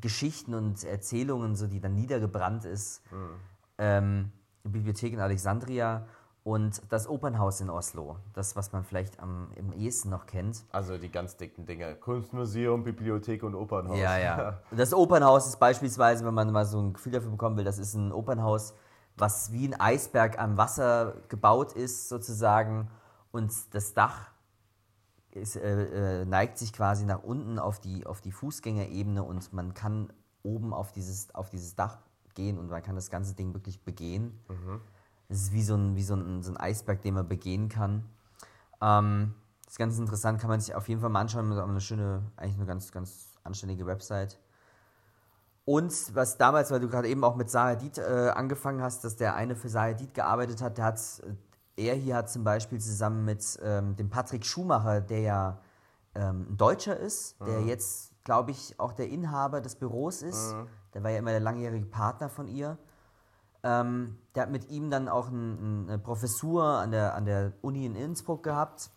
[0.00, 3.02] Geschichten und Erzählungen, so die dann niedergebrannt ist.
[3.78, 4.30] Ähm,
[4.64, 6.06] die Bibliothek in Alexandria
[6.46, 8.18] und das Opernhaus in Oslo.
[8.32, 10.62] Das, was man vielleicht am, im ehesten noch kennt.
[10.70, 11.96] Also die ganz dicken Dinge.
[11.96, 13.98] Kunstmuseum, Bibliothek und Opernhaus.
[13.98, 14.60] Ja, ja.
[14.70, 17.94] Das Opernhaus ist beispielsweise, wenn man mal so ein Gefühl dafür bekommen will, das ist
[17.94, 18.74] ein Opernhaus,
[19.16, 22.92] was wie ein Eisberg am Wasser gebaut ist, sozusagen.
[23.32, 24.30] Und das Dach
[25.32, 29.74] ist, äh, äh, neigt sich quasi nach unten auf die, auf die Fußgängerebene und man
[29.74, 30.12] kann
[30.44, 31.98] oben auf dieses, auf dieses Dach
[32.36, 34.38] gehen und man kann das ganze Ding wirklich begehen.
[35.28, 38.04] Es ist wie so ein, wie so ein, so ein Eisberg, den man begehen kann.
[38.80, 39.34] Ähm,
[39.64, 41.48] das ist ganz interessant, kann man sich auf jeden Fall mal anschauen.
[41.48, 44.38] Mit eine schöne, eigentlich eine ganz, ganz anständige Website.
[45.64, 49.34] Und was damals, weil du gerade eben auch mit Sahadid äh, angefangen hast, dass der
[49.34, 51.00] eine für Sahadid gearbeitet hat, der hat,
[51.76, 55.58] äh, er hier hat zum Beispiel zusammen mit ähm, dem Patrick Schumacher, der ja
[56.14, 57.66] ähm, ein Deutscher ist, der Mhm.
[57.66, 60.54] jetzt, glaube ich, auch der Inhaber des Büros ist.
[60.54, 60.68] Mhm.
[60.94, 62.78] Der war ja immer der langjährige Partner von ihr.
[63.68, 67.52] Ähm, der hat mit ihm dann auch ein, ein, eine Professur an der, an der
[67.62, 68.90] Uni in Innsbruck gehabt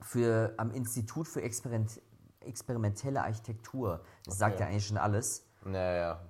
[0.00, 2.00] für, am Institut für Experiment,
[2.40, 4.00] experimentelle Architektur.
[4.24, 4.64] Das sagt Okay.
[4.64, 5.46] ja eigentlich schon alles.
[5.64, 6.20] Naja,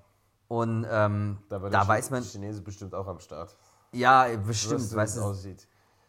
[0.49, 3.57] Und ähm, da, war da der weiß man, Chinese bestimmt auch am Start.
[3.93, 5.67] ja, bestimmt, weißt du, aussieht.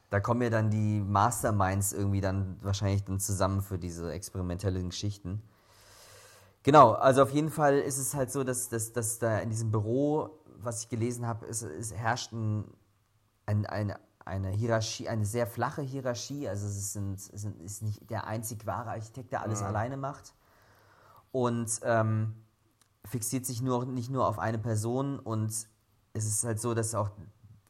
[0.09, 5.41] da kommen ja dann die Masterminds irgendwie dann wahrscheinlich dann zusammen für diese experimentellen Geschichten.
[6.63, 9.71] Genau, also auf jeden Fall ist es halt so, dass, dass, dass da in diesem
[9.71, 12.65] Büro, was ich gelesen habe, es, es herrscht ein,
[13.45, 16.47] ein, eine, eine Hierarchie, eine sehr flache Hierarchie.
[16.47, 20.33] Also es, sind, es sind, ist nicht der einzig wahre Architekt, der alles alleine macht.
[21.31, 22.35] Und ähm,
[23.05, 25.19] fixiert sich nur, nicht nur auf eine Person.
[25.19, 25.51] Und
[26.13, 27.09] es ist halt so, dass auch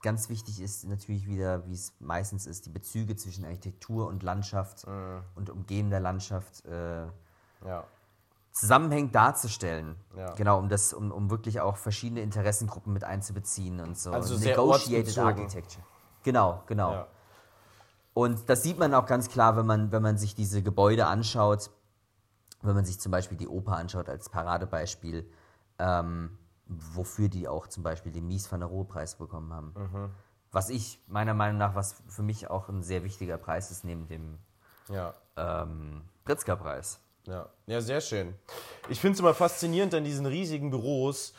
[0.01, 4.85] ganz wichtig ist, natürlich wieder, wie es meistens ist, die Bezüge zwischen Architektur und Landschaft
[5.35, 7.07] und umgebender Landschaft äh,
[7.65, 7.83] Ja.
[8.59, 9.95] Zusammenhängend darzustellen.
[10.15, 10.33] Ja.
[10.33, 14.11] Genau, um das, um, um wirklich auch verschiedene Interessengruppen mit einzubeziehen und so.
[14.11, 15.17] Also sehr Negotiated.
[15.17, 15.83] Architecture.
[16.23, 16.91] Genau, genau.
[16.93, 17.07] Ja.
[18.13, 21.69] Und das sieht man auch ganz klar, wenn man, wenn man sich diese Gebäude anschaut,
[22.63, 25.29] wenn man sich zum Beispiel die Oper anschaut als Paradebeispiel,
[25.77, 29.73] ähm, wofür die auch zum Beispiel den Mies van der Rohe Preis bekommen haben.
[29.75, 30.09] Mhm.
[30.51, 34.07] Was ich meiner Meinung nach, was für mich auch ein sehr wichtiger Preis ist, neben
[34.07, 34.39] dem
[34.89, 35.13] Ja.
[35.35, 36.99] ähm, Pritzker-Preis.
[37.27, 38.33] Ja, ja, sehr schön.
[38.87, 41.33] Ich finde es immer faszinierend an diesen riesigen Büros.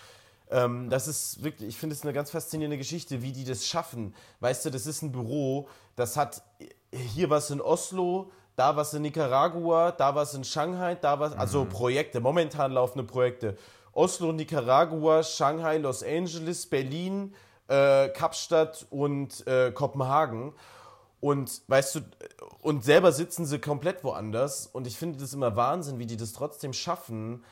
[0.50, 4.14] Ähm, das ist wirklich, ich finde es eine ganz faszinierende Geschichte, wie die das schaffen.
[4.40, 6.42] Weißt du, das ist ein Büro, das hat
[6.90, 11.64] hier was in Oslo, da was in Nicaragua, da was in Shanghai, da was, also
[11.64, 13.56] Projekte, momentan laufende Projekte.
[13.92, 17.34] Oslo, Nicaragua, Shanghai, Los Angeles, Berlin,
[17.68, 20.52] äh, Kapstadt und äh, Kopenhagen.
[21.20, 22.00] Und weißt du,
[22.60, 24.66] und selber sitzen sie komplett woanders.
[24.66, 27.44] Und ich finde das immer Wahnsinn, wie die das trotzdem schaffen,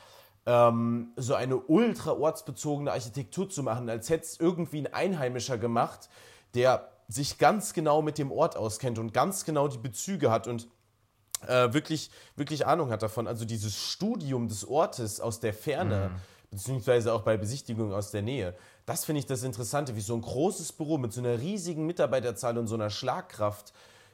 [0.46, 6.08] ähm, so eine ultra ortsbezogene Architektur zu machen, als hätte es irgendwie ein Einheimischer gemacht,
[6.54, 10.68] der sich ganz genau mit dem Ort auskennt und ganz genau die Bezüge hat und
[11.46, 13.26] äh, wirklich, wirklich Ahnung hat davon.
[13.26, 16.10] Also dieses Studium des Ortes aus der Ferne,
[16.50, 18.54] beziehungsweise auch bei Besichtigungen aus der Nähe,
[18.86, 22.56] das finde ich das Interessante, wie so ein großes Büro mit so einer riesigen Mitarbeiterzahl
[22.56, 23.72] und so einer Schlagkraft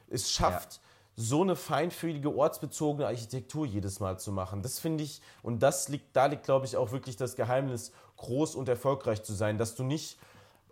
[0.09, 0.79] es schafft,
[1.15, 4.61] so eine feinfühlige, ortsbezogene Architektur jedes Mal zu machen.
[4.63, 8.55] Das finde ich, und das liegt, da liegt, glaube ich, auch wirklich das Geheimnis, groß
[8.55, 10.17] und erfolgreich zu sein, dass du nicht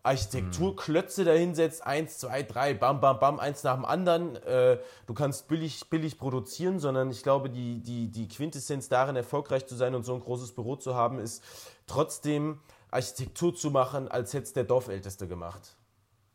[0.04, 4.36] Architekturklötze dahinsetzt, eins, zwei, drei, bam, bam, bam, eins nach dem anderen.
[4.38, 9.68] Äh, du kannst billig, billig produzieren, sondern ich glaube, die, die, die Quintessenz darin, erfolgreich
[9.68, 11.44] zu sein und so ein großes Büro zu haben, ist
[11.86, 12.60] trotzdem
[12.92, 15.76] Architektur zu machen, als hätte es der Dorfälteste gemacht.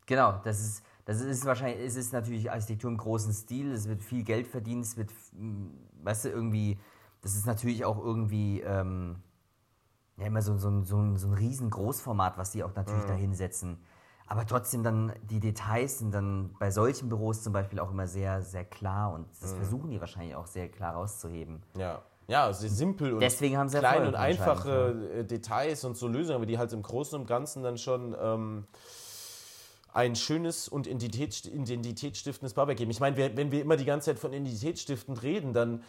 [0.07, 4.03] Genau, das ist, das ist wahrscheinlich, es ist natürlich Architektur im großen Stil, es wird
[4.03, 5.67] viel Geld verdient, es wird, mm,
[6.03, 6.79] weißt du, irgendwie,
[7.21, 9.21] das ist natürlich auch irgendwie, ähm,
[10.17, 13.13] ja, immer so, so, ein- so, so ein riesen Großformat, was die auch natürlich da
[13.13, 13.77] hinsetzen.
[14.25, 18.41] Aber trotzdem dann, die Details sind dann bei solchen Büros zum Beispiel auch immer sehr,
[18.41, 21.61] sehr klar und das versuchen die wahrscheinlich auch sehr klar rauszuheben.
[21.77, 22.01] Ja.
[22.27, 26.07] Ja, sehr simpel und Deswegen haben sie klein Erfolg und einfache äh, Details und so
[26.07, 28.67] Lösungen, aber die halt im Großen und Ganzen dann schon ähm,
[29.93, 32.91] ein schönes und identitäts identitätsstiftendes Bauwerk geben.
[32.91, 35.83] Ich meine, wenn wir immer die ganze Zeit von identitätsstiftend reden, dann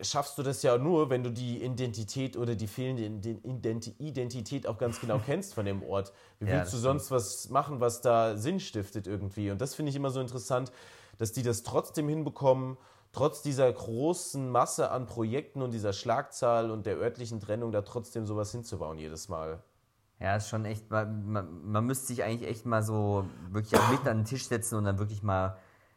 [0.00, 4.66] schaffst du das ja nur, wenn du die Identität oder die fehlende Ident- Ident- Identität
[4.66, 6.12] auch ganz genau kennst von dem Ort.
[6.40, 9.50] Wie Ja, willst du das sonst was machen, was da Sinn stiftet irgendwie?
[9.50, 10.72] Und das finde ich immer so interessant,
[11.18, 12.76] dass die das trotzdem hinbekommen,
[13.12, 18.26] trotz dieser großen Masse an Projekten und dieser Schlagzahl und der örtlichen Trennung da trotzdem
[18.26, 19.62] sowas hinzubauen jedes Mal.
[20.18, 23.90] Ja, ist schon echt, man, man, man müsste sich eigentlich echt mal so wirklich auch
[23.90, 25.56] mit an den Tisch setzen und dann wirklich mal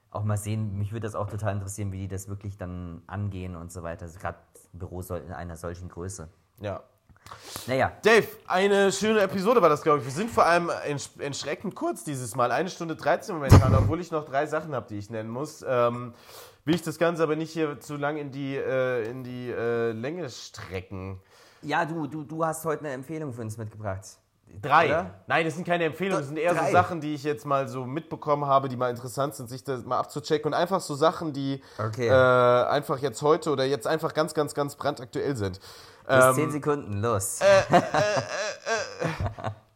[0.09, 3.55] auch mal sehen, mich würde das auch total interessieren, wie die das wirklich dann angehen
[3.55, 4.05] und so weiter.
[4.05, 4.37] Also Gerade
[4.73, 6.29] Büro soll in einer solchen Größe.
[6.61, 6.81] Ja.
[7.67, 10.05] Naja, Dave, eine schöne Episode war das, glaube ich.
[10.05, 10.69] Wir sind vor allem
[11.19, 12.51] erschreckend kurz dieses Mal.
[12.51, 15.65] Eine Stunde 13 momentan, obwohl ich noch drei Sachen habe, die ich nennen muss.
[15.67, 16.13] Ähm,
[16.65, 19.91] will ich das Ganze aber nicht hier zu lang in die, äh, in die äh,
[19.91, 21.21] Länge strecken.
[21.61, 24.01] ja, du, du, du hast heute eine Empfehlung für uns mitgebracht.
[24.61, 24.85] Drei.
[24.85, 25.15] Oder?
[25.27, 26.67] Nein, das sind keine Empfehlungen, das sind eher Drei.
[26.67, 29.83] so Sachen, die ich jetzt mal so mitbekommen habe, die mal interessant sind, sich das
[29.83, 30.47] mal abzuchecken.
[30.47, 32.07] Und einfach so Sachen, die Okay.
[32.07, 32.11] äh,
[32.69, 35.59] einfach jetzt heute oder jetzt einfach ganz, ganz, ganz brandaktuell sind.
[36.07, 37.39] Bis Ähm, 10 Sekunden, los.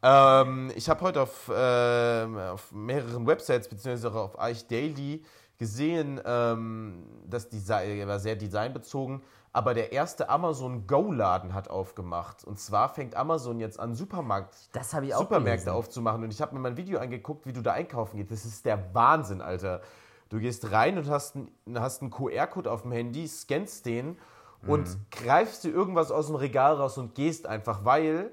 [0.02, 5.26] Ähm, ich habe heute auf, ähm, auf mehreren Websites, beziehungsweise auch auf Eich Daily,
[5.60, 9.22] gesehen, ähm, das Design, war sehr designbezogen,
[9.53, 12.44] aber der erste Amazon Go-Laden hat aufgemacht.
[12.45, 15.77] Und zwar fängt Amazon jetzt an, Supermarkt, Das habe ich auch Supermärkte gelesen.
[15.77, 16.23] aufzumachen.
[16.23, 18.31] Und ich habe mir mal ein Video angeguckt, wie du da einkaufen gehst.
[18.31, 19.81] Das ist der Wahnsinn, Alter.
[20.30, 24.18] Du gehst rein und hast einen, hast einen QR-Code auf dem Handy, scannst den
[24.68, 25.06] und Mhm.
[25.11, 28.31] greifst dir irgendwas aus dem Regal raus und gehst einfach, weil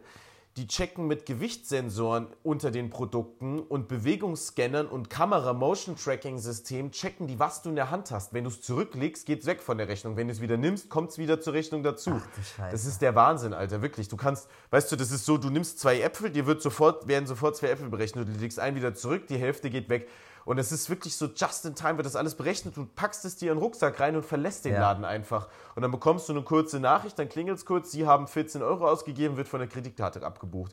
[0.57, 7.69] die checken mit Gewichtssensoren unter den Produkten und Bewegungsscannern und Kamera-Motion-Tracking-System checken die, was du
[7.69, 8.33] in der Hand hast.
[8.33, 10.16] Wenn du es zurücklegst, geht es weg von der Rechnung.
[10.16, 12.23] Wenn du es wieder nimmst, kommt es wieder zur Rechnung dazu.
[12.57, 12.73] Scheiße.
[12.73, 14.09] das ist der Wahnsinn, Alter, wirklich.
[14.09, 17.27] Du kannst, weißt du, das ist so, du nimmst zwei Äpfel, dir wird sofort, werden
[17.27, 20.09] sofort zwei Äpfel berechnet, du legst einen wieder zurück, die Hälfte geht weg.
[20.47, 23.36] Und es ist wirklich so, just in time wird das alles berechnet, du packst es
[23.36, 24.81] dir in den Rucksack rein und verlässt den Ja.
[24.81, 25.48] Laden einfach.
[25.74, 28.89] Und dann bekommst du eine kurze Nachricht, dann klingelt es kurz, sie haben 14 Euro
[28.89, 30.73] ausgegeben, wird von der Kreditkarte abgebucht.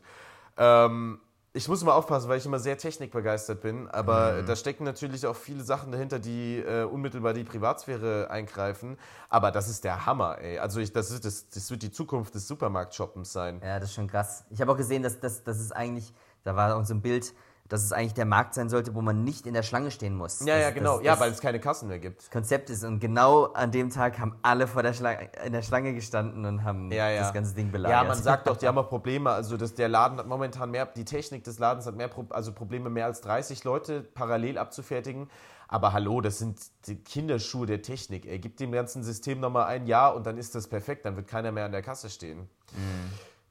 [0.56, 1.18] Ähm,
[1.56, 4.46] ich muss immer aufpassen, weil ich immer sehr technikbegeistert bin, aber Mhm.
[4.46, 8.96] da stecken natürlich auch viele Sachen dahinter, die äh, unmittelbar die Privatsphäre eingreifen.
[9.28, 10.58] Aber das ist der Hammer, ey.
[10.58, 13.60] Also ich, das, ist, das, das wird die Zukunft des Supermarktshoppens sein.
[13.64, 14.44] Ja, das ist schon krass.
[14.50, 16.12] Ich habe auch gesehen, dass das, das ist eigentlich,
[16.44, 17.32] da war auch so ein Bild,
[17.68, 20.40] dass es eigentlich der Markt sein sollte, wo man nicht in der Schlange stehen muss.
[20.40, 20.96] Ja, das, ja, genau.
[20.98, 22.30] Das, ja, weil es keine Kassen mehr gibt.
[22.30, 25.94] Konzept ist und genau an dem Tag haben alle vor der Schlange, in der Schlange
[25.94, 27.22] gestanden und haben Ja, ja.
[27.22, 28.02] das ganze Ding belagert.
[28.02, 29.30] Ja, man sagt doch, die haben auch Probleme.
[29.30, 32.90] Also dass der Laden hat momentan mehr, die Technik des Ladens hat mehr also Probleme,
[32.90, 35.30] mehr als 30 Leute parallel abzufertigen.
[35.66, 38.26] Aber hallo, das sind die Kinderschuhe der Technik.
[38.26, 41.06] Ey, gib dem ganzen System nochmal ein Jahr und dann ist das perfekt.
[41.06, 42.48] Dann wird keiner mehr an der Kasse stehen.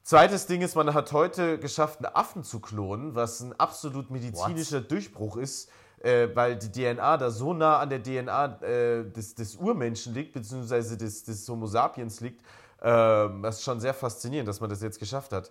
[0.04, 4.82] Zweites Ding ist, man hat heute geschafft, einen Affen zu klonen, was ein absolut medizinischer
[4.82, 5.70] Durchbruch ist,
[6.02, 10.34] äh, weil die DNA da so nah an der DNA äh, des, des Urmenschen liegt,
[10.34, 12.44] beziehungsweise des, des Homo sapiens liegt.
[12.82, 15.50] Ähm, das ist schon sehr faszinierend, dass man das jetzt geschafft hat.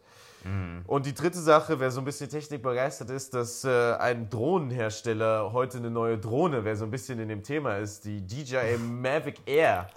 [0.85, 5.79] Und die dritte Sache, wer so ein bisschen technikbegeistert ist, dass äh, ein Drohnenhersteller heute
[5.79, 9.87] eine neue Drohne, wer so ein bisschen in dem Thema ist, die DJI Mavic Air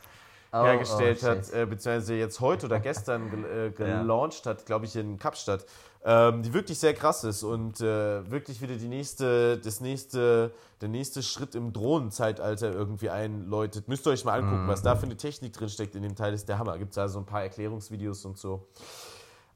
[0.52, 4.86] Oh, hergestellt oh, hat, äh, beziehungsweise jetzt heute oder gestern gel äh, gelauncht hat, glaube
[4.86, 5.66] ich, in Kapstadt,
[6.04, 10.88] ähm, die wirklich sehr krass ist und äh, wirklich wieder die nächste, das nächste, der
[10.88, 13.88] nächste Schritt im Drohnenzeitalter irgendwie einläutet.
[13.88, 16.32] Müsst ihr euch mal angucken, was da für eine Technik drin steckt in dem Teil,
[16.32, 16.78] ist der Hammer.
[16.78, 18.68] Gibt es da so ein paar Erklärungsvideos und so.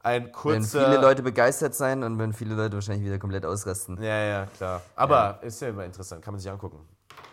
[0.02, 0.86] Ein wenn kurzer.
[0.86, 4.02] viele Leute begeistert sein und wenn viele Leute wahrscheinlich wieder komplett ausrasten.
[4.02, 4.82] ja, ja, klar.
[4.96, 6.80] Aber ist ja immer interessant, kann man sich angucken.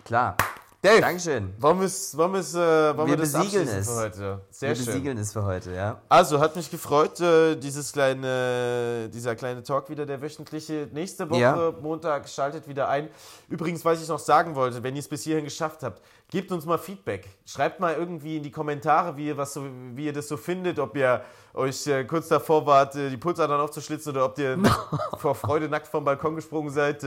[0.03, 0.35] Klar.
[0.79, 1.53] Dave, Dankeschön.
[1.59, 3.89] wollen, wir's, wollen, wir's, äh, wollen wir, Wir das besiegeln es.
[3.89, 4.41] für heute?
[4.51, 4.85] Sehr Wir schön.
[4.85, 5.99] besiegeln es für heute, ja.
[6.07, 10.87] Also, hat mich gefreut, äh, dieses kleine, dieser kleine Talk wieder, der wöchentliche.
[10.93, 11.73] Nächste Woche, Ja.
[11.81, 13.09] Montag, schaltet wieder ein.
[13.49, 15.99] Übrigens, was ich noch sagen wollte, wenn ihr es bis hierhin geschafft habt,
[16.29, 17.27] gebt uns mal Feedback.
[17.47, 20.77] Schreibt mal irgendwie in die Kommentare, wie ihr, was so, wie ihr das so findet,
[20.77, 21.21] ob ihr
[21.55, 24.57] euch äh, kurz davor wart, äh, die Pulsadern aufzuschlitzen oder ob ihr
[25.17, 27.03] vor Freude nackt vom Balkon gesprungen seid.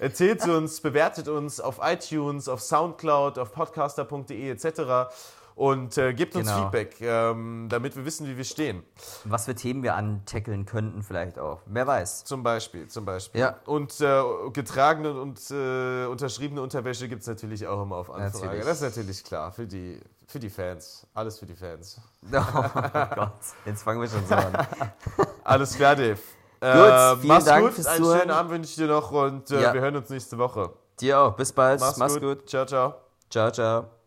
[0.00, 5.12] Äh, erzählt uns, bewertet uns auf iTunes, auf Soundcloud, auf podcaster.de etc.
[5.56, 6.62] Und äh, gebt uns Genau.
[6.62, 8.82] Feedback, ähm, damit wir wissen, wie wir stehen.
[9.24, 11.60] Was für Themen wir antackeln könnten vielleicht auch.
[11.66, 12.24] Wer weiß.
[12.24, 13.42] Zum Beispiel, zum Beispiel.
[13.42, 13.56] Ja.
[13.66, 14.22] Und äh,
[14.54, 18.46] getragene und äh, unterschriebene Unterwäsche gibt es natürlich auch immer auf Anfrage.
[18.46, 18.64] Natürlich.
[18.64, 21.06] Das ist natürlich klar, für die, für die Fans.
[21.12, 22.00] Alles für die Fans.
[22.32, 23.32] Oh Gott,
[23.66, 24.66] jetzt fangen wir schon so an.
[25.44, 26.18] Alles klar, Dave.
[26.60, 28.18] Äh, vielen mach's Dank gut, fürs einen Zuhören.
[28.20, 29.72] schönen Abend wünsche ich dir noch und äh, Ja.
[29.74, 30.70] wir hören uns nächste Woche.
[31.00, 31.32] Dir auch.
[31.34, 31.80] Bis bald.
[31.80, 32.22] Mach's, Mach's gut.
[32.22, 32.48] gut.
[32.50, 32.94] Ciao, ciao.
[33.30, 33.99] Ciao, ciao.